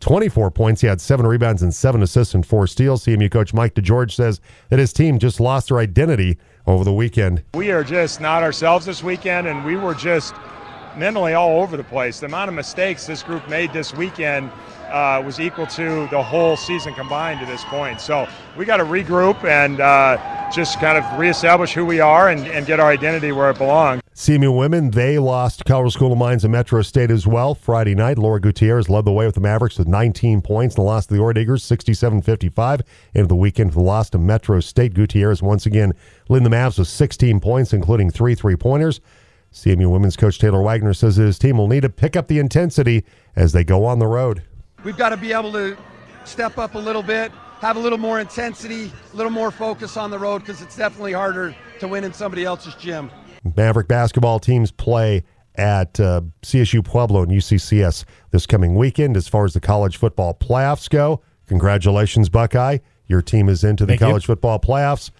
24 0.00 0.50
points. 0.50 0.80
He 0.80 0.86
had 0.86 1.00
seven 1.00 1.26
rebounds 1.26 1.62
and 1.62 1.74
seven 1.74 2.02
assists 2.02 2.34
and 2.34 2.44
four 2.44 2.66
steals. 2.66 3.04
CMU 3.04 3.30
coach 3.30 3.52
Mike 3.52 3.74
DeGeorge 3.74 4.12
says 4.12 4.40
that 4.70 4.78
his 4.78 4.92
team 4.92 5.18
just 5.18 5.40
lost 5.40 5.68
their 5.68 5.78
identity 5.78 6.38
over 6.66 6.84
the 6.84 6.92
weekend. 6.92 7.42
We 7.54 7.70
are 7.70 7.84
just 7.84 8.20
not 8.20 8.42
ourselves 8.42 8.86
this 8.86 9.02
weekend, 9.02 9.46
and 9.46 9.64
we 9.64 9.76
were 9.76 9.94
just 9.94 10.34
mentally 10.96 11.34
all 11.34 11.60
over 11.62 11.76
the 11.76 11.84
place. 11.84 12.20
The 12.20 12.26
amount 12.26 12.48
of 12.48 12.54
mistakes 12.54 13.06
this 13.06 13.22
group 13.22 13.48
made 13.48 13.72
this 13.72 13.94
weekend 13.94 14.50
uh, 14.90 15.22
was 15.24 15.40
equal 15.40 15.66
to 15.66 16.08
the 16.10 16.22
whole 16.22 16.56
season 16.56 16.94
combined 16.94 17.40
to 17.40 17.46
this 17.46 17.64
point. 17.64 18.00
So 18.00 18.26
we 18.56 18.64
got 18.64 18.78
to 18.78 18.84
regroup 18.84 19.44
and 19.44 19.80
uh, 19.80 20.50
just 20.50 20.80
kind 20.80 20.98
of 20.98 21.18
reestablish 21.18 21.72
who 21.72 21.84
we 21.84 22.00
are 22.00 22.28
and, 22.30 22.46
and 22.46 22.66
get 22.66 22.80
our 22.80 22.90
identity 22.90 23.32
where 23.32 23.50
it 23.50 23.58
belongs. 23.58 24.02
CMU 24.18 24.58
women, 24.58 24.90
they 24.90 25.16
lost 25.20 25.64
Colorado 25.64 25.90
School 25.90 26.10
of 26.10 26.18
Mines 26.18 26.42
and 26.42 26.50
Metro 26.50 26.82
State 26.82 27.12
as 27.12 27.24
well 27.24 27.54
Friday 27.54 27.94
night. 27.94 28.18
Laura 28.18 28.40
Gutierrez 28.40 28.90
led 28.90 29.04
the 29.04 29.12
way 29.12 29.26
with 29.26 29.36
the 29.36 29.40
Mavericks 29.40 29.78
with 29.78 29.86
19 29.86 30.42
points 30.42 30.74
and 30.74 30.82
the 30.82 30.86
loss 30.86 31.06
to 31.06 31.14
the 31.14 31.20
Orediggers 31.20 31.60
67 31.60 32.22
55. 32.22 32.82
Into 33.14 33.28
the 33.28 33.36
weekend, 33.36 33.74
the 33.74 33.80
loss 33.80 34.10
to 34.10 34.18
Metro 34.18 34.58
State. 34.58 34.92
Gutierrez 34.92 35.40
once 35.40 35.66
again 35.66 35.92
led 36.28 36.42
the 36.42 36.50
Mavs 36.50 36.80
with 36.80 36.88
16 36.88 37.38
points, 37.38 37.72
including 37.72 38.10
three 38.10 38.34
three 38.34 38.56
pointers. 38.56 39.00
CMU 39.52 39.88
women's 39.88 40.16
coach 40.16 40.40
Taylor 40.40 40.62
Wagner 40.62 40.94
says 40.94 41.14
his 41.14 41.38
team 41.38 41.56
will 41.56 41.68
need 41.68 41.82
to 41.82 41.88
pick 41.88 42.16
up 42.16 42.26
the 42.26 42.40
intensity 42.40 43.04
as 43.36 43.52
they 43.52 43.62
go 43.62 43.84
on 43.84 44.00
the 44.00 44.08
road. 44.08 44.42
We've 44.82 44.98
got 44.98 45.10
to 45.10 45.16
be 45.16 45.32
able 45.32 45.52
to 45.52 45.76
step 46.24 46.58
up 46.58 46.74
a 46.74 46.78
little 46.78 47.04
bit, 47.04 47.30
have 47.60 47.76
a 47.76 47.80
little 47.80 47.98
more 47.98 48.18
intensity, 48.18 48.90
a 49.12 49.16
little 49.16 49.30
more 49.30 49.52
focus 49.52 49.96
on 49.96 50.10
the 50.10 50.18
road 50.18 50.40
because 50.40 50.60
it's 50.60 50.76
definitely 50.76 51.12
harder 51.12 51.54
to 51.78 51.86
win 51.86 52.02
in 52.02 52.12
somebody 52.12 52.44
else's 52.44 52.74
gym. 52.74 53.12
Maverick 53.56 53.88
basketball 53.88 54.38
teams 54.38 54.70
play 54.70 55.24
at 55.54 55.98
uh, 55.98 56.22
CSU 56.42 56.84
Pueblo 56.84 57.22
and 57.22 57.32
UCCS 57.32 58.04
this 58.30 58.46
coming 58.46 58.74
weekend. 58.76 59.16
As 59.16 59.28
far 59.28 59.44
as 59.44 59.54
the 59.54 59.60
college 59.60 59.96
football 59.96 60.34
playoffs 60.34 60.88
go, 60.88 61.20
congratulations, 61.46 62.28
Buckeye. 62.28 62.78
Your 63.06 63.22
team 63.22 63.48
is 63.48 63.64
into 63.64 63.84
the 63.84 63.92
Thank 63.92 64.00
college 64.00 64.24
you. 64.24 64.26
football 64.26 64.58
playoffs, 64.58 65.10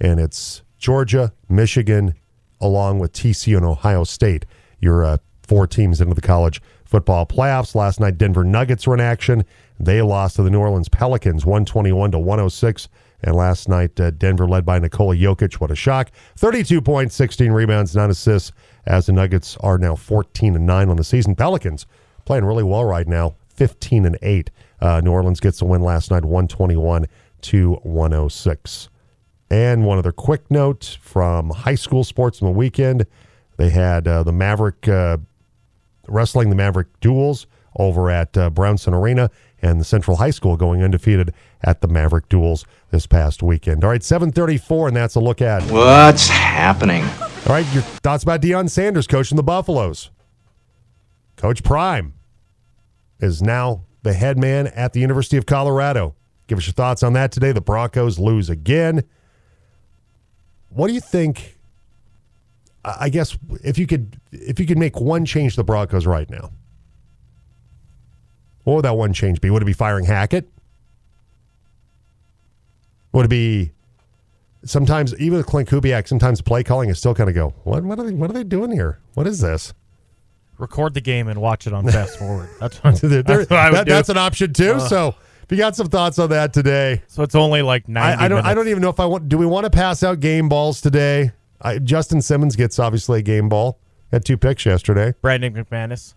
and 0.00 0.18
it's 0.18 0.62
Georgia, 0.78 1.32
Michigan, 1.48 2.14
along 2.60 2.98
with 2.98 3.12
TCU 3.12 3.56
and 3.56 3.66
Ohio 3.66 4.04
State. 4.04 4.46
Your 4.80 5.04
uh, 5.04 5.18
four 5.42 5.66
teams 5.66 6.00
into 6.00 6.14
the 6.14 6.20
college 6.20 6.60
football 6.84 7.26
playoffs. 7.26 7.74
Last 7.74 8.00
night, 8.00 8.18
Denver 8.18 8.44
Nuggets 8.44 8.86
were 8.86 8.94
in 8.94 9.00
action. 9.00 9.44
They 9.78 10.00
lost 10.02 10.36
to 10.36 10.42
the 10.42 10.50
New 10.50 10.60
Orleans 10.60 10.88
Pelicans 10.88 11.44
121 11.44 12.12
to 12.12 12.18
106. 12.18 12.88
And 13.26 13.34
last 13.34 13.68
night, 13.68 13.98
uh, 13.98 14.12
Denver 14.12 14.46
led 14.46 14.64
by 14.64 14.78
Nikola 14.78 15.16
Jokic. 15.16 15.54
What 15.54 15.72
a 15.72 15.74
shock. 15.74 16.12
32 16.36 16.80
points, 16.80 17.16
16 17.16 17.50
rebounds, 17.50 17.96
9 17.96 18.08
assists, 18.08 18.52
as 18.86 19.06
the 19.06 19.12
Nuggets 19.12 19.56
are 19.60 19.78
now 19.78 19.96
14 19.96 20.54
and 20.54 20.64
9 20.64 20.88
on 20.88 20.96
the 20.96 21.02
season. 21.02 21.34
Pelicans 21.34 21.86
playing 22.24 22.44
really 22.44 22.62
well 22.62 22.84
right 22.84 23.08
now, 23.08 23.34
15 23.48 24.06
and 24.06 24.16
8. 24.22 24.50
Uh, 24.80 25.00
New 25.02 25.10
Orleans 25.10 25.40
gets 25.40 25.58
the 25.58 25.64
win 25.64 25.82
last 25.82 26.12
night, 26.12 26.24
121 26.24 27.06
to 27.42 27.72
106. 27.82 28.88
And 29.50 29.84
one 29.84 29.98
other 29.98 30.12
quick 30.12 30.48
note 30.48 30.96
from 31.02 31.50
high 31.50 31.74
school 31.74 32.04
sports 32.04 32.40
on 32.40 32.46
the 32.46 32.56
weekend. 32.56 33.06
They 33.56 33.70
had 33.70 34.06
uh, 34.06 34.22
the 34.22 34.32
Maverick 34.32 34.86
uh, 34.86 35.16
wrestling 36.06 36.50
the 36.50 36.56
Maverick 36.56 37.00
duels 37.00 37.48
over 37.76 38.08
at 38.08 38.36
uh, 38.36 38.50
Brownson 38.50 38.94
Arena 38.94 39.30
and 39.66 39.80
the 39.80 39.84
Central 39.84 40.18
High 40.18 40.30
School 40.30 40.56
going 40.56 40.82
undefeated 40.82 41.34
at 41.62 41.80
the 41.80 41.88
Maverick 41.88 42.28
duels 42.28 42.64
this 42.90 43.06
past 43.06 43.42
weekend. 43.42 43.84
All 43.84 43.90
right, 43.90 44.02
734, 44.02 44.88
and 44.88 44.96
that's 44.96 45.14
a 45.14 45.20
look 45.20 45.42
at 45.42 45.62
what's 45.70 46.28
happening. 46.28 47.02
All 47.02 47.54
right, 47.54 47.66
your 47.74 47.82
thoughts 47.82 48.22
about 48.22 48.40
Deion 48.40 48.70
Sanders 48.70 49.06
coaching 49.06 49.36
the 49.36 49.42
Buffaloes. 49.42 50.10
Coach 51.36 51.62
Prime 51.62 52.14
is 53.20 53.42
now 53.42 53.84
the 54.02 54.12
head 54.12 54.38
man 54.38 54.68
at 54.68 54.92
the 54.92 55.00
University 55.00 55.36
of 55.36 55.46
Colorado. 55.46 56.14
Give 56.46 56.58
us 56.58 56.66
your 56.66 56.74
thoughts 56.74 57.02
on 57.02 57.12
that 57.14 57.32
today. 57.32 57.52
The 57.52 57.60
Broncos 57.60 58.18
lose 58.18 58.48
again. 58.48 59.02
What 60.70 60.86
do 60.86 60.94
you 60.94 61.00
think 61.00 61.56
I 62.86 63.08
guess 63.08 63.36
if 63.64 63.78
you 63.78 63.86
could 63.86 64.20
if 64.30 64.60
you 64.60 64.66
could 64.66 64.78
make 64.78 65.00
one 65.00 65.24
change 65.24 65.54
to 65.54 65.56
the 65.56 65.64
Broncos 65.64 66.06
right 66.06 66.30
now, 66.30 66.52
What 68.66 68.74
would 68.74 68.84
that 68.84 68.96
one 68.96 69.12
change 69.12 69.40
be? 69.40 69.48
Would 69.48 69.62
it 69.62 69.66
be 69.66 69.72
firing 69.72 70.04
Hackett? 70.04 70.48
Would 73.12 73.26
it 73.26 73.28
be 73.28 73.70
sometimes 74.64 75.14
even 75.20 75.38
with 75.38 75.46
Klint 75.46 75.66
Kubiak, 75.68 76.08
sometimes 76.08 76.40
play 76.40 76.64
calling 76.64 76.90
is 76.90 76.98
still 76.98 77.14
kind 77.14 77.28
of 77.30 77.34
go, 77.36 77.54
what 77.62 77.84
what 77.84 77.96
are 78.00 78.02
they 78.06 78.12
what 78.12 78.28
are 78.28 78.32
they 78.32 78.42
doing 78.42 78.72
here? 78.72 78.98
What 79.14 79.28
is 79.28 79.40
this? 79.40 79.72
Record 80.58 80.94
the 80.94 81.00
game 81.00 81.28
and 81.28 81.40
watch 81.40 81.68
it 81.68 81.72
on 81.72 81.86
fast 81.86 82.18
forward. 82.18 82.48
That's 82.58 82.76
what, 82.82 83.00
There- 83.00 83.22
that's 83.22 83.48
what 83.48 83.72
that- 83.72 83.86
that's 83.86 84.08
an 84.08 84.18
option 84.18 84.52
too. 84.52 84.72
Uh. 84.72 84.78
so 84.80 85.14
if 85.44 85.52
you 85.52 85.58
got 85.58 85.76
some 85.76 85.86
thoughts 85.88 86.18
on 86.18 86.30
that 86.30 86.52
today, 86.52 87.02
so 87.06 87.22
it's 87.22 87.36
only 87.36 87.62
like 87.62 87.86
ninety. 87.88 88.20
I, 88.20 88.24
I 88.24 88.28
don't. 88.28 88.44
I 88.44 88.52
don't 88.52 88.66
even 88.66 88.82
know 88.82 88.90
if 88.90 88.98
I 88.98 89.06
want. 89.06 89.28
Do 89.28 89.38
we 89.38 89.46
want 89.46 89.62
to 89.62 89.70
pass 89.70 90.02
out 90.02 90.18
game 90.18 90.48
balls 90.48 90.80
today? 90.80 91.30
I, 91.62 91.78
Justin 91.78 92.20
Simmons 92.20 92.56
gets 92.56 92.80
obviously 92.80 93.20
a 93.20 93.22
game 93.22 93.48
ball. 93.48 93.78
Had 94.10 94.24
two 94.24 94.36
picks 94.36 94.66
yesterday. 94.66 95.14
Brandon 95.22 95.54
McManus. 95.54 96.14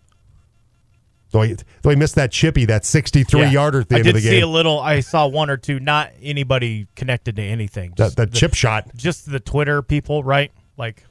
Though 1.32 1.42
he, 1.44 1.56
though 1.84 1.92
he 1.92 1.96
missed 1.96 2.16
that 2.16 2.32
chippy, 2.32 2.66
that 2.66 2.86
sixty-three 2.86 3.42
Yeah. 3.42 3.52
yarder 3.52 3.82
at 3.82 3.90
the 3.90 3.96
I 3.96 3.98
end 4.00 4.06
did 4.06 4.16
of 4.16 4.22
the 4.24 4.28
game 4.30 4.38
see 4.38 4.42
a 4.42 4.48
little. 4.48 4.80
I 4.80 5.00
saw 5.02 5.28
one 5.28 5.50
or 5.52 5.58
two. 5.58 5.80
Not 5.80 6.12
anybody 6.22 6.88
connected 6.96 7.36
to 7.36 7.44
anything. 7.44 7.92
That 7.92 7.98
Just 7.98 8.18
that 8.18 8.32
the- 8.32 8.38
chip 8.38 8.54
shot. 8.56 8.96
Just 8.96 9.30
the 9.32 9.40
Twitter 9.40 9.82
people, 9.84 10.24
right? 10.24 10.52
Like, 10.76 11.04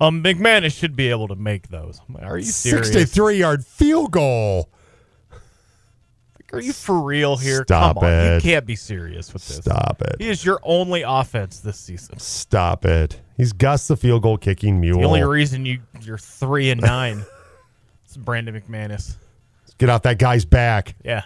um, 0.00 0.22
McManus 0.22 0.78
should 0.78 0.94
be 0.96 1.08
able 1.08 1.28
to 1.28 1.34
make 1.36 1.68
those. 1.68 2.00
Are 2.20 2.36
you 2.36 2.44
serious? 2.44 2.88
Sixty-three 2.92 3.38
yard 3.38 3.64
field 3.64 4.10
goal. 4.10 4.68
Are 6.52 6.60
you 6.62 6.72
for 6.72 7.00
real 7.02 7.36
here? 7.36 7.62
Stop 7.64 7.96
Come 7.96 8.04
on, 8.04 8.10
it. 8.10 8.34
you 8.36 8.40
can't 8.40 8.64
be 8.66 8.74
serious 8.74 9.32
with 9.34 9.46
this. 9.46 9.58
Stop 9.58 10.00
it. 10.00 10.16
He 10.18 10.28
is 10.30 10.42
your 10.44 10.58
only 10.62 11.02
offense 11.02 11.60
this 11.60 11.78
season. 11.78 12.18
Stop 12.18 12.86
it. 12.86 13.20
He's 13.36 13.52
Gus 13.52 13.86
the 13.88 13.96
field 13.98 14.22
goal 14.22 14.38
kicking 14.38 14.80
mule. 14.80 14.98
The 15.00 15.06
only 15.06 15.24
reason 15.24 15.66
you 15.66 15.80
you're 16.00 16.16
three 16.18 16.70
and 16.70 16.80
nine. 16.80 17.24
is 18.08 18.16
Brandon 18.16 18.58
McManus. 18.58 19.16
Get 19.78 19.88
off 19.88 20.02
that 20.02 20.18
guy's 20.18 20.44
back. 20.44 20.96
Yeah. 21.04 21.22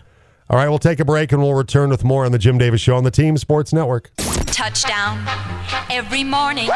All 0.50 0.58
right, 0.58 0.68
we'll 0.68 0.78
take 0.78 1.00
a 1.00 1.04
break 1.06 1.32
and 1.32 1.40
we'll 1.40 1.54
return 1.54 1.88
with 1.88 2.04
more 2.04 2.26
on 2.26 2.32
the 2.32 2.38
Jim 2.38 2.58
Davis 2.58 2.82
Show 2.82 2.96
on 2.96 3.04
the 3.04 3.10
Team 3.10 3.38
Sports 3.38 3.72
Network. 3.72 4.10
Touchdown 4.46 5.24
every 5.88 6.22
morning. 6.22 6.66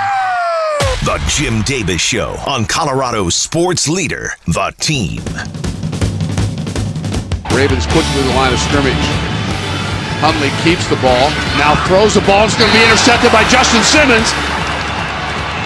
The 1.05 1.23
Jim 1.29 1.61
Davis 1.63 2.01
Show 2.01 2.37
on 2.47 2.65
Colorado's 2.65 3.37
sports 3.37 3.87
leader, 3.87 4.31
The 4.47 4.73
Team. 4.81 5.21
Ravens 7.53 7.85
quick 7.93 8.09
to 8.09 8.23
the 8.25 8.33
line 8.33 8.57
of 8.57 8.61
scrimmage. 8.65 8.97
Huntley 10.25 10.49
keeps 10.65 10.89
the 10.89 10.97
ball. 11.05 11.29
Now 11.61 11.77
throws 11.85 12.17
the 12.17 12.25
ball. 12.25 12.49
It's 12.49 12.57
going 12.57 12.73
to 12.73 12.77
be 12.77 12.85
intercepted 12.89 13.29
by 13.29 13.45
Justin 13.53 13.85
Simmons. 13.85 14.33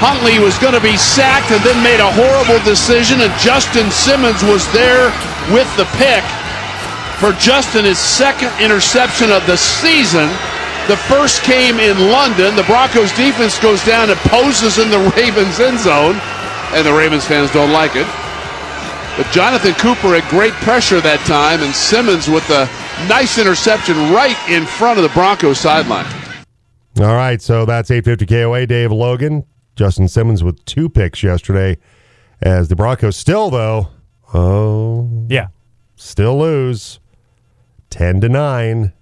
Huntley 0.02 0.42
was 0.42 0.58
going 0.58 0.74
to 0.74 0.82
be 0.82 0.98
sacked 0.98 1.54
and 1.54 1.62
then 1.62 1.78
made 1.86 2.02
a 2.02 2.10
horrible 2.10 2.58
decision, 2.66 3.22
and 3.22 3.30
Justin 3.38 3.86
Simmons 3.94 4.42
was 4.42 4.66
there 4.74 5.14
with 5.52 5.68
the 5.76 5.84
pick 5.98 6.24
for 7.20 7.32
Justin 7.32 7.84
his 7.84 7.98
second 7.98 8.50
interception 8.60 9.30
of 9.30 9.44
the 9.46 9.56
season. 9.56 10.28
The 10.88 10.96
first 10.96 11.42
came 11.42 11.78
in 11.78 12.10
London. 12.10 12.56
The 12.56 12.64
Broncos 12.64 13.12
defense 13.12 13.58
goes 13.58 13.84
down 13.84 14.10
and 14.10 14.18
poses 14.20 14.78
in 14.78 14.90
the 14.90 14.98
Ravens 15.16 15.60
end 15.60 15.78
zone, 15.78 16.16
and 16.72 16.86
the 16.86 16.92
Ravens 16.92 17.26
fans 17.26 17.50
don't 17.52 17.72
like 17.72 17.94
it. 17.94 18.06
But 19.16 19.30
Jonathan 19.32 19.74
Cooper 19.74 20.18
had 20.18 20.28
great 20.30 20.54
pressure 20.64 21.00
that 21.00 21.20
time, 21.26 21.60
and 21.62 21.74
Simmons 21.74 22.26
with 22.26 22.48
a 22.48 22.64
nice 23.06 23.38
interception 23.38 23.96
right 24.14 24.36
in 24.48 24.64
front 24.64 24.98
of 24.98 25.02
the 25.02 25.10
Broncos 25.10 25.60
sideline. 25.60 26.06
All 26.98 27.14
right, 27.14 27.40
so 27.40 27.66
that's 27.66 27.90
850 27.90 28.26
KOA. 28.26 28.66
Dave 28.66 28.92
Logan, 28.92 29.44
Justin 29.76 30.08
Simmons 30.08 30.42
with 30.42 30.64
two 30.64 30.88
picks 30.88 31.22
yesterday. 31.22 31.76
As 32.40 32.68
the 32.68 32.76
Broncos 32.76 33.16
still, 33.16 33.50
though, 33.50 33.88
oh, 34.34 35.26
Yeah. 35.28 35.48
still 35.96 36.38
lose 36.38 37.00
10 37.90 38.20
to 38.22 38.28
9. 38.28 38.92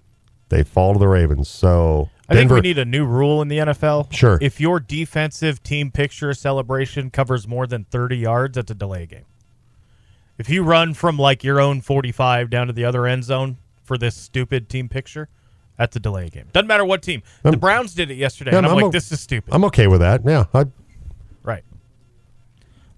They 0.50 0.62
fall 0.62 0.94
to 0.94 0.98
the 0.98 1.08
Ravens. 1.08 1.48
So, 1.48 2.08
I 2.28 2.34
think 2.34 2.50
we 2.50 2.60
need 2.60 2.78
a 2.78 2.84
new 2.84 3.04
rule 3.06 3.42
in 3.42 3.48
the 3.48 3.58
NFL. 3.58 4.10
Sure. 4.12 4.38
If 4.40 4.60
your 4.60 4.80
defensive 4.80 5.62
team 5.62 5.90
picture 5.90 6.32
celebration 6.34 7.10
covers 7.10 7.46
more 7.46 7.66
than 7.66 7.84
30 7.84 8.16
yards, 8.18 8.54
that's 8.56 8.70
a 8.70 8.74
delay 8.74 9.06
game. 9.06 9.24
If 10.38 10.48
you 10.48 10.62
run 10.62 10.94
from 10.94 11.18
like 11.18 11.42
your 11.44 11.60
own 11.60 11.80
45 11.80 12.48
down 12.50 12.66
to 12.68 12.72
the 12.72 12.84
other 12.84 13.06
end 13.06 13.24
zone 13.24 13.56
for 13.82 13.98
this 13.98 14.14
stupid 14.14 14.68
team 14.68 14.88
picture, 14.88 15.28
that's 15.76 15.96
a 15.96 16.00
delay 16.00 16.28
game. 16.28 16.46
Doesn't 16.52 16.66
matter 16.66 16.84
what 16.84 17.02
team. 17.02 17.22
the 17.42 17.50
Um, 17.50 17.58
Browns 17.58 17.94
did 17.94 18.10
it 18.10 18.14
yesterday, 18.14 18.52
yeah, 18.52 18.58
and 18.58 18.66
I'm, 18.66 18.72
I'm 18.72 18.76
like, 18.76 18.84
o- 18.86 18.90
this 18.90 19.10
is 19.12 19.20
stupid. 19.20 19.52
I'm 19.52 19.64
okay 19.64 19.86
with 19.86 20.00
that. 20.00 20.22
Yeah. 20.24 20.44
I, 20.54 20.64
right. 21.42 21.64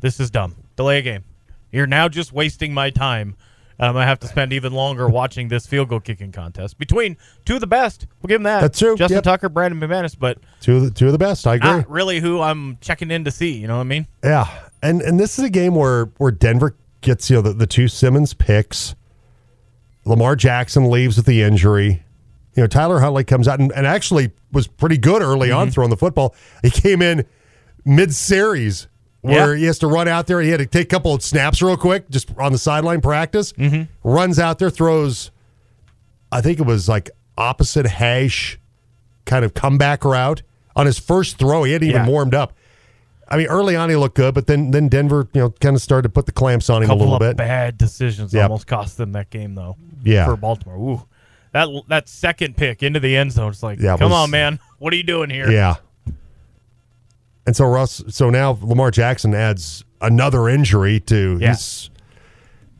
This 0.00 0.20
is 0.20 0.30
dumb. 0.30 0.54
Delay 0.76 0.98
a 0.98 1.02
game. 1.02 1.24
You're 1.72 1.86
now 1.86 2.08
just 2.08 2.32
wasting 2.32 2.74
my 2.74 2.90
time. 2.90 3.36
Um, 3.78 3.96
I 3.96 4.04
have 4.04 4.18
to 4.20 4.26
spend 4.26 4.52
even 4.52 4.74
longer 4.74 5.08
watching 5.08 5.48
this 5.48 5.66
field 5.66 5.88
goal 5.88 6.00
kicking 6.00 6.32
contest 6.32 6.76
between 6.76 7.16
two 7.46 7.54
of 7.54 7.60
the 7.60 7.66
best. 7.66 8.06
We'll 8.20 8.28
give 8.28 8.36
them 8.36 8.42
that. 8.42 8.60
That's 8.60 8.78
true. 8.78 8.94
Justin 8.94 9.16
Yep. 9.16 9.24
Tucker, 9.24 9.48
Brandon 9.48 9.80
McManus, 9.80 10.14
but 10.18 10.38
two, 10.60 10.76
of 10.76 10.84
the, 10.84 10.90
two 10.90 11.06
of 11.06 11.12
the 11.12 11.18
best. 11.18 11.46
I 11.46 11.54
agree. 11.54 11.70
not 11.70 11.90
really 11.90 12.20
who 12.20 12.42
I'm 12.42 12.76
checking 12.82 13.10
in 13.10 13.24
to 13.24 13.30
see. 13.30 13.52
You 13.52 13.66
know 13.68 13.76
what 13.76 13.80
I 13.80 13.84
mean? 13.84 14.06
Yeah, 14.22 14.46
and 14.82 15.00
and 15.00 15.18
this 15.18 15.38
is 15.38 15.46
a 15.46 15.50
game 15.50 15.74
where 15.74 16.06
where 16.18 16.30
Denver 16.30 16.76
gets 17.00 17.30
you 17.30 17.36
know 17.36 17.42
the, 17.42 17.54
the 17.54 17.66
two 17.66 17.88
Simmons 17.88 18.34
picks. 18.34 18.94
Lamar 20.04 20.36
Jackson 20.36 20.90
leaves 20.90 21.16
with 21.16 21.24
the 21.24 21.40
injury. 21.42 22.02
You 22.56 22.62
know 22.62 22.66
Tyler 22.66 23.00
Huntley 23.00 23.24
comes 23.24 23.48
out 23.48 23.60
and, 23.60 23.72
and 23.72 23.86
actually 23.86 24.30
was 24.52 24.66
pretty 24.66 24.98
good 24.98 25.22
early 25.22 25.50
on 25.50 25.70
throwing 25.70 25.88
the 25.90 25.96
football. 25.96 26.34
He 26.62 26.70
came 26.70 27.00
in 27.00 27.24
mid 27.86 28.12
series 28.14 28.88
where 29.22 29.54
Yeah. 29.54 29.58
he 29.60 29.64
has 29.66 29.78
to 29.80 29.86
run 29.86 30.08
out 30.08 30.26
there. 30.26 30.40
He 30.40 30.50
had 30.50 30.58
to 30.60 30.66
take 30.66 30.84
a 30.86 30.88
couple 30.88 31.14
of 31.14 31.22
snaps 31.22 31.60
real 31.62 31.76
quick 31.76 32.08
just 32.10 32.30
on 32.38 32.52
the 32.52 32.58
sideline 32.58 33.00
practice. 33.00 33.52
Mm-hmm. 33.54 33.82
Runs 34.08 34.38
out 34.38 34.58
there, 34.58 34.70
throws. 34.70 35.30
I 36.32 36.40
think 36.40 36.58
it 36.60 36.66
was 36.66 36.88
like 36.88 37.10
opposite 37.36 37.86
hash 37.86 38.58
kind 39.24 39.44
of 39.44 39.54
comeback 39.54 40.04
route 40.04 40.42
on 40.76 40.86
his 40.86 40.98
first 40.98 41.38
throw. 41.38 41.64
He 41.64 41.72
hadn't 41.72 41.88
even 41.88 42.02
Yeah. 42.04 42.08
warmed 42.08 42.34
up. 42.34 42.52
I 43.28 43.36
mean, 43.36 43.46
early 43.46 43.76
on 43.76 43.90
he 43.90 43.96
looked 43.96 44.16
good, 44.16 44.34
but 44.34 44.46
then 44.48 44.70
then 44.72 44.88
Denver, 44.88 45.28
you 45.34 45.40
know, 45.40 45.50
kind 45.50 45.76
of 45.76 45.82
started 45.82 46.02
to 46.04 46.08
put 46.08 46.26
the 46.26 46.32
clamps 46.32 46.68
on 46.68 46.82
him 46.82 46.90
a 46.90 46.92
couple 46.94 46.98
little 47.00 47.14
of 47.14 47.20
bit. 47.20 47.36
bad 47.36 47.78
decisions 47.78 48.32
Yep. 48.34 48.42
almost 48.44 48.66
cost 48.66 48.96
them 48.96 49.12
that 49.12 49.30
game 49.30 49.54
though. 49.54 49.76
Yeah. 50.02 50.24
for 50.24 50.36
Baltimore. 50.36 50.76
Ooh, 50.76 51.02
that 51.52 51.68
that 51.88 52.08
second 52.08 52.56
pick 52.56 52.82
into 52.82 52.98
the 53.00 53.16
end 53.16 53.32
zone. 53.32 53.50
It's 53.50 53.62
like, 53.62 53.78
Yeah, 53.80 53.94
it 53.94 53.98
come 53.98 54.10
was- 54.10 54.18
on, 54.24 54.30
man, 54.30 54.58
what 54.78 54.92
are 54.92 54.96
you 54.96 55.02
doing 55.04 55.30
here? 55.30 55.48
Yeah. 55.50 55.76
And 57.46 57.56
so 57.56 57.64
Russ, 57.66 58.02
so 58.08 58.30
now 58.30 58.58
Lamar 58.62 58.90
Jackson 58.90 59.34
adds 59.34 59.84
another 60.00 60.48
injury 60.48 61.00
to 61.00 61.38
Yeah. 61.40 61.48
his. 61.50 61.90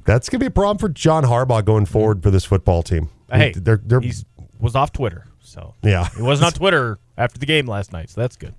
That's 0.05 0.29
gonna 0.29 0.41
be 0.41 0.47
a 0.47 0.51
problem 0.51 0.79
for 0.79 0.89
John 0.89 1.25
Harbaugh 1.25 1.65
going 1.65 1.87
forward 1.87 2.23
for 2.23 2.31
this 2.31 2.45
football 2.45 2.83
team. 2.83 3.09
Hey, 3.31 3.53
they're 3.57 3.81
they're 3.85 4.01
he 4.01 4.13
was 4.59 4.75
off 4.75 4.93
Twitter, 4.93 5.27
so 5.41 5.75
yeah. 5.83 6.09
he 6.17 6.23
wasn't 6.23 6.47
on 6.47 6.53
Twitter 6.53 6.99
after 7.17 7.39
the 7.39 7.47
game 7.47 7.67
last 7.67 7.93
night, 7.93 8.11
so 8.11 8.21
that's 8.21 8.37
good. 8.37 8.55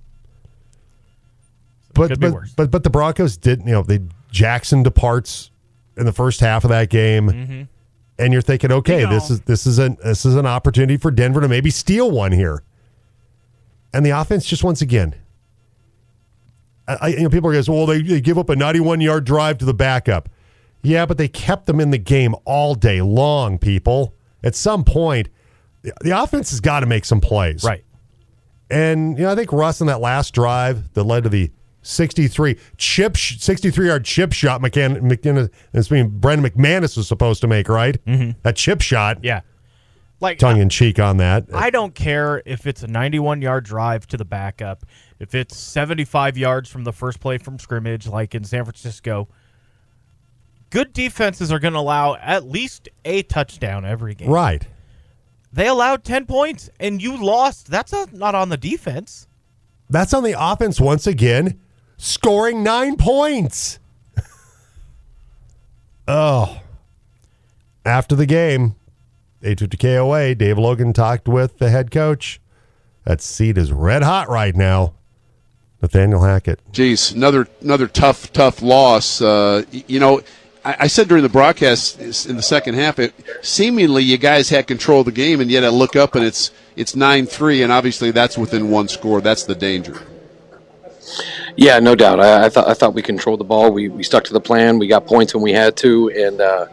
but 1.94 2.08
could 2.08 2.20
be 2.20 2.28
but, 2.28 2.34
worse. 2.34 2.52
but 2.56 2.70
but 2.70 2.84
the 2.84 2.90
Broncos 2.90 3.36
didn't. 3.36 3.66
you 3.66 3.72
know 3.72 3.82
they 3.82 4.00
Jackson 4.30 4.82
departs 4.82 5.50
in 5.96 6.06
the 6.06 6.12
first 6.12 6.40
half 6.40 6.64
of 6.64 6.70
that 6.70 6.88
game, 6.88 7.28
Mm-hmm. 7.28 7.62
and 8.18 8.32
you're 8.32 8.40
thinking, 8.42 8.72
okay, 8.72 9.00
You 9.00 9.06
know. 9.06 9.12
this 9.12 9.30
is 9.30 9.40
this 9.42 9.66
is 9.66 9.78
an 9.78 9.98
this 10.02 10.24
is 10.24 10.36
an 10.36 10.46
opportunity 10.46 10.96
for 10.96 11.10
Denver 11.10 11.40
to 11.42 11.48
maybe 11.48 11.70
steal 11.70 12.10
one 12.10 12.32
here, 12.32 12.62
and 13.92 14.06
the 14.06 14.10
offense 14.10 14.46
just 14.46 14.64
once 14.64 14.80
again. 14.80 15.14
I, 17.00 17.06
I- 17.06 17.08
you 17.08 17.22
know, 17.22 17.28
people 17.28 17.48
are 17.50 17.52
going 17.52 17.64
to 17.64 17.70
say, 17.70 17.72
well, 17.72 17.86
they, 17.86 18.02
they 18.02 18.20
give 18.20 18.38
up 18.38 18.48
a 18.48 18.56
91 18.56 19.00
yard 19.00 19.24
drive 19.24 19.58
to 19.58 19.64
the 19.64 19.74
backup. 19.74 20.28
Yeah, 20.82 21.06
but 21.06 21.16
they 21.18 21.28
kept 21.28 21.66
them 21.66 21.78
in 21.80 21.90
the 21.90 21.98
game 21.98 22.34
all 22.44 22.74
day 22.74 23.00
long, 23.02 23.58
people. 23.58 24.14
At 24.42 24.54
some 24.56 24.82
point, 24.84 25.28
the, 25.82 25.92
the 26.00 26.10
offense 26.22 26.50
has 26.50 26.60
got 26.60 26.80
to 26.80 26.86
make 26.86 27.04
some 27.04 27.20
plays. 27.20 27.62
Right. 27.62 27.84
And 28.70 29.16
you 29.18 29.24
know, 29.24 29.32
I 29.32 29.34
think 29.36 29.52
Russ 29.52 29.80
on 29.80 29.86
that 29.88 30.00
last 30.00 30.34
drive 30.34 30.92
that 30.94 31.04
led 31.04 31.22
to 31.24 31.28
the 31.28 31.50
63 31.82 32.58
chip, 32.78 33.16
63 33.16 33.86
yard 33.86 34.04
chip 34.04 34.32
shot. 34.32 34.60
McCann, 34.60 35.00
McKinnon, 35.02 35.50
it's 35.72 35.88
being 35.88 36.08
Brendan 36.08 36.50
McManus 36.50 36.96
was 36.96 37.06
supposed 37.06 37.40
to 37.42 37.46
make 37.48 37.68
right. 37.68 38.02
Mm-hmm. 38.06 38.38
That 38.42 38.56
chip 38.56 38.80
shot, 38.80 39.18
Yeah, 39.22 39.40
like 40.22 40.38
tongue 40.38 40.60
in 40.60 40.68
cheek 40.68 40.98
on 40.98 41.18
that. 41.18 41.46
I 41.52 41.70
don't 41.70 41.94
care 41.94 42.42
if 42.46 42.66
it's 42.66 42.82
a 42.82 42.86
91 42.86 43.42
yard 43.42 43.64
drive 43.64 44.06
to 44.06 44.16
the 44.16 44.24
backup, 44.24 44.86
if 45.18 45.34
it's 45.34 45.56
75 45.56 46.38
yards 46.38 46.70
from 46.70 46.84
the 46.84 46.92
first 46.92 47.20
play 47.20 47.38
from 47.38 47.58
scrimmage, 47.58 48.06
like 48.06 48.34
in 48.34 48.44
San 48.44 48.64
Francisco. 48.64 49.28
Good 50.70 50.94
defenses 50.94 51.52
are 51.52 51.58
going 51.58 51.74
to 51.74 51.80
allow 51.80 52.14
at 52.14 52.44
least 52.44 52.88
a 53.04 53.22
touchdown 53.24 53.84
every 53.84 54.14
game. 54.14 54.30
right. 54.30 54.66
They 55.52 55.68
allowed 55.68 56.02
10 56.02 56.24
points 56.24 56.70
and 56.80 57.02
you 57.02 57.22
lost. 57.22 57.66
That's 57.66 57.92
not, 57.92 58.14
not 58.14 58.34
on 58.34 58.48
the 58.48 58.56
defense. 58.56 59.26
That's 59.90 60.14
on 60.14 60.24
the 60.24 60.34
offense 60.38 60.80
once 60.80 61.06
again, 61.06 61.60
scoring 61.98 62.62
nine 62.62 62.96
points. 62.96 63.78
oh. 66.08 66.58
After 67.84 68.14
the 68.14 68.24
game, 68.24 68.76
850 69.42 69.76
KOA, 69.76 70.34
Dave 70.34 70.58
Logan 70.58 70.92
talked 70.92 71.28
with 71.28 71.58
the 71.58 71.70
head 71.70 71.90
coach. 71.90 72.40
That 73.04 73.20
seat 73.20 73.58
is 73.58 73.72
red 73.72 74.02
hot 74.02 74.28
right 74.28 74.54
now. 74.54 74.94
Nathaniel 75.80 76.22
Hackett. 76.22 76.60
Jeez, 76.72 77.12
another 77.12 77.48
another 77.60 77.88
tough 77.88 78.32
tough 78.32 78.62
loss. 78.62 79.20
Uh, 79.20 79.64
you 79.72 79.98
know, 79.98 80.22
I, 80.64 80.76
I 80.80 80.86
said 80.86 81.08
during 81.08 81.24
the 81.24 81.28
broadcast 81.28 82.00
in 82.00 82.36
the 82.36 82.42
second 82.42 82.74
half, 82.74 83.00
it 83.00 83.12
seemingly 83.42 84.04
you 84.04 84.16
guys 84.16 84.48
had 84.48 84.68
control 84.68 85.00
of 85.00 85.06
the 85.06 85.12
game, 85.12 85.40
and 85.40 85.50
yet 85.50 85.64
I 85.64 85.68
look 85.68 85.96
up 85.96 86.14
and 86.14 86.24
it's 86.24 86.52
it's 86.76 86.94
nine 86.94 87.26
three, 87.26 87.62
and 87.62 87.72
obviously 87.72 88.12
that's 88.12 88.38
within 88.38 88.70
one 88.70 88.86
score. 88.86 89.20
That's 89.20 89.42
the 89.42 89.56
danger. 89.56 90.00
Yeah, 91.56 91.80
no 91.80 91.96
doubt. 91.96 92.20
I, 92.20 92.46
I 92.46 92.48
thought 92.48 92.68
I 92.68 92.74
thought 92.74 92.94
we 92.94 93.02
controlled 93.02 93.40
the 93.40 93.44
ball. 93.44 93.72
We, 93.72 93.88
we 93.88 94.04
stuck 94.04 94.22
to 94.24 94.32
the 94.32 94.40
plan. 94.40 94.78
We 94.78 94.86
got 94.86 95.06
points 95.06 95.34
when 95.34 95.42
we 95.42 95.52
had 95.52 95.76
to, 95.78 96.10
and 96.10 96.40
uh, 96.40 96.66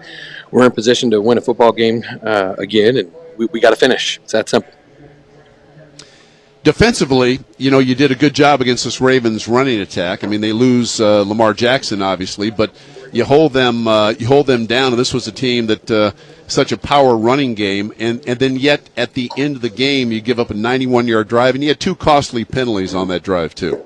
we're 0.51 0.65
in 0.65 0.71
position 0.71 1.11
to 1.11 1.21
win 1.21 1.37
a 1.37 1.41
football 1.41 1.71
game 1.71 2.03
uh, 2.23 2.55
again. 2.57 2.97
And 2.97 3.11
we, 3.37 3.47
we 3.47 3.59
got 3.59 3.71
to 3.71 3.75
finish. 3.75 4.19
It's 4.23 4.33
that 4.33 4.49
simple. 4.49 4.71
Defensively, 6.63 7.39
you 7.57 7.71
know, 7.71 7.79
you 7.79 7.95
did 7.95 8.11
a 8.11 8.15
good 8.15 8.33
job 8.33 8.59
against 8.59 8.83
this 8.83 8.99
Ravens 8.99 9.47
running 9.47 9.79
attack. 9.79 10.23
I 10.23 10.27
mean, 10.27 10.41
they 10.41 10.51
lose 10.51 10.99
uh, 10.99 11.21
Lamar 11.21 11.53
Jackson, 11.53 12.01
obviously, 12.01 12.51
but 12.51 12.71
you 13.13 13.23
hold 13.23 13.53
them 13.53 13.87
uh, 13.87 14.11
you 14.11 14.27
hold 14.27 14.45
them 14.45 14.65
down. 14.65 14.91
And 14.91 14.99
this 14.99 15.13
was 15.13 15.25
a 15.27 15.31
team 15.31 15.67
that 15.67 15.89
uh, 15.89 16.11
such 16.47 16.71
a 16.71 16.77
power 16.77 17.15
running 17.15 17.55
game, 17.55 17.93
and 17.97 18.21
and 18.27 18.39
then 18.39 18.57
yet 18.57 18.89
at 18.97 19.13
the 19.13 19.31
end 19.37 19.55
of 19.55 19.61
the 19.61 19.69
game, 19.69 20.11
you 20.11 20.19
give 20.19 20.39
up 20.39 20.49
a 20.49 20.53
91 20.53 21.07
yard 21.07 21.29
drive, 21.29 21.55
and 21.55 21.63
you 21.63 21.69
had 21.69 21.79
two 21.79 21.95
costly 21.95 22.43
penalties 22.43 22.93
on 22.93 23.07
that 23.07 23.23
drive 23.23 23.55
too. 23.55 23.83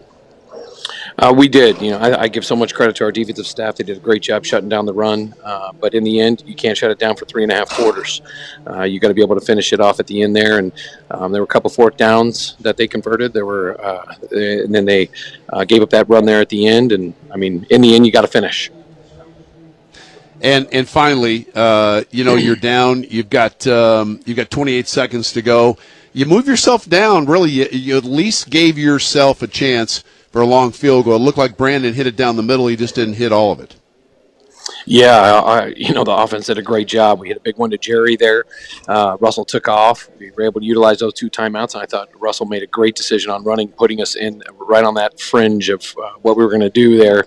Uh, 1.18 1.34
we 1.36 1.48
did. 1.48 1.80
You 1.82 1.92
know, 1.92 2.00
I, 2.00 2.24
I, 2.24 2.28
give 2.28 2.44
so 2.44 2.56
much 2.56 2.74
credit 2.74 2.96
to 2.98 3.04
our 3.04 3.12
defensive 3.12 3.46
staff. 3.46 3.76
They 3.76 3.84
did 3.84 3.98
a 3.98 4.00
great 4.00 4.24
job 4.24 4.46
shutting 4.46 4.70
down 4.70 4.86
the 4.86 4.94
run. 4.94 5.34
Uh, 5.44 5.72
but 5.74 5.94
in 5.94 6.04
the 6.04 6.20
end, 6.20 6.44
you 6.46 6.56
can't 6.56 6.78
shut 6.78 6.90
it 6.90 6.98
down 6.98 7.16
for 7.16 7.26
three 7.26 7.44
and 7.44 7.52
a 7.52 7.56
half 7.56 7.70
quarters. 7.70 8.22
Uh, 8.68 8.84
you 8.84 9.00
got 9.00 9.10
to 9.10 9.14
be 9.14 9.22
able 9.22 9.40
to 9.40 9.46
finish 9.46 9.74
it 9.74 9.80
off 9.80 10.00
at 10.00 10.08
the 10.08 10.22
end 10.22 10.36
there. 10.36 10.58
And 10.58 10.72
um, 11.12 11.32
there 11.32 11.42
were 11.42 11.46
a 11.46 11.48
couple 11.48 11.70
fourth 11.70 11.98
downs 11.98 12.56
that 12.62 12.78
they 12.78 12.88
converted. 12.88 13.32
There 13.32 13.46
were, 13.46 13.80
uh, 13.80 14.16
and 14.32 14.74
then 14.74 14.86
they 14.86 15.10
uh, 15.50 15.64
gave 15.66 15.84
up 15.84 15.92
that 15.92 16.10
run 16.10 16.26
there 16.26 16.42
at 16.42 16.50
the 16.50 16.66
end. 16.68 16.92
And 16.92 17.14
I 17.32 17.38
mean, 17.38 17.66
in 17.70 17.82
the 17.82 17.96
end, 17.96 18.06
you 18.06 18.12
got 18.12 18.22
to 18.22 18.28
finish. 18.28 18.72
And 20.42 20.68
and 20.74 20.90
finally, 20.90 21.48
uh, 21.56 22.04
you 22.12 22.26
know, 22.26 22.36
you're 22.36 22.58
down. 22.58 23.04
You've 23.04 23.30
got 23.30 23.66
um, 23.66 24.20
you've 24.26 24.36
got 24.36 24.52
28 24.52 24.90
seconds 24.90 25.32
to 25.34 25.42
go. 25.42 25.78
You 26.12 26.26
move 26.26 26.48
yourself 26.48 26.88
down. 26.90 27.28
Really, 27.28 27.50
you, 27.50 27.68
you 27.72 27.98
at 27.98 28.04
least 28.04 28.50
gave 28.50 28.78
yourself 28.78 29.42
a 29.42 29.48
chance 29.48 30.04
for 30.34 30.42
a 30.42 30.46
long 30.46 30.72
field 30.72 31.06
goal. 31.06 31.16
It 31.16 31.20
looked 31.20 31.38
like 31.38 31.56
Brandon 31.56 31.94
hit 31.94 32.08
it 32.08 32.18
down 32.18 32.36
the 32.36 32.44
middle. 32.44 32.68
He 32.68 32.76
just 32.76 32.96
didn't 32.96 33.14
hit 33.14 33.32
all 33.32 33.54
of 33.54 33.62
it. 33.62 33.76
Yeah, 34.86 35.42
I, 35.42 35.68
you 35.76 35.94
know 35.94 36.04
the 36.04 36.12
offense 36.12 36.48
did 36.48 36.58
a 36.58 36.62
great 36.62 36.88
job. 36.88 37.20
We 37.20 37.30
hit 37.30 37.38
a 37.38 37.42
big 37.42 37.58
one 37.58 37.70
to 37.72 37.78
Jerry 37.78 38.16
there. 38.16 38.46
Uh, 38.88 39.18
Russell 39.20 39.46
took 39.46 39.68
off. 39.68 40.10
We 40.20 40.32
were 40.32 40.44
able 40.44 40.62
to 40.62 40.66
utilize 40.66 41.00
those 41.00 41.14
two 41.14 41.30
timeouts, 41.30 41.74
and 41.74 41.84
I 41.84 41.86
thought 41.86 42.10
Russell 42.20 42.46
made 42.46 42.64
a 42.64 42.68
great 42.68 42.96
decision 42.96 43.32
on 43.32 43.44
running, 43.44 43.70
putting 43.70 44.02
us 44.02 44.16
in 44.16 44.44
right 44.58 44.84
on 44.84 44.94
that 44.96 45.20
fringe 45.20 45.70
of 45.70 45.84
uh, 46.04 46.12
what 46.22 46.38
we 46.38 46.44
were 46.44 46.50
going 46.50 46.62
to 46.62 46.70
do 46.70 46.98
there, 46.98 47.24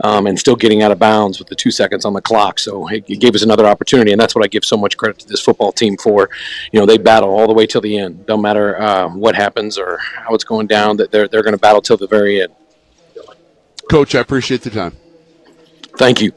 um, 0.00 0.26
and 0.26 0.38
still 0.38 0.56
getting 0.56 0.82
out 0.82 0.92
of 0.92 0.98
bounds 0.98 1.38
with 1.38 1.48
the 1.48 1.54
two 1.54 1.70
seconds 1.70 2.04
on 2.04 2.12
the 2.12 2.20
clock. 2.20 2.58
So 2.58 2.88
it, 2.88 3.04
it, 3.08 3.20
gave 3.20 3.34
us 3.34 3.42
another 3.42 3.66
opportunity, 3.66 4.12
and 4.12 4.20
that's 4.20 4.34
what 4.34 4.44
I 4.44 4.48
give 4.48 4.64
so 4.64 4.76
much 4.76 4.96
credit 4.96 5.18
to 5.20 5.28
this 5.28 5.40
football 5.40 5.72
team 5.72 5.96
for. 5.96 6.30
You 6.72 6.80
know, 6.80 6.86
they 6.86 6.98
battle 6.98 7.30
all 7.30 7.46
the 7.46 7.54
way 7.54 7.66
till 7.66 7.80
the 7.80 7.98
end. 7.98 8.26
Don't 8.26 8.42
matter 8.42 8.80
uh, 8.80 9.08
what 9.08 9.34
happens 9.34 9.78
or 9.78 9.98
how 9.98 10.34
it's 10.34 10.44
going 10.44 10.66
down. 10.66 10.96
That 10.96 11.10
they're 11.10 11.28
they're 11.28 11.42
going 11.42 11.54
to 11.54 11.58
battle 11.58 11.82
till 11.82 11.96
the 11.96 12.06
very 12.06 12.42
end. 12.42 12.52
Coach, 13.90 14.14
I 14.14 14.20
appreciate 14.20 14.62
the 14.62 14.70
time. 14.70 14.96
Thank 15.98 16.20
you. 16.20 16.32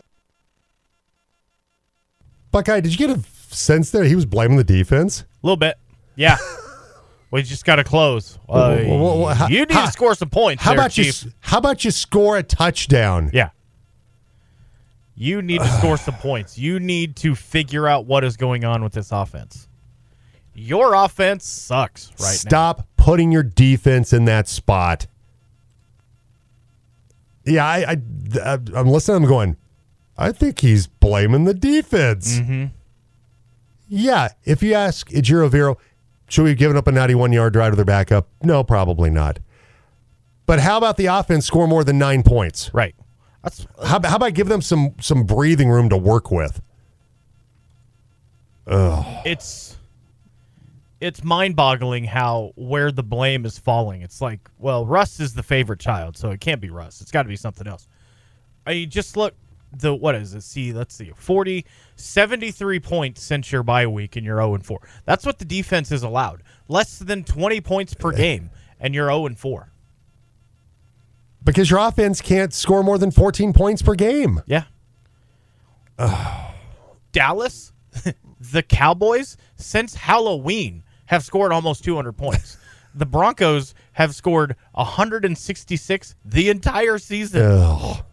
Buckeye, 2.53 2.81
did 2.81 2.97
you 2.97 3.07
get 3.07 3.17
a 3.17 3.19
sense 3.53 3.89
there 3.89 4.03
he 4.03 4.15
was 4.15 4.27
blaming 4.27 4.57
the 4.57 4.63
defense? 4.63 5.21
A 5.21 5.25
little 5.41 5.57
bit. 5.57 5.75
Yeah. 6.15 6.37
we 7.31 7.41
just 7.41 7.65
got 7.65 7.77
to 7.77 7.83
close. 7.83 8.37
Uh, 8.47 9.33
how, 9.33 9.47
you 9.47 9.61
need 9.61 9.71
how, 9.71 9.87
to 9.87 9.91
score 9.91 10.13
some 10.13 10.29
points. 10.29 10.61
How 10.61 10.69
there, 10.69 10.79
about 10.79 10.91
Chief. 10.91 11.25
you? 11.25 11.31
How 11.39 11.57
about 11.57 11.83
you 11.83 11.89
score 11.89 12.37
a 12.37 12.43
touchdown? 12.43 13.31
Yeah. 13.33 13.49
You 15.15 15.41
need 15.41 15.61
to 15.61 15.67
score 15.79 15.97
some 15.97 16.13
points. 16.15 16.55
You 16.55 16.79
need 16.79 17.15
to 17.17 17.33
figure 17.33 17.87
out 17.87 18.05
what 18.05 18.23
is 18.23 18.37
going 18.37 18.65
on 18.65 18.83
with 18.83 18.93
this 18.93 19.11
offense. 19.11 19.67
Your 20.53 20.93
offense 20.93 21.47
sucks 21.47 22.11
right 22.19 22.35
Stop 22.35 22.77
now. 22.77 22.85
putting 22.97 23.31
your 23.31 23.43
defense 23.43 24.13
in 24.13 24.25
that 24.25 24.47
spot. 24.47 25.07
Yeah, 27.45 27.65
I, 27.65 27.97
I, 28.43 28.59
I'm 28.75 28.87
listening. 28.87 29.23
I'm 29.23 29.27
going. 29.27 29.57
I 30.17 30.31
think 30.31 30.59
he's 30.59 30.87
blaming 30.87 31.45
the 31.45 31.53
defense. 31.53 32.39
Mm-hmm. 32.39 32.65
Yeah, 33.87 34.29
if 34.45 34.63
you 34.63 34.73
ask 34.73 35.09
Ejiro 35.09 35.49
Evero, 35.49 35.77
should 36.27 36.43
we 36.43 36.49
have 36.49 36.57
given 36.57 36.77
up 36.77 36.87
a 36.87 36.91
91 36.91 37.33
yard 37.33 37.53
drive 37.53 37.71
to 37.71 37.75
their 37.75 37.85
backup? 37.85 38.27
No, 38.41 38.63
probably 38.63 39.09
not. 39.09 39.39
But 40.45 40.59
how 40.59 40.77
about 40.77 40.97
the 40.97 41.07
offense 41.07 41.45
score 41.45 41.67
more 41.67 41.83
than 41.83 41.97
nine 41.97 42.23
points? 42.23 42.73
Right. 42.73 42.95
That's, 43.43 43.67
how, 43.83 43.99
how 44.03 44.15
about 44.15 44.33
give 44.33 44.47
them 44.47 44.61
some 44.61 44.95
some 44.99 45.23
breathing 45.23 45.69
room 45.69 45.89
to 45.89 45.97
work 45.97 46.31
with? 46.31 46.61
Ugh. 48.67 49.21
It's 49.25 49.77
it's 51.01 51.23
mind-boggling 51.23 52.05
how 52.05 52.53
where 52.55 52.89
the 52.91 53.03
blame 53.03 53.45
is 53.45 53.57
falling. 53.57 54.01
It's 54.01 54.21
like, 54.21 54.39
well, 54.57 54.85
Russ 54.85 55.19
is 55.19 55.33
the 55.33 55.43
favorite 55.43 55.81
child, 55.81 56.15
so 56.15 56.29
it 56.31 56.39
can't 56.39 56.61
be 56.61 56.69
Russ. 56.69 57.01
It's 57.01 57.11
got 57.11 57.23
to 57.23 57.29
be 57.29 57.35
something 57.35 57.67
else. 57.67 57.87
I 58.65 58.73
mean, 58.73 58.89
just 58.89 59.17
look 59.17 59.35
the 59.79 59.93
what 59.93 60.15
is 60.15 60.33
it? 60.33 60.41
See, 60.41 60.73
let's 60.73 60.95
see. 60.95 61.11
40 61.15 61.65
73 61.95 62.79
points 62.79 63.23
since 63.23 63.51
your 63.51 63.63
bye 63.63 63.87
week 63.87 64.15
and 64.15 64.25
you're 64.25 64.37
0 64.37 64.55
and 64.55 64.65
4. 64.65 64.79
That's 65.05 65.25
what 65.25 65.39
the 65.39 65.45
defense 65.45 65.91
is 65.91 66.03
allowed. 66.03 66.43
Less 66.67 66.99
than 66.99 67.23
20 67.23 67.61
points 67.61 67.93
per 67.93 68.11
game 68.11 68.49
and 68.79 68.93
you're 68.93 69.07
0 69.07 69.25
and 69.27 69.37
4. 69.37 69.71
Because 71.43 71.69
your 71.69 71.79
offense 71.79 72.21
can't 72.21 72.53
score 72.53 72.83
more 72.83 72.97
than 72.97 73.11
14 73.11 73.53
points 73.53 73.81
per 73.81 73.95
game. 73.95 74.41
Yeah. 74.45 74.63
Dallas, 77.11 77.73
the 78.39 78.63
Cowboys 78.63 79.37
since 79.55 79.93
Halloween 79.93 80.83
have 81.05 81.23
scored 81.23 81.51
almost 81.51 81.83
200 81.83 82.13
points. 82.13 82.57
the 82.95 83.05
Broncos 83.05 83.75
have 83.93 84.15
scored 84.15 84.55
166 84.73 86.15
the 86.25 86.49
entire 86.49 86.97
season. 86.97 87.41
Ugh. 87.41 88.03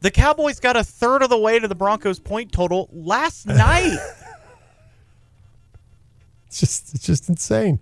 The 0.00 0.10
Cowboys 0.10 0.60
got 0.60 0.76
a 0.76 0.84
third 0.84 1.22
of 1.22 1.28
the 1.30 1.38
way 1.38 1.58
to 1.58 1.68
the 1.68 1.74
Broncos' 1.74 2.18
point 2.18 2.52
total 2.52 2.88
last 2.92 3.46
night. 3.46 3.98
it's 6.46 6.60
just 6.60 6.94
it's 6.94 7.04
just 7.04 7.28
insane. 7.28 7.80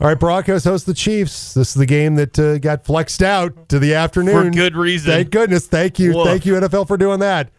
All 0.00 0.08
right, 0.08 0.18
Broncos 0.18 0.64
host 0.64 0.86
the 0.86 0.94
Chiefs. 0.94 1.54
This 1.54 1.68
is 1.68 1.74
the 1.74 1.86
game 1.86 2.16
that 2.16 2.36
uh, 2.36 2.58
got 2.58 2.84
flexed 2.84 3.22
out 3.22 3.68
to 3.68 3.78
the 3.78 3.94
afternoon 3.94 4.46
for 4.46 4.50
good 4.50 4.74
reason. 4.76 5.12
Thank 5.12 5.30
goodness. 5.30 5.68
Thank 5.68 6.00
you. 6.00 6.14
Woof. 6.16 6.26
Thank 6.26 6.44
you 6.44 6.54
NFL 6.54 6.88
for 6.88 6.96
doing 6.96 7.20
that. 7.20 7.50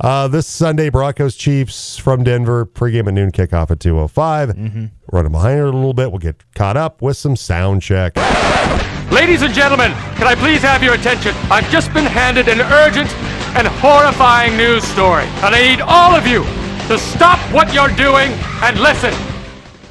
Uh, 0.00 0.26
this 0.26 0.48
Sunday, 0.48 0.88
Broncos 0.90 1.36
Chiefs 1.36 1.96
from 1.96 2.24
Denver, 2.24 2.66
pregame 2.66 3.06
at 3.06 3.14
noon, 3.14 3.30
kickoff 3.30 3.70
at 3.70 3.78
205. 3.78 4.48
Mm-hmm. 4.48 4.86
Running 5.12 5.30
behind 5.30 5.60
it 5.60 5.62
a 5.62 5.66
little 5.66 5.94
bit. 5.94 6.10
We'll 6.10 6.18
get 6.18 6.42
caught 6.56 6.76
up 6.76 7.00
with 7.00 7.16
some 7.16 7.36
sound 7.36 7.82
check. 7.82 8.14
Ladies 9.14 9.42
and 9.42 9.54
gentlemen, 9.54 9.92
can 10.16 10.26
I 10.26 10.34
please 10.34 10.60
have 10.62 10.82
your 10.82 10.94
attention? 10.94 11.36
I've 11.48 11.70
just 11.70 11.94
been 11.94 12.04
handed 12.04 12.48
an 12.48 12.60
urgent 12.60 13.08
and 13.56 13.68
horrifying 13.68 14.56
news 14.56 14.82
story, 14.82 15.22
and 15.22 15.54
I 15.54 15.62
need 15.68 15.80
all 15.80 16.16
of 16.16 16.26
you 16.26 16.42
to 16.88 16.98
stop 16.98 17.38
what 17.54 17.72
you're 17.72 17.94
doing 17.94 18.32
and 18.60 18.80
listen. 18.80 19.14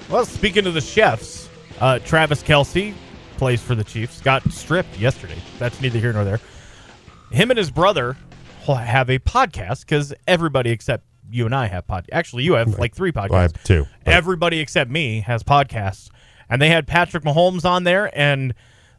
Well, 0.10 0.26
speaking 0.26 0.68
of 0.68 0.74
the 0.74 0.82
chefs, 0.82 1.48
uh, 1.80 2.00
Travis 2.00 2.44
Kelce 2.44 2.94
plays 3.38 3.62
for 3.62 3.76
the 3.76 3.84
Chiefs. 3.86 4.20
Got 4.20 4.44
stripped 4.52 5.00
yesterday. 5.00 5.38
That's 5.58 5.80
neither 5.80 6.00
here 6.00 6.12
nor 6.12 6.26
there. 6.26 6.42
Him 7.32 7.50
and 7.50 7.58
his 7.58 7.72
brother 7.72 8.18
have 8.66 9.10
a 9.10 9.20
podcast 9.20 9.86
because 9.86 10.14
everybody 10.28 10.72
except 10.72 11.06
you 11.32 11.46
and 11.46 11.56
I 11.56 11.68
have 11.68 11.88
pod. 11.88 12.10
Actually, 12.12 12.44
you 12.44 12.56
have 12.56 12.78
like 12.78 12.94
three 12.94 13.14
podcasts. 13.14 13.30
Well, 13.30 13.40
I 13.40 13.44
have 13.44 13.64
two. 13.64 13.86
But. 14.04 14.16
Everybody 14.16 14.60
except 14.60 14.92
me 14.92 15.22
has 15.22 15.44
podcasts, 15.44 16.10
and 16.50 16.62
they 16.62 16.68
had 16.68 16.88
Patrick 16.88 17.24
Mahomes 17.24 17.64
on 17.64 17.86
there, 17.86 18.12
and 18.20 18.54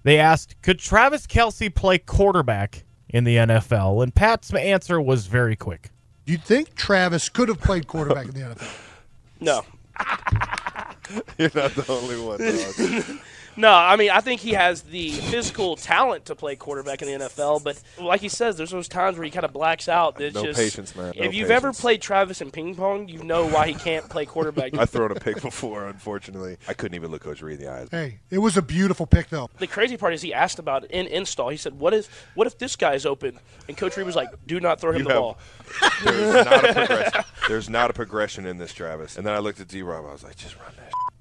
they 0.05 0.19
asked, 0.19 0.55
"Could 0.63 0.79
Travis 0.79 1.27
Kelce 1.27 1.75
play 1.75 1.99
quarterback 1.99 2.85
in 3.09 3.25
the 3.25 3.37
NFL?" 3.37 4.03
And 4.03 4.15
Pat's 4.15 4.55
answer 4.55 5.01
was 5.01 5.27
very 5.27 5.57
quick. 5.57 5.91
Do 6.27 6.33
You 6.33 6.39
think 6.39 6.75
Travis 6.75 7.29
could 7.29 7.49
have 7.49 7.61
played 7.61 7.87
quarterback 7.87 8.27
in 8.27 8.33
the 8.33 8.41
NFL? 8.41 8.77
No. 9.41 9.63
You're 11.39 11.51
not 11.55 11.75
the 11.75 11.85
only 11.89 12.19
one. 12.21 13.21
No, 13.57 13.71
I 13.73 13.97
mean 13.97 14.11
I 14.11 14.21
think 14.21 14.41
he 14.41 14.53
has 14.53 14.83
the 14.83 15.11
physical 15.11 15.77
talent 15.77 16.27
to 16.27 16.35
play 16.35 16.57
quarterback 16.57 17.03
in 17.03 17.09
the 17.09 17.27
NFL, 17.27 17.63
but 17.63 17.81
like 18.01 18.21
he 18.21 18.29
says, 18.29 18.57
there's 18.57 18.71
those 18.71 18.89
times 18.89 19.17
where 19.17 19.25
he 19.25 19.31
kind 19.31 19.45
of 19.45 19.53
blacks 19.53 19.89
out. 19.89 20.17
That 20.17 20.35
no 20.35 20.45
just, 20.45 20.59
patience, 20.59 20.95
man. 20.97 21.13
No 21.17 21.23
if 21.25 21.35
you've 21.35 21.49
patience. 21.49 21.51
ever 21.51 21.73
played 21.73 22.03
Travis 22.03 22.41
in 22.41 22.51
ping 22.51 22.75
pong, 22.75 23.09
you 23.09 23.23
know 23.23 23.47
why 23.49 23.69
he 23.69 23.75
can't 23.75 24.09
play 24.09 24.27
quarterback. 24.27 24.75
I've 24.79 24.91
thrown 24.91 25.11
a 25.13 25.17
pick 25.17 25.41
before. 25.41 25.87
Unfortunately, 25.87 26.57
I 26.69 26.75
couldn't 26.75 26.95
even 26.97 27.11
look 27.11 27.23
Coach 27.23 27.43
Reed 27.43 27.61
in 27.61 27.67
the 27.67 27.73
eyes. 27.73 27.89
Hey, 27.91 28.19
it 28.31 28.39
was 28.39 28.57
a 28.57 28.63
beautiful 28.63 29.07
pick 29.07 29.29
though. 29.29 29.49
The 29.59 29.67
crazy 29.67 29.97
part 29.97 30.15
is 30.15 30.23
he 30.23 30.35
asked 30.35 30.59
about 30.59 30.85
it 30.85 30.91
in 30.91 31.07
install. 31.07 31.49
He 31.51 31.57
said, 31.57 31.79
"What 31.79 31.95
if 31.95 32.09
what 32.35 32.47
if 32.47 32.59
this 32.59 32.77
guy's 32.77 33.07
open?" 33.07 33.39
And 33.69 33.77
Coach 33.77 33.97
Reed 33.97 34.07
was 34.07 34.17
like, 34.17 34.29
"Do 34.47 34.61
not 34.61 34.81
throw 34.81 34.91
him 34.93 34.99
You 34.99 35.05
the 35.05 35.11
have- 35.11 35.21
ball." 35.21 35.39
There's 36.05 36.45
not 36.45 36.65
a 36.65 36.73
progression. 36.75 37.25
There's 37.49 37.71
not 37.71 37.91
a 37.91 37.93
progression 37.93 38.47
in 38.47 38.59
this, 38.59 38.73
Travis. 38.73 39.17
And 39.17 39.27
then 39.27 39.35
I 39.35 39.39
looked 39.39 39.61
at 39.61 39.69
D 39.69 39.83
Rob. 39.83 40.05
I 40.07 40.13
was 40.13 40.25
like, 40.25 40.37
just 40.37 40.57
run 40.59 40.73
that. 40.74 40.74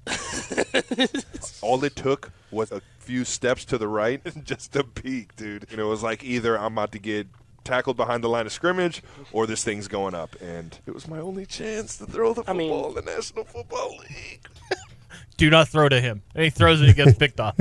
All 1.62 1.82
it 1.84 1.96
took 1.96 2.30
was 2.50 2.70
a 2.72 2.80
few 2.98 3.24
steps 3.24 3.64
to 3.66 3.78
the 3.78 3.88
right 3.88 4.20
just 4.44 4.76
a 4.76 4.84
peek, 4.84 5.34
dude. 5.36 5.66
And 5.70 5.78
it 5.80 5.84
was 5.84 6.02
like 6.02 6.22
either 6.24 6.58
I'm 6.58 6.72
about 6.74 6.92
to 6.92 6.98
get 6.98 7.26
tackled 7.64 7.96
behind 7.96 8.22
the 8.22 8.28
line 8.28 8.46
of 8.46 8.52
scrimmage, 8.52 9.02
or 9.32 9.46
this 9.46 9.64
thing's 9.64 9.88
going 9.88 10.14
up. 10.14 10.36
And 10.40 10.78
it 10.86 10.94
was 10.94 11.08
my 11.08 11.18
only 11.18 11.46
chance 11.46 11.96
to 11.98 12.06
throw 12.06 12.34
the 12.34 12.42
football 12.44 12.54
mean- 12.54 12.98
in 12.98 13.04
the 13.04 13.12
National 13.12 13.44
Football 13.44 13.96
League. 14.00 14.46
Do 15.36 15.50
not 15.50 15.68
throw 15.68 15.88
to 15.88 16.00
him. 16.00 16.22
And 16.34 16.44
he 16.44 16.50
throws 16.50 16.80
it, 16.80 16.86
he 16.86 16.92
gets 16.92 17.16
picked 17.18 17.40
off. 17.40 17.56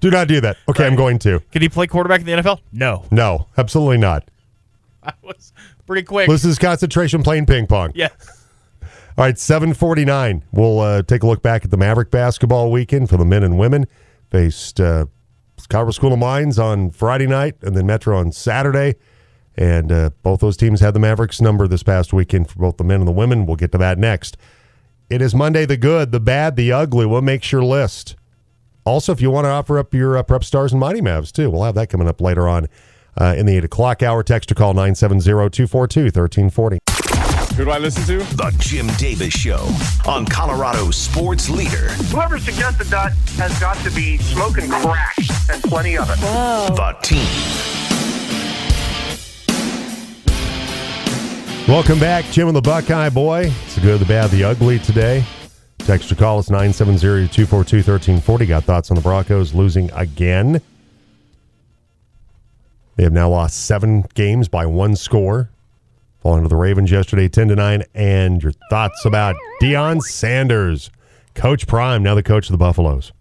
Do 0.00 0.10
not 0.10 0.28
do 0.28 0.38
that. 0.42 0.58
Okay, 0.68 0.86
I'm 0.86 0.96
going 0.96 1.18
to. 1.20 1.40
Can 1.50 1.62
he 1.62 1.68
play 1.70 1.86
quarterback 1.86 2.20
in 2.20 2.26
the 2.26 2.32
NFL? 2.32 2.60
No. 2.72 3.06
No, 3.10 3.46
absolutely 3.56 3.96
not. 3.96 4.28
I 5.02 5.12
was 5.22 5.52
pretty 5.86 6.02
quick. 6.02 6.28
This 6.28 6.44
is 6.44 6.58
concentration 6.58 7.22
playing 7.22 7.46
ping 7.46 7.66
pong. 7.66 7.92
Yeah. 7.94 8.08
All 9.16 9.24
right, 9.24 9.38
749. 9.38 10.42
We'll 10.50 10.80
uh, 10.80 11.02
take 11.02 11.22
a 11.22 11.26
look 11.28 11.40
back 11.40 11.64
at 11.64 11.70
the 11.70 11.76
Maverick 11.76 12.10
basketball 12.10 12.72
weekend 12.72 13.08
for 13.08 13.16
the 13.16 13.24
men 13.24 13.44
and 13.44 13.56
women. 13.56 13.86
Faced 14.28 14.80
uh, 14.80 15.06
School 15.56 16.12
of 16.12 16.18
Mines 16.18 16.58
on 16.58 16.90
Friday 16.90 17.28
night 17.28 17.54
and 17.62 17.76
then 17.76 17.86
Metro 17.86 18.18
on 18.18 18.32
Saturday. 18.32 18.96
And 19.56 19.92
uh, 19.92 20.10
both 20.24 20.40
those 20.40 20.56
teams 20.56 20.80
had 20.80 20.94
the 20.94 20.98
Mavericks 20.98 21.40
number 21.40 21.68
this 21.68 21.84
past 21.84 22.12
weekend 22.12 22.50
for 22.50 22.58
both 22.58 22.76
the 22.76 22.82
men 22.82 22.98
and 23.02 23.06
the 23.06 23.12
women. 23.12 23.46
We'll 23.46 23.54
get 23.54 23.70
to 23.70 23.78
that 23.78 23.98
next. 23.98 24.36
It 25.08 25.22
is 25.22 25.32
Monday 25.32 25.64
the 25.64 25.76
good, 25.76 26.10
the 26.10 26.18
bad, 26.18 26.56
the 26.56 26.72
ugly. 26.72 27.06
What 27.06 27.22
makes 27.22 27.52
your 27.52 27.62
list? 27.62 28.16
Also, 28.84 29.12
if 29.12 29.20
you 29.20 29.30
want 29.30 29.44
to 29.44 29.50
offer 29.50 29.78
up 29.78 29.94
your 29.94 30.16
uh, 30.16 30.24
Prep 30.24 30.42
Stars 30.42 30.72
and 30.72 30.80
Mighty 30.80 31.00
Mavs, 31.00 31.30
too, 31.30 31.50
we'll 31.50 31.62
have 31.62 31.76
that 31.76 31.88
coming 31.88 32.08
up 32.08 32.20
later 32.20 32.48
on 32.48 32.66
uh, 33.20 33.34
in 33.38 33.46
the 33.46 33.56
8 33.58 33.64
o'clock 33.66 34.02
hour. 34.02 34.24
Text 34.24 34.50
or 34.50 34.56
call 34.56 34.74
970 34.74 35.20
242 35.22 36.00
1340. 36.06 36.93
Who 37.56 37.64
do 37.64 37.70
I 37.70 37.78
listen 37.78 38.02
to? 38.06 38.18
The 38.34 38.52
Jim 38.58 38.88
Davis 38.98 39.32
Show 39.32 39.68
on 40.06 40.26
Colorado 40.26 40.90
Sports 40.90 41.48
Leader. 41.48 41.88
Whoever 42.10 42.36
suggested 42.40 42.88
that 42.88 43.12
has 43.36 43.56
got 43.60 43.76
to 43.84 43.92
be 43.92 44.18
smoking 44.18 44.68
crack 44.68 45.16
and 45.52 45.62
plenty 45.62 45.96
of 45.96 46.10
it. 46.10 46.18
The 46.18 46.96
team. 47.04 47.24
Welcome 51.68 52.00
back, 52.00 52.24
Jim 52.32 52.48
and 52.48 52.56
the 52.56 52.60
Buckeye 52.60 53.08
Boy. 53.08 53.52
It's 53.66 53.76
the 53.76 53.82
good, 53.82 54.00
the 54.00 54.04
bad, 54.04 54.30
the 54.30 54.42
ugly 54.42 54.80
today. 54.80 55.24
Text 55.78 56.10
or 56.10 56.16
call 56.16 56.40
us 56.40 56.50
970 56.50 56.98
242 57.28 57.76
1340. 57.76 58.46
Got 58.46 58.64
thoughts 58.64 58.90
on 58.90 58.96
the 58.96 59.00
Broncos 59.00 59.54
losing 59.54 59.92
again? 59.92 60.60
They 62.96 63.04
have 63.04 63.12
now 63.12 63.30
lost 63.30 63.64
seven 63.64 64.06
games 64.14 64.48
by 64.48 64.66
one 64.66 64.96
score, 64.96 65.50
falling 66.24 66.42
to 66.42 66.48
the 66.48 66.56
Ravens 66.56 66.90
yesterday 66.90 67.28
10 67.28 67.48
to 67.48 67.54
9. 67.54 67.82
And 67.94 68.42
your 68.42 68.52
thoughts 68.70 69.04
about 69.04 69.36
Deion 69.60 70.00
Sanders, 70.00 70.90
Coach 71.34 71.66
Prime, 71.66 72.02
now 72.02 72.14
the 72.14 72.22
coach 72.22 72.46
of 72.48 72.52
the 72.52 72.58
Buffaloes. 72.58 73.12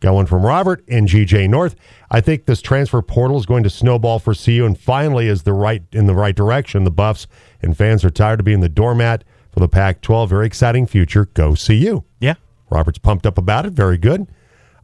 Got 0.00 0.14
one 0.14 0.26
from 0.26 0.44
Robert 0.44 0.82
and 0.88 1.06
GJ 1.06 1.48
North. 1.48 1.76
I 2.10 2.20
think 2.22 2.46
this 2.46 2.62
transfer 2.62 3.02
portal 3.02 3.38
is 3.38 3.46
going 3.46 3.62
to 3.64 3.70
snowball 3.70 4.18
for 4.18 4.34
CU 4.34 4.64
and 4.64 4.76
finally 4.76 5.28
is 5.28 5.42
the 5.42 5.52
right 5.52 5.82
in 5.92 6.06
the 6.06 6.14
right 6.14 6.34
direction. 6.34 6.84
The 6.84 6.90
Buffs 6.90 7.28
and 7.60 7.76
fans 7.76 8.02
are 8.04 8.10
tired 8.10 8.40
of 8.40 8.46
being 8.46 8.60
the 8.60 8.68
doormat 8.68 9.22
for 9.52 9.60
the 9.60 9.68
Pac-12. 9.68 10.28
Very 10.28 10.46
exciting 10.46 10.86
future. 10.86 11.26
Go 11.34 11.54
CU. 11.54 12.02
Yeah. 12.18 12.34
Robert's 12.70 12.98
pumped 12.98 13.26
up 13.26 13.36
about 13.36 13.66
it. 13.66 13.74
Very 13.74 13.98
good. 13.98 14.26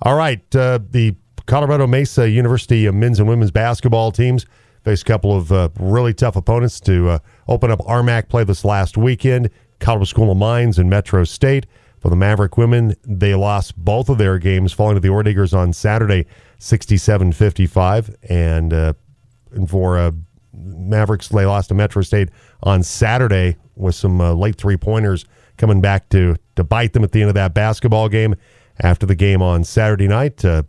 All 0.02 0.16
right. 0.16 0.54
Uh, 0.54 0.80
the 0.90 1.16
Colorado 1.46 1.86
Mesa 1.86 2.28
University 2.28 2.88
men's 2.90 3.18
and 3.18 3.26
women's 3.28 3.50
basketball 3.50 4.12
teams 4.12 4.44
face 4.84 5.02
a 5.02 5.04
couple 5.04 5.36
of 5.36 5.50
uh, 5.50 5.68
really 5.80 6.14
tough 6.14 6.36
opponents 6.36 6.80
to 6.80 7.08
uh, 7.08 7.18
open 7.48 7.70
up 7.70 7.80
RMAC 7.80 8.28
play 8.28 8.44
this 8.44 8.64
last 8.64 8.96
weekend. 8.96 9.50
Colorado 9.80 10.04
School 10.04 10.30
of 10.30 10.36
Mines 10.36 10.78
and 10.78 10.90
Metro 10.90 11.24
State. 11.24 11.66
For 12.00 12.10
the 12.10 12.16
Maverick 12.16 12.56
women, 12.56 12.94
they 13.04 13.34
lost 13.34 13.76
both 13.76 14.08
of 14.08 14.18
their 14.18 14.38
games, 14.38 14.72
falling 14.72 14.94
to 14.94 15.00
the 15.00 15.08
Orediggers 15.08 15.56
on 15.56 15.72
Saturday, 15.72 16.26
67 16.58 17.32
55. 17.32 18.14
And, 18.28 18.72
uh, 18.72 18.92
and 19.52 19.68
for 19.68 19.98
uh, 19.98 20.12
Mavericks, 20.52 21.28
they 21.28 21.44
lost 21.44 21.70
to 21.70 21.74
Metro 21.74 22.02
State 22.02 22.28
on 22.62 22.82
Saturday 22.82 23.56
with 23.74 23.94
some 23.94 24.20
uh, 24.20 24.32
late 24.32 24.56
three 24.56 24.76
pointers 24.76 25.24
coming 25.56 25.80
back 25.80 26.08
to, 26.10 26.36
to 26.54 26.62
bite 26.62 26.92
them 26.92 27.02
at 27.02 27.12
the 27.12 27.20
end 27.20 27.30
of 27.30 27.34
that 27.34 27.54
basketball 27.54 28.08
game. 28.08 28.34
After 28.80 29.06
the 29.06 29.16
game 29.16 29.42
on 29.42 29.64
Saturday 29.64 30.06
night, 30.06 30.44
uh, 30.44 30.62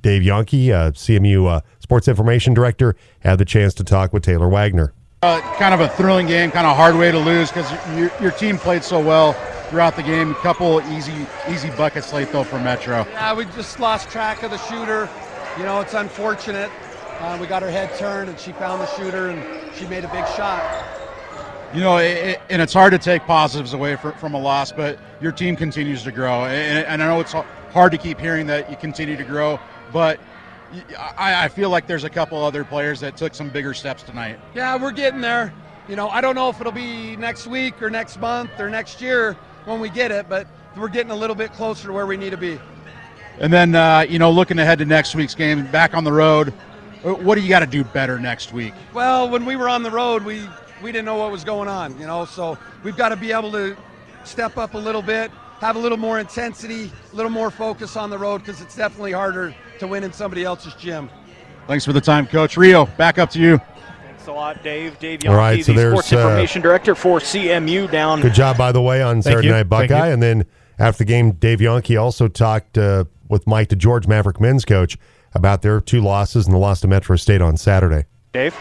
Dave 0.00 0.22
Yonke, 0.22 0.70
uh, 0.70 0.92
CMU 0.92 1.48
uh, 1.48 1.60
Sports 1.80 2.06
Information 2.06 2.54
Director, 2.54 2.94
had 3.18 3.40
the 3.40 3.44
chance 3.44 3.74
to 3.74 3.84
talk 3.84 4.12
with 4.12 4.22
Taylor 4.22 4.48
Wagner. 4.48 4.94
Uh, 5.20 5.40
kind 5.58 5.74
of 5.74 5.80
a 5.80 5.88
thrilling 5.88 6.28
game, 6.28 6.48
kind 6.52 6.64
of 6.64 6.76
hard 6.76 6.94
way 6.94 7.10
to 7.10 7.18
lose 7.18 7.50
because 7.50 7.68
your, 7.96 8.08
your 8.20 8.30
team 8.30 8.56
played 8.56 8.84
so 8.84 9.00
well 9.00 9.32
throughout 9.68 9.96
the 9.96 10.02
game. 10.02 10.30
A 10.30 10.34
couple 10.36 10.80
easy 10.92 11.26
easy 11.50 11.70
buckets 11.70 12.12
late 12.12 12.30
though 12.30 12.44
for 12.44 12.60
Metro. 12.60 13.04
Yeah, 13.10 13.34
we 13.34 13.44
just 13.46 13.80
lost 13.80 14.08
track 14.10 14.44
of 14.44 14.52
the 14.52 14.58
shooter. 14.58 15.08
You 15.56 15.64
know, 15.64 15.80
it's 15.80 15.94
unfortunate. 15.94 16.70
Uh, 17.18 17.36
we 17.40 17.48
got 17.48 17.62
her 17.62 17.70
head 17.70 17.92
turned, 17.98 18.30
and 18.30 18.38
she 18.38 18.52
found 18.52 18.80
the 18.80 18.86
shooter, 18.94 19.30
and 19.30 19.74
she 19.74 19.86
made 19.86 20.04
a 20.04 20.08
big 20.12 20.24
shot. 20.36 20.62
You 21.74 21.80
know, 21.80 21.96
it, 21.98 22.40
and 22.48 22.62
it's 22.62 22.72
hard 22.72 22.92
to 22.92 22.98
take 22.98 23.22
positives 23.22 23.72
away 23.72 23.96
from, 23.96 24.12
from 24.12 24.34
a 24.34 24.40
loss, 24.40 24.70
but 24.70 25.00
your 25.20 25.32
team 25.32 25.56
continues 25.56 26.04
to 26.04 26.12
grow. 26.12 26.44
And, 26.44 26.86
and 26.86 27.02
I 27.02 27.08
know 27.08 27.18
it's 27.18 27.32
hard 27.32 27.90
to 27.90 27.98
keep 27.98 28.20
hearing 28.20 28.46
that 28.46 28.70
you 28.70 28.76
continue 28.76 29.16
to 29.16 29.24
grow, 29.24 29.58
but 29.92 30.20
I, 30.98 31.44
I 31.44 31.48
feel 31.48 31.70
like 31.70 31.86
there's 31.86 32.04
a 32.04 32.10
couple 32.10 32.42
other 32.42 32.64
players 32.64 33.00
that 33.00 33.16
took 33.16 33.34
some 33.34 33.48
bigger 33.48 33.74
steps 33.74 34.02
tonight. 34.02 34.38
Yeah, 34.54 34.76
we're 34.76 34.92
getting 34.92 35.20
there. 35.20 35.52
You 35.88 35.96
know, 35.96 36.08
I 36.08 36.20
don't 36.20 36.34
know 36.34 36.50
if 36.50 36.60
it'll 36.60 36.72
be 36.72 37.16
next 37.16 37.46
week 37.46 37.80
or 37.82 37.88
next 37.88 38.20
month 38.20 38.50
or 38.58 38.68
next 38.68 39.00
year 39.00 39.34
when 39.64 39.80
we 39.80 39.88
get 39.88 40.10
it, 40.10 40.28
but 40.28 40.46
we're 40.76 40.88
getting 40.88 41.10
a 41.10 41.16
little 41.16 41.36
bit 41.36 41.52
closer 41.52 41.88
to 41.88 41.92
where 41.92 42.06
we 42.06 42.16
need 42.16 42.30
to 42.30 42.36
be. 42.36 42.60
And 43.40 43.52
then, 43.52 43.74
uh, 43.74 44.04
you 44.08 44.18
know, 44.18 44.30
looking 44.30 44.58
ahead 44.58 44.78
to 44.80 44.84
next 44.84 45.14
week's 45.14 45.34
game, 45.34 45.66
back 45.68 45.94
on 45.94 46.04
the 46.04 46.12
road, 46.12 46.52
what 47.02 47.36
do 47.36 47.40
you 47.40 47.48
got 47.48 47.60
to 47.60 47.66
do 47.66 47.84
better 47.84 48.18
next 48.18 48.52
week? 48.52 48.74
Well, 48.92 49.30
when 49.30 49.44
we 49.44 49.56
were 49.56 49.68
on 49.68 49.82
the 49.82 49.90
road, 49.90 50.24
we 50.24 50.42
we 50.82 50.92
didn't 50.92 51.06
know 51.06 51.16
what 51.16 51.30
was 51.30 51.44
going 51.44 51.68
on, 51.68 51.98
you 51.98 52.06
know. 52.06 52.24
So 52.24 52.58
we've 52.82 52.96
got 52.96 53.10
to 53.10 53.16
be 53.16 53.32
able 53.32 53.52
to 53.52 53.76
step 54.24 54.56
up 54.58 54.74
a 54.74 54.78
little 54.78 55.02
bit, 55.02 55.30
have 55.60 55.76
a 55.76 55.78
little 55.78 55.98
more 55.98 56.18
intensity, 56.18 56.90
a 57.12 57.16
little 57.16 57.30
more 57.30 57.50
focus 57.50 57.96
on 57.96 58.10
the 58.10 58.18
road 58.18 58.38
because 58.38 58.60
it's 58.60 58.76
definitely 58.76 59.12
harder 59.12 59.54
to 59.78 59.86
win 59.86 60.04
in 60.04 60.12
somebody 60.12 60.44
else's 60.44 60.74
gym. 60.74 61.10
Thanks 61.66 61.84
for 61.84 61.92
the 61.92 62.00
time, 62.00 62.26
Coach. 62.26 62.56
Rio, 62.56 62.86
back 62.86 63.18
up 63.18 63.30
to 63.30 63.40
you. 63.40 63.60
Thanks 64.04 64.26
a 64.26 64.32
lot, 64.32 64.62
Dave. 64.62 64.98
Dave 64.98 65.20
All 65.26 65.34
Yonke, 65.34 65.36
right, 65.36 65.64
so 65.64 65.72
the 65.72 65.90
Sports 65.90 66.12
uh, 66.12 66.16
Information 66.16 66.62
Director 66.62 66.94
for 66.94 67.18
CMU 67.18 67.90
down. 67.90 68.20
Good 68.20 68.34
job, 68.34 68.56
by 68.56 68.72
the 68.72 68.80
way, 68.80 69.02
on 69.02 69.16
Thank 69.16 69.24
Saturday 69.24 69.48
you. 69.48 69.52
Night 69.54 69.64
Buckeye. 69.64 70.08
And 70.08 70.22
then 70.22 70.46
after 70.78 70.98
the 70.98 71.04
game, 71.04 71.32
Dave 71.32 71.58
Yonke 71.58 72.00
also 72.00 72.28
talked 72.28 72.78
uh, 72.78 73.04
with 73.28 73.46
Mike 73.46 73.68
DeGeorge, 73.68 74.06
Maverick 74.06 74.40
men's 74.40 74.64
coach, 74.64 74.96
about 75.34 75.62
their 75.62 75.80
two 75.80 76.00
losses 76.00 76.46
and 76.46 76.54
the 76.54 76.58
loss 76.58 76.80
to 76.80 76.88
Metro 76.88 77.16
State 77.16 77.42
on 77.42 77.56
Saturday. 77.56 78.06
Dave? 78.32 78.56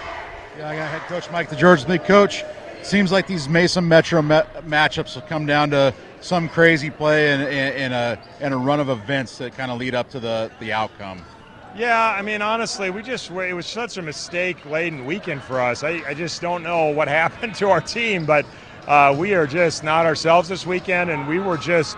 Yeah, 0.57 0.69
I 0.69 0.75
got 0.75 0.89
head 0.89 1.01
coach 1.03 1.31
Mike 1.31 1.49
DeGeorge, 1.49 1.83
the 1.83 1.87
big 1.87 2.03
coach. 2.03 2.43
Seems 2.83 3.11
like 3.11 3.27
these 3.27 3.47
Mason 3.47 3.87
Metro 3.87 4.21
ma- 4.21 4.43
matchups 4.61 5.15
will 5.15 5.21
come 5.23 5.45
down 5.45 5.69
to 5.71 5.93
some 6.22 6.49
crazy 6.49 6.89
play 6.89 7.32
and, 7.32 7.93
a 7.93 8.20
and 8.39 8.53
a 8.53 8.57
run 8.57 8.80
of 8.80 8.89
events 8.89 9.38
that 9.38 9.55
kind 9.55 9.72
of 9.72 9.80
lead 9.80 9.95
up 9.95 10.09
to 10.11 10.20
the 10.20 10.51
the 10.59 10.74
outcome. 10.74 11.22
Yeah, 11.76 12.15
I 12.18 12.22
mean, 12.24 12.41
honestly, 12.41 12.89
we 12.89 13.03
just 13.03 13.30
it 13.30 13.53
was 13.53 13.68
such 13.68 13.97
a 13.97 14.01
mistake-laden 14.01 15.05
weekend 15.05 15.43
for 15.43 15.61
us. 15.61 15.84
I, 15.84 16.01
I 16.07 16.13
just 16.13 16.41
don't 16.41 16.63
know 16.63 16.88
what 16.88 17.07
happened 17.22 17.55
to 17.55 17.70
our 17.70 17.82
team, 17.82 18.26
but 18.26 18.45
uh, 18.88 19.15
we 19.18 19.34
are 19.34 19.45
just 19.45 19.84
not 19.84 20.05
ourselves 20.05 20.49
this 20.49 20.65
weekend, 20.65 21.09
and 21.09 21.28
we 21.28 21.39
were 21.39 21.57
just 21.57 21.97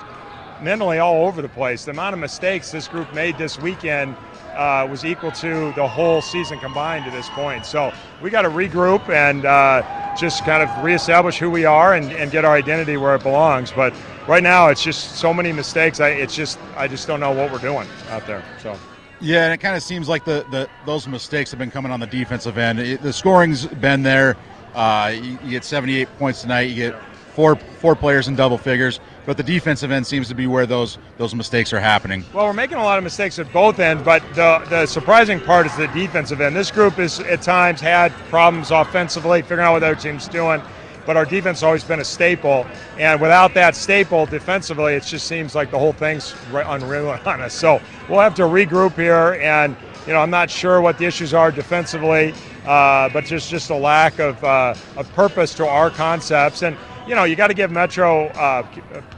mentally 0.62 1.00
all 1.00 1.26
over 1.28 1.42
the 1.42 1.50
place. 1.50 1.86
The 1.86 1.92
amount 1.92 2.14
of 2.14 2.20
mistakes 2.20 2.72
this 2.72 2.88
group 2.88 3.14
made 3.14 3.38
this 3.38 3.58
weekend 3.60 4.18
uh, 4.60 4.86
was 4.86 5.06
equal 5.06 5.32
to 5.32 5.72
the 5.72 5.88
whole 5.88 6.22
season 6.22 6.60
combined 6.60 7.06
to 7.06 7.12
this 7.12 7.30
point. 7.30 7.66
So 7.66 7.94
we 8.22 8.30
got 8.30 8.42
to 8.42 8.50
regroup 8.50 9.08
and 9.08 9.46
uh, 9.46 10.16
just 10.18 10.44
kind 10.44 10.62
of 10.62 10.84
reestablish 10.84 11.40
who 11.40 11.50
we 11.50 11.64
are 11.64 11.94
and, 11.94 12.12
and 12.12 12.30
get 12.30 12.44
our 12.44 12.56
identity 12.56 12.98
where 12.98 13.16
it 13.16 13.24
belongs. 13.24 13.72
But 13.72 13.94
right 14.28 14.44
now, 14.44 14.68
it's 14.68 14.84
just 14.84 15.16
so 15.16 15.34
many 15.34 15.54
mistakes. 15.54 16.02
I, 16.02 16.10
it's 16.10 16.36
just 16.36 16.60
I 16.76 16.90
just 16.90 17.08
don't 17.08 17.22
know 17.22 17.32
what 17.32 17.54
we're 17.54 17.60
doing 17.60 17.88
out 18.10 18.28
there. 18.28 18.44
So. 18.62 18.78
Yeah, 19.22 19.46
and 19.46 19.54
it 19.54 19.58
kind 19.60 19.76
of 19.78 19.84
seems 19.84 20.10
like 20.10 20.26
the, 20.26 20.46
the 20.50 20.70
those 20.86 21.08
mistakes 21.08 21.52
have 21.52 21.60
been 21.60 21.72
coming 21.72 21.92
on 21.92 22.02
the 22.02 22.08
defensive 22.08 22.58
end. 22.58 22.80
It- 22.80 23.02
the 23.02 23.14
scoring's 23.14 23.66
been 23.66 24.04
there. 24.04 24.36
Uh, 24.76 25.14
you, 25.16 25.40
you 25.44 25.52
get 25.52 25.64
78 25.64 26.08
points 26.18 26.42
tonight. 26.42 26.62
You 26.70 26.76
get 26.76 27.02
four 27.34 27.56
four 27.56 27.96
players 27.96 28.28
in 28.28 28.36
double 28.36 28.58
figures, 28.58 29.00
but 29.30 29.38
the 29.38 29.44
defensive 29.44 29.92
end 29.92 30.08
seems 30.08 30.28
to 30.28 30.34
be 30.34 30.48
where 30.48 30.66
those 30.66 30.98
those 31.20 31.36
mistakes 31.36 31.72
are 31.72 31.80
happening. 31.80 32.26
Well, 32.34 32.48
we're 32.48 32.54
making 32.54 32.80
a 32.80 32.84
lot 32.84 32.98
of 32.98 33.04
mistakes 33.04 33.38
at 33.38 33.54
both 33.54 33.78
ends, 33.78 34.02
but 34.02 34.24
the, 34.34 34.66
the 34.72 34.88
surprising 34.88 35.40
part 35.40 35.68
is 35.68 35.76
the 35.78 35.86
defensive 35.90 36.42
end. 36.42 36.56
This 36.56 36.72
group 36.72 36.96
has 36.96 37.20
at 37.20 37.44
times 37.44 37.80
had 37.80 38.12
problems 38.32 38.72
offensively, 38.72 39.44
figuring 39.44 39.68
out 39.68 39.74
what 39.74 39.82
their 39.82 39.94
team's 39.94 40.28
doing, 40.28 40.64
but 41.06 41.16
our 41.16 41.26
defense 41.26 41.60
has 41.60 41.64
always 41.64 41.84
been 41.84 42.00
a 42.00 42.04
staple. 42.04 42.66
And 42.98 43.22
without 43.22 43.54
that 43.54 43.76
staple 43.76 44.26
defensively, 44.26 44.96
it 44.96 45.04
just 45.04 45.28
seems 45.28 45.54
like 45.54 45.70
the 45.70 45.78
whole 45.78 45.94
thing's 45.94 46.34
re- 46.52 46.64
unreal 46.66 47.10
on 47.28 47.40
us. 47.40 47.54
So 47.54 47.80
we'll 48.10 48.22
have 48.22 48.34
to 48.34 48.46
regroup 48.46 48.96
here, 48.96 49.40
and 49.44 49.76
you 50.08 50.14
know 50.14 50.22
I'm 50.22 50.32
not 50.32 50.50
sure 50.50 50.82
what 50.82 50.98
the 50.98 51.06
issues 51.06 51.36
are 51.36 51.52
defensively, 51.52 52.34
uh, 52.66 53.10
but 53.10 53.26
just 53.26 53.52
just 53.52 53.70
a 53.70 53.76
lack 53.76 54.18
of 54.18 54.44
uh, 54.44 54.74
of 54.98 55.08
purpose 55.14 55.54
to 55.54 55.68
our 55.68 55.92
concepts 55.92 56.64
and. 56.64 56.76
You 57.10 57.16
know, 57.16 57.24
you 57.24 57.36
got 57.36 57.48
to 57.48 57.56
give 57.56 57.72
Metro 57.72 58.28
uh, 58.28 58.62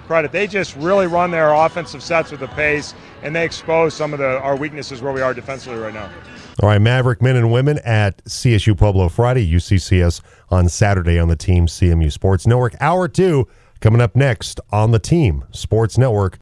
credit. 0.07 0.31
They 0.31 0.47
just 0.47 0.77
really 0.77 1.07
run 1.07 1.29
their 1.29 1.53
offensive 1.53 2.01
sets 2.01 2.31
with 2.31 2.39
the 2.39 2.47
pace, 2.47 2.93
and 3.21 3.35
they 3.35 3.43
expose 3.43 3.93
some 3.93 4.13
of 4.13 4.19
the 4.19 4.39
our 4.39 4.55
weaknesses 4.55 5.01
where 5.01 5.11
we 5.11 5.19
are 5.19 5.33
defensively 5.33 5.77
right 5.77 5.93
now. 5.93 6.09
All 6.63 6.69
right, 6.69 6.79
Maverick 6.79 7.21
men 7.21 7.35
and 7.35 7.51
women 7.51 7.79
at 7.79 8.23
CSU 8.23 8.77
Pueblo 8.77 9.09
Friday, 9.09 9.45
UCCS 9.45 10.21
on 10.49 10.69
Saturday 10.69 11.19
on 11.19 11.27
the 11.27 11.35
Team 11.35 11.67
CMU 11.67 12.09
Sports 12.09 12.47
Network. 12.47 12.75
Hour 12.79 13.09
two 13.09 13.49
coming 13.81 13.99
up 13.99 14.15
next 14.15 14.61
on 14.71 14.91
the 14.91 14.99
Team 14.99 15.43
Sports 15.51 15.97
Network. 15.97 16.39